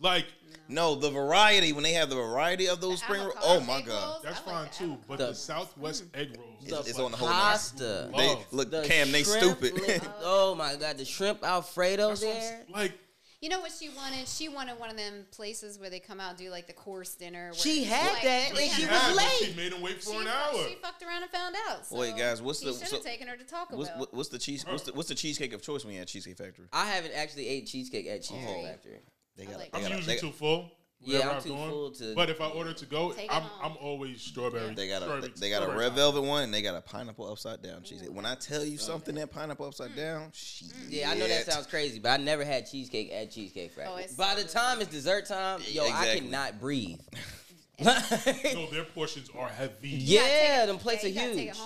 [0.00, 0.26] Like
[0.68, 3.20] No, the variety when they have the variety of those The spring.
[3.22, 3.34] rolls.
[3.36, 5.04] avocado Oh my egg god, rolls, that's I fine like the too, avocado.
[5.08, 6.18] but The- the, Southwest mm.
[6.20, 8.10] egg rolls, It's- it's like on the whole Pasta.
[8.16, 8.46] they love.
[8.50, 9.12] look The Cam.
[9.12, 9.74] They shrimp stupid.
[9.88, 12.64] li- oh my god, the shrimp Alfredo That's what I'm there.
[12.72, 12.98] like
[13.40, 14.26] You know what she wanted?
[14.26, 17.14] She wanted one of them places where they come out and do like the course
[17.14, 17.50] dinner.
[17.50, 19.30] where She it's had like- that, and she She was had, but late.
[19.50, 20.54] She made him wait for She an hour.
[20.68, 21.86] She fucked around and found out.
[21.86, 23.98] So Wait, guys, what's he the- should so- have taken her to Taco What's, Bell.
[24.00, 24.64] what- what's the cheese?
[24.66, 26.66] What's the, what's the cheesecake of choice when you at Cheesecake Factory?
[26.72, 28.64] I haven't actually ate cheesecake at Cheesecake Oh.
[28.64, 29.00] Factory.
[29.36, 29.58] They I got.
[29.58, 29.92] like they I'm got.
[29.92, 30.70] a- usually they too full.
[31.06, 31.70] Yeah, wherever I'm too going.
[31.70, 33.42] full to- But if I order to go, I'm.
[33.62, 34.74] I'm always strawberry.
[34.74, 36.44] They got a strawberry- they got a red velvet one.
[36.44, 38.10] and They got a pineapple upside down cheesecake.
[38.10, 38.14] Mm.
[38.14, 38.80] When I tell you mm.
[38.80, 39.96] something, that pineapple upside mm.
[39.96, 40.68] down, shit.
[40.88, 44.04] Yeah, I know that sounds crazy, but I never had cheesecake at Cheesecake Factory.
[44.08, 47.00] Oh, By so the time it's dessert time, yo, I cannot breathe.
[47.80, 49.88] No, their portions are heavy.
[49.88, 51.56] yeah, gotta take it- them plates yeah, are you gotta huge.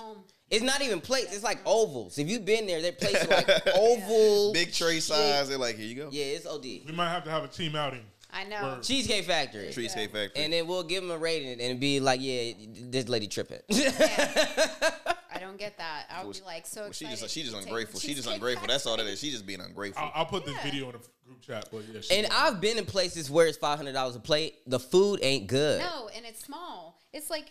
[0.51, 0.68] Take it home.
[0.68, 2.18] It's not even plates; it's like ovals.
[2.18, 5.03] If you've been there, their plates are like oval, Big tray shit.
[5.05, 5.49] size.
[5.49, 6.09] They're like, here you go.
[6.11, 6.62] Yeah, it's OD.
[6.64, 8.05] We might have to have a team outing.
[8.30, 8.62] I know.
[8.62, 8.82] Word.
[8.82, 9.70] Cheesecake Factory.
[9.72, 10.44] Cheesecake Factory.
[10.44, 13.61] And then we'll give them a rating and be like, yeah, this lady tripping.
[13.70, 16.05] I don't get that.
[16.11, 17.20] I would be like so Well, she excited.
[17.22, 18.01] just she just ungrateful.
[18.01, 18.66] She just Cheesecake ungrateful.
[18.68, 19.16] That's all that Factory.
[19.16, 20.03] She just being ungrateful.
[20.05, 20.62] I'll, I'll put this Yeah.
[20.64, 21.68] video in the group chat.
[21.70, 22.36] But yeah, and was.
[22.36, 24.57] I've been in places where it's five hundred dollars a plate.
[24.66, 25.80] The food ain't good.
[25.80, 26.99] No, and it's small.
[27.12, 27.46] It's like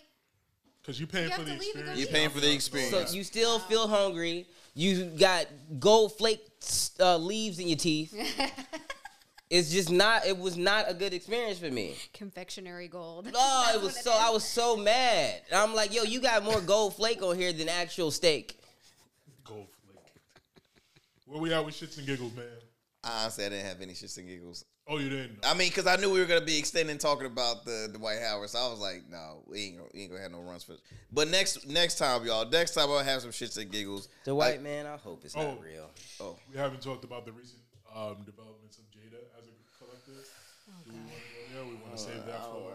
[0.88, 2.00] Because you're paying You for the to leave and go experience.
[2.00, 3.10] You're paying for the experience.
[3.10, 4.46] So you still feel hungry.
[4.74, 5.44] You got
[5.78, 6.40] gold flake
[6.98, 8.14] uh, leaves in your teeth.
[9.50, 10.24] it's just not.
[10.24, 11.94] It was not a good experience for me.
[12.14, 13.28] confectionery gold.
[13.34, 14.12] Oh, it was so.
[14.12, 14.18] is.
[14.18, 15.42] I was so mad.
[15.50, 18.58] And I'm like, yo, you got more gold flake on here than actual steak.
[19.44, 20.02] Gold flake.
[21.26, 22.46] Where we at with shits and giggles, man?
[23.04, 24.64] I honestly, I didn't have any shits and giggles.
[24.90, 25.44] Oh, you didn't.
[25.44, 28.20] I mean, because I knew we were gonna be extending talking about the the White
[28.20, 30.64] Howard, so I was like, no, we ain't gonna, we ain't gonna have no runs
[30.64, 30.76] for.
[31.12, 34.08] But next next time, y'all, next time I'll have some shits and giggles.
[34.24, 35.42] The white man, I hope it's Oh.
[35.50, 35.90] not real.
[36.20, 37.60] Oh, We haven't talked about the recent
[37.94, 40.26] um, developments of Jada as a collective.
[40.86, 41.64] Do we want to go there?
[41.64, 42.72] We want to save that for.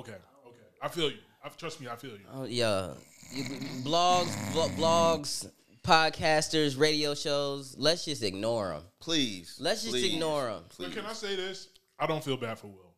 [0.00, 0.12] Okay,
[0.46, 0.58] okay.
[0.82, 1.18] I feel you.
[1.44, 2.24] I, trust me, I feel you.
[2.32, 2.94] Oh yeah,
[3.82, 5.50] blogs, vlo- blogs,
[5.82, 7.74] podcasters, radio shows.
[7.78, 8.82] Let's just ignore them.
[9.00, 9.56] please.
[9.60, 10.64] Let's just please, ignore them.
[10.78, 10.94] But Please.
[10.94, 11.68] can I say this?
[11.98, 12.94] I don't feel bad for Will.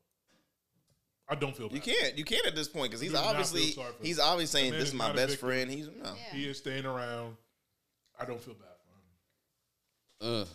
[1.29, 1.75] I don't feel bad.
[1.77, 2.19] You can't.
[2.19, 3.61] You can't at this point because he's Do not feel obviously
[4.03, 4.25] he's him.
[4.25, 5.71] obviously saying this is is my best friend.
[5.71, 5.93] He's no.
[6.15, 6.37] Yeah.
[6.37, 7.37] He is staying around.
[8.19, 8.69] I don't feel bad
[10.21, 10.41] for him.
[10.43, 10.49] Ugh.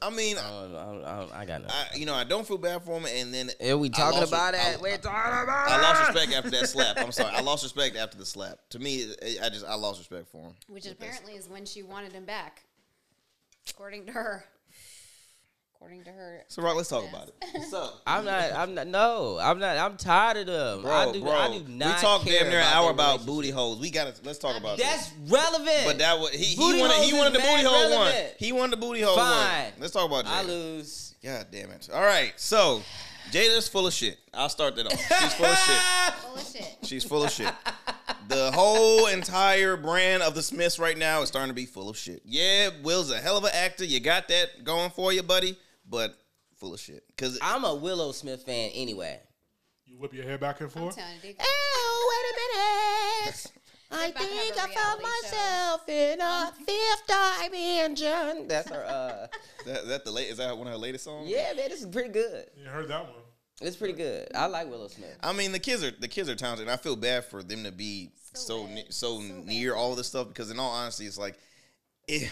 [0.00, 1.68] I mean, I, I, I, I got no.
[1.68, 4.32] I you know I don't feel bad for him, and then Are we talking lost-
[4.32, 4.80] about I- it?
[4.80, 6.98] We're talking about I lost respect after that slap.
[6.98, 7.34] I'm sorry.
[7.34, 8.58] I lost respect after the slap.
[8.70, 10.52] To me, I just I lost respect for him.
[10.68, 12.64] Which apparently is when she wanted him back,
[13.70, 14.44] according to her.
[15.80, 16.42] According to her.
[16.48, 17.62] So, Rock, let's talk about it.
[17.70, 18.52] So, I'm not.
[18.52, 18.88] I'm not.
[18.88, 19.78] No, I'm not.
[19.78, 20.82] I'm tired of them.
[20.82, 21.20] bro, I do.
[21.20, 21.94] bro, I do not.
[21.96, 23.78] we talked care damn near an about hour their about booty holes.
[23.78, 25.30] We got to let's talk about That's that.
[25.30, 25.84] relevant.
[25.84, 28.14] But that was he, he Booty wanted he wanted the booty mad hole one.
[28.38, 29.64] He wanted the booty hole Fine.
[29.64, 29.72] one.
[29.78, 30.32] Let's talk about that.
[30.32, 31.14] I lose.
[31.22, 31.88] God damn it.
[31.94, 32.32] All right.
[32.36, 32.82] So,
[33.30, 34.18] Jada's full of shit.
[34.34, 34.92] I'll start that off.
[35.20, 35.76] She's full of shit.
[36.22, 36.76] Full of shit.
[36.82, 37.52] She's full of shit.
[38.28, 41.96] The whole entire brand of the Smiths right now is starting to be full of
[41.96, 42.20] shit.
[42.24, 43.84] Yeah, Will's a hell of an actor.
[43.84, 45.56] You got that going for you, buddy,
[45.88, 46.16] but
[46.56, 47.04] full of shit.
[47.16, 49.20] Cause I'm a Willow Smith fan anyway.
[49.84, 50.96] You whip your hair back and I'm forth.
[50.96, 51.34] telling you.
[51.40, 53.46] Oh, wait a minute.
[53.90, 55.30] I about to have think I found reality show.
[55.30, 58.48] myself in a fifth dimension.
[58.48, 58.84] That's her.
[58.84, 59.26] Uh,
[59.66, 61.28] that, that the late is that one of her latest songs?
[61.28, 62.46] yeah, man, this is pretty good.
[62.56, 63.12] You heard that one.
[63.62, 64.28] It's pretty good.
[64.36, 65.16] I like Willow Smith.
[65.22, 67.64] I mean, the kids are the kids are talented, and I feel bad for them
[67.64, 68.92] to be so So ne- bad.
[68.94, 69.46] so, So bad.
[69.46, 70.28] near all this stuff.
[70.28, 71.36] Because in all honesty, it's like,
[72.06, 72.30] it,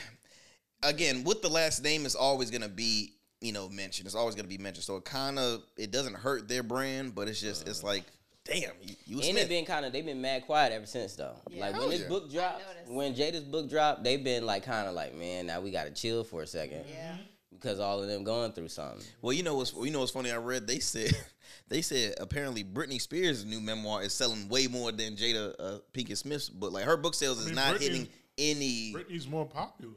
[0.83, 4.07] again, with the last name is always gonna be you know mentioned.
[4.07, 4.85] It's always gonna be mentioned.
[4.85, 8.05] So it kind of it doesn't hurt their brand, but it's just it's like,
[8.45, 9.35] damn, you, you And Smith.
[9.37, 11.37] they've been kind of they've been mad quiet ever since though.
[11.57, 12.09] Like when this yeah.
[12.09, 15.71] book dropped, when Jada's book dropped, they've been like kind of like, man, now we
[15.71, 17.17] gotta chill for a second Yeah.
[17.53, 19.05] because all of them going through something.
[19.23, 20.31] Well, you know what's you know what's funny?
[20.31, 21.13] I read they said
[21.69, 26.17] they said apparently Britney Spears' new memoir is selling way more than Jada uh, Pinkett
[26.17, 26.73] Smith's book.
[26.73, 28.09] Like her book sales is mean, not Britney- hitting
[28.39, 28.95] any.
[28.95, 29.93] Britney's more popular.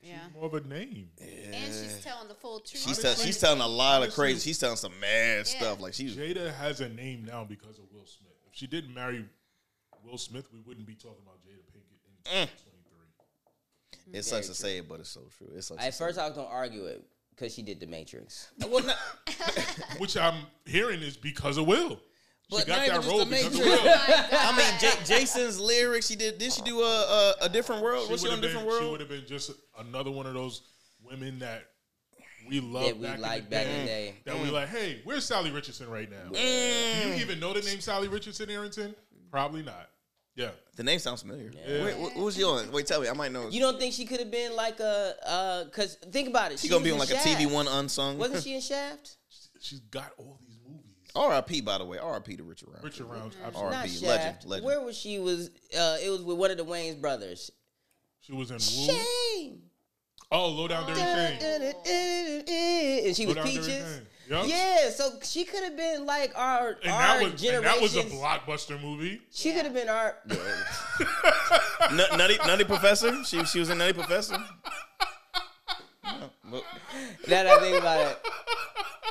[0.00, 0.28] She's Yeah.
[0.34, 1.10] more of a name.
[1.20, 2.82] And she's telling the full truth.
[2.82, 4.50] She's tell, she's telling a lot of crazy.
[4.50, 5.80] She's telling some mad stuff.
[5.80, 8.32] Like she's Jada has a name now because of Will Smith.
[8.46, 9.24] If she didn't marry
[10.04, 12.50] Will Smith, we wouldn't be talking about Jada Pinkett in mm.
[12.50, 14.18] 2023.
[14.18, 15.48] it sucks to say it, but it's so true.
[15.56, 15.82] It sucks.
[15.82, 18.50] At to say first, I was gonna argue it because she did The Matrix.
[18.68, 18.96] well, not,
[19.98, 22.00] Which I'm hearing is because of Will.
[22.50, 26.06] She But got not that role because of I mean, J- Jason's lyrics.
[26.06, 26.38] She did.
[26.38, 28.10] Did she do a a, a different world?
[28.10, 30.32] Was she on a would've different been, She would have been just another one of
[30.34, 30.62] those
[31.02, 31.64] women that
[32.48, 34.14] we love That we back, liked in back day, in the day.
[34.24, 36.30] That we like, hey, where's Salli Richardson right now?
[36.32, 37.08] Do Mm.
[37.08, 38.94] you even know the name Salli Richardson, Arrington?
[39.30, 39.90] Probably not.
[40.34, 40.50] Yeah.
[40.76, 41.50] The name sounds familiar.
[41.66, 41.84] Yeah.
[41.84, 42.70] Wait, what, what was she on?
[42.72, 43.08] Wait, tell me.
[43.08, 43.48] I might know.
[43.50, 45.14] You don't think she could have been like a?
[45.26, 46.60] uh Cause think about it.
[46.60, 48.16] she gonna be on like in a TV One unsung.
[48.16, 49.16] Wasn't she in Shaft?
[49.60, 50.47] She's got all these movies.
[51.16, 51.60] R.I.P.
[51.62, 52.36] By the way, R.I.P.
[52.36, 52.84] to Richard Round.
[52.84, 53.56] Richard Rounds, R.I.P.
[53.76, 54.08] absolutely.
[54.08, 54.66] Not legend, legend.
[54.66, 55.18] Where was she?
[55.18, 55.48] Was
[55.78, 55.96] uh?
[56.02, 57.50] It was with one of the Wayans brothers.
[58.20, 58.60] She was in Woo.
[58.60, 59.62] Shame.
[60.30, 61.74] Oh, low down dirty thing.
[63.06, 63.66] and she was Low Down peaches.
[63.66, 64.06] Thing.
[64.28, 64.46] Yup.
[64.46, 67.62] Yeah, so she could have been like our And our that was generation.
[67.64, 69.22] that was a blockbuster movie.
[69.30, 70.16] She could have been our.
[71.94, 73.24] Nut- Nutty, Nutty Professor.
[73.24, 74.36] She she was in Nutty Professor.
[76.20, 76.64] No, but-
[77.28, 78.18] Now that I think about it,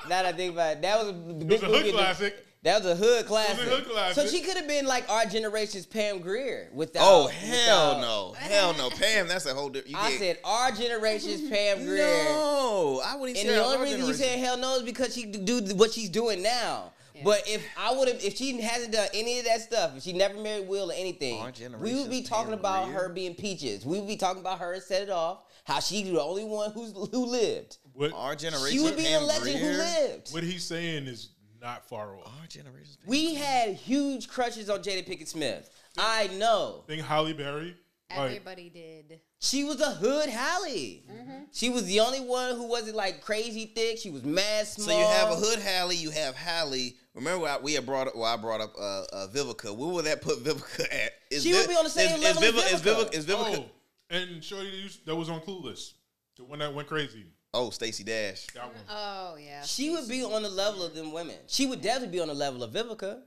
[0.10, 1.84] now that I think about it, that was a big It was a movie.
[1.91, 2.44] hood classic.
[2.64, 3.68] That was a hood classic.
[3.68, 4.15] hood classic.
[4.24, 7.03] So she could have been like our generation's Pam Grier without.
[7.06, 9.28] Oh hell without- no, hell no, Pam.
[9.28, 9.95] That's a whole different.
[9.98, 12.24] I get- said our generation's Pam Grier.
[12.30, 13.02] no.
[13.06, 14.26] I wouldn't And the only reason you generation.
[14.28, 16.94] said hell no is because she do what she's doing now.
[17.24, 20.14] But if I would have, if she hasn't done any of that stuff, if she
[20.14, 21.44] never married Will or anything,
[21.80, 22.99] we would be talking Pam about Grier.
[22.99, 23.84] her being peaches.
[23.88, 25.40] We would be talking about her and set it off.
[25.68, 27.77] How she the only one who's who lived.
[27.91, 28.77] What Our generation.
[28.77, 29.77] She would be Pam a legend who Grier.
[29.77, 30.34] lived.
[30.34, 31.31] what he's saying is
[31.61, 32.31] not far off.
[32.39, 32.95] Our generation.
[33.06, 35.69] We had huge crushes on Jada Pinkett Smith.
[35.98, 36.85] I know.
[36.88, 37.76] Think Halle Berry.
[38.10, 39.19] Like, Everybody did.
[39.39, 41.03] She was a hood Halle.
[41.11, 41.44] Mm-hmm.
[41.52, 43.98] She was the only one who wasn't like crazy thick.
[43.98, 44.88] She was mad small.
[44.88, 46.95] So you have a hood Halle, you have Halle.
[47.14, 48.15] Remember, I, we had brought up.
[48.15, 49.76] Well, I brought up uh, uh, Vivica.
[49.76, 51.11] Where would that put Vivica at?
[51.30, 53.10] Is She would be on the same is, level is as Vivica, Is Vivica.
[53.10, 53.14] Vivica?
[53.15, 53.57] Is Vivica?
[53.57, 53.65] oh,
[54.09, 55.93] and Shorty that that was on Clueless,
[56.38, 57.25] the one that went crazy.
[57.53, 58.45] Oh, Stacey Dash.
[58.53, 58.75] That one.
[58.89, 59.63] Oh yeah.
[59.63, 61.35] She would be on the level of them women.
[61.47, 63.21] She would definitely be on the level of Vivica.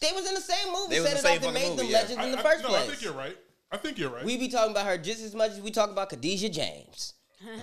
[0.00, 0.94] They was in the same movie.
[0.94, 1.98] They was set in it the same off and fucking made them movie, yeah.
[1.98, 2.82] legends in the I- I- first no, place.
[2.82, 3.36] I think you're right.
[3.72, 4.24] I think you're right.
[4.24, 7.14] We be talking about her just as much as we talk about Khadijah James,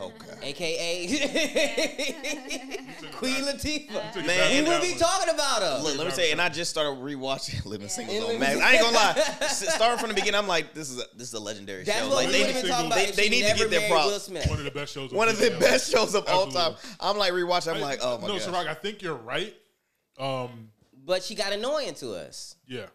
[0.02, 0.38] Okay.
[0.50, 1.08] aka
[3.14, 4.14] Queen Latifah.
[4.14, 5.80] Took Man, back We with would be talking about her.
[5.84, 7.94] Look, let me say, and I just started rewatching Living Yeah.
[7.94, 8.60] Singles Living on Max.
[8.60, 9.14] I ain't gonna lie.
[9.48, 12.08] Starting from the beginning, I'm like, this is a this is a legendary That's show.
[12.10, 12.96] what Like we they, would talking about.
[12.98, 14.24] they, they need to get their props.
[14.24, 14.50] Smith.
[14.50, 15.12] One of the best shows.
[15.12, 16.76] on One of the best shows of all time.
[17.00, 17.74] I'm like rewatching.
[17.76, 18.54] I'm like, oh my no, god.
[18.54, 19.56] Syrok, I think you're right.
[20.20, 20.70] Um,
[21.06, 22.56] But she got annoying to us.
[22.68, 22.88] yeah.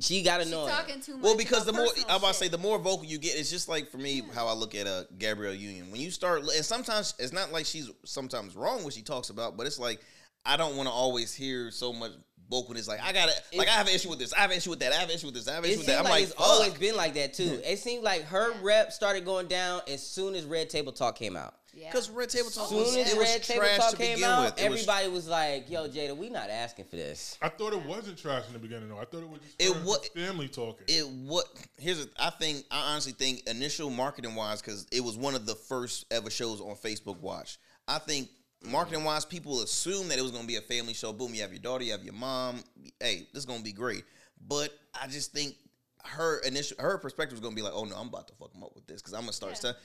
[0.00, 0.70] She got annoying.
[0.70, 1.22] Talking too much.
[1.22, 3.68] Well, because the more I'm about to say, the more vocal you get, it's just
[3.68, 5.90] like for me how I look at uh, Gabrielle Union.
[5.90, 9.56] When you start, and sometimes it's not like she's sometimes wrong what she talks about,
[9.56, 10.00] but it's like
[10.44, 12.12] I don't want to always hear so much
[12.50, 12.88] vocalness.
[12.88, 14.80] Like I gotta, like I have an issue with this, I have an issue with
[14.80, 15.98] that, I have an issue with this, I have an issue with that.
[15.98, 16.46] I'm like, like, it's fuck.
[16.46, 17.60] always been like that too.
[17.64, 21.36] It seemed like her rep started going down as soon as Red Table Talk came
[21.36, 21.54] out.
[21.80, 21.90] Yeah.
[21.90, 24.24] Because Red Table Talk As soon was, as it was Red Table trash Talk came
[24.24, 24.60] out, with.
[24.64, 27.82] It was- everybody was like, "Yo, Jada, we not asking for this." I thought it
[27.86, 28.98] wasn't trash in the beginning though.
[28.98, 30.84] I thought it was just It her wa- family talking.
[30.88, 31.46] it what
[31.78, 35.46] here's a, I think I honestly think initial marketing wise because it was one of
[35.46, 37.58] the first ever shows on Facebook Watch.
[37.88, 38.28] I think
[38.62, 41.14] marketing wise, people assume that it was gonna be a family show.
[41.14, 42.62] Boom, you have your daughter, you have your mom.
[43.00, 44.04] Hey, this is gonna be great.
[44.46, 45.56] But I just think
[46.04, 48.62] her initial her perspective was gonna be like, oh no, I'm about to fuck him
[48.62, 49.76] up with this because I'm gonna start stuff.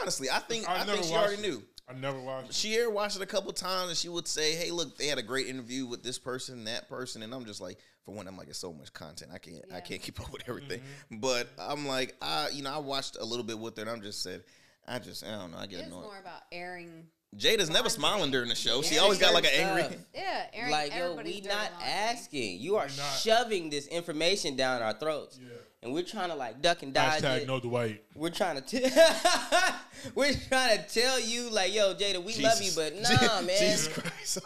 [0.00, 1.40] Honestly, I think I, think she already it.
[1.40, 1.62] knew.
[1.88, 2.50] I never watched.
[2.50, 2.54] it.
[2.54, 5.18] She here watched it a couple times and she would say, Hey, look, they had
[5.18, 8.36] a great interview with this person, that person, and I'm just like, for one, I'm
[8.36, 9.30] like, it's so much content.
[9.34, 10.80] I can't I can't keep up with everything.
[10.80, 11.18] Mm-hmm.
[11.20, 14.02] But I'm like, I you know, I watched a little bit with her and I'm
[14.02, 14.42] just said,
[14.86, 16.02] I just I don't know, I get It was annoyed.
[16.02, 17.06] more about airing.
[17.36, 18.82] Jada's never smiling during the show.
[18.82, 19.96] She always got like an certain angry stuff.
[20.14, 22.60] Yeah, airing like, yo, we dirty not asking.
[22.60, 22.90] You are not.
[23.18, 25.48] shoving this information down our throats, Yeah.
[25.82, 27.46] and we're trying to like duck and dodge Hashtag it.
[27.46, 28.02] no Dwight.
[28.14, 28.84] We're trying to t-
[30.14, 33.58] we're trying to tell you like, yo, Jada, we love you, but nah, man.
[33.58, 34.38] Jesus Christ.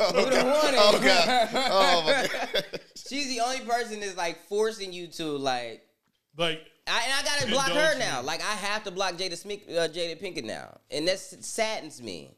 [0.00, 0.80] Oh, We don't want it.
[0.80, 1.48] oh God.
[1.52, 2.64] Oh, oh my God.
[2.96, 5.82] She's the only person that's like forcing you to like.
[6.38, 8.20] Like I, and I gotta block her Indulge now.
[8.20, 8.26] me.
[8.26, 12.30] Like I have to block Jada Smith, uh, Jada Pinkett now, and that saddens me.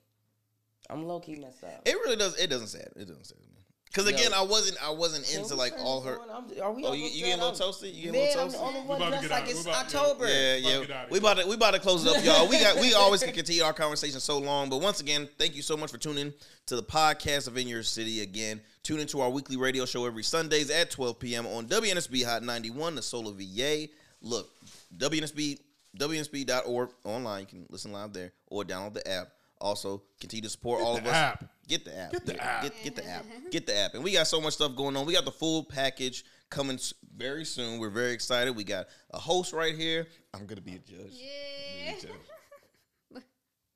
[0.91, 1.83] I'm low key messed up.
[1.87, 2.91] It really does it doesn't sad.
[2.97, 3.45] It doesn't sad me.
[3.87, 4.17] Because Yo.
[4.17, 6.51] again, I wasn't I wasn't Can into like all her on?
[6.61, 7.95] Are we Oh, you, this you getting a little toasty?
[7.95, 8.69] You getting Man, a I'm little the toasty?
[8.69, 9.99] only We one about to dressed like it's We about- yeah.
[10.01, 10.27] October.
[10.29, 10.81] Yeah, yeah.
[10.83, 12.49] it outta We about to we about to close it up, y'all.
[12.49, 15.63] We got we always can continue our conversation so long, but once again, thank you
[15.63, 16.35] so much for tuning
[16.67, 18.21] to the podcast of In Your City.
[18.23, 21.47] Again, tune into our weekly radio show every Sundays at 12 p.m.
[21.47, 23.87] on WNSB Hot 91, the Soul of VA.
[24.25, 24.51] Look,
[24.97, 25.59] WNSB
[25.99, 27.41] WNSB.org online.
[27.43, 29.29] You can listen live there or download the app.
[29.61, 31.15] Also, continue to support all of the us.
[31.15, 31.45] app.
[31.69, 32.13] Get the app.
[32.13, 32.63] Get the Yeah, app.
[32.63, 33.25] Get, get the app.
[33.51, 33.95] Get the app.
[33.95, 35.07] And we got so much stuff going on.
[35.07, 36.79] We got the full package coming
[37.17, 37.79] very soon.
[37.79, 38.55] We're very excited.
[38.57, 40.07] We got a host right here.
[40.35, 41.13] I'm gonna be a judge.
[41.13, 41.29] Yeah.
[41.31, 42.19] I'm gonna be a judge.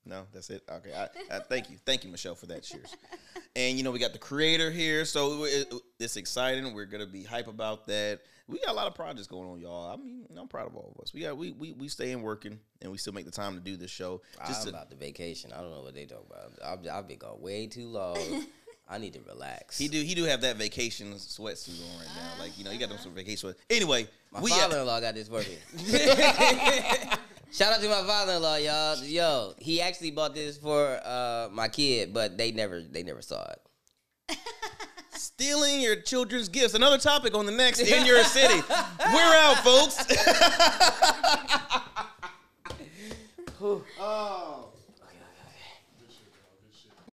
[0.05, 0.63] No, that's it.
[0.71, 2.63] Okay, I, I thank you, thank you, Michelle, for that.
[2.63, 2.97] Cheers.
[3.55, 5.71] And you know we got the creator here, so it,
[6.01, 6.73] it's exciting.
[6.73, 8.21] We're gonna be hype about that.
[8.49, 9.93] We got a lot of projects going on, y'all.
[9.93, 11.13] I mean, I'm proud of all of us.
[11.13, 13.77] We got we we we staying working, and we still make the time to do
[13.77, 14.23] this show.
[14.47, 15.53] Just I'm to, about the vacation.
[15.53, 16.53] I don't know what they talk about.
[16.65, 18.19] I've, I've been gone way too long.
[18.91, 19.77] I need to relax.
[19.77, 22.43] He do he do have that vacation sweatsuit on right now.
[22.43, 23.57] Like you know, you got them some vacation sweat.
[23.69, 25.59] Anyway, My we father-in-law got this for me.
[27.53, 29.05] Shout out to my father-in-law, y'all.
[29.05, 33.45] Yo, he actually bought this for uh, my kid, but they never they never saw
[33.51, 34.39] it.
[35.39, 36.75] stealing your children's gifts.
[36.75, 38.61] Another topic on the next in your city.
[38.99, 40.05] We're out, folks.
[44.01, 44.65] oh.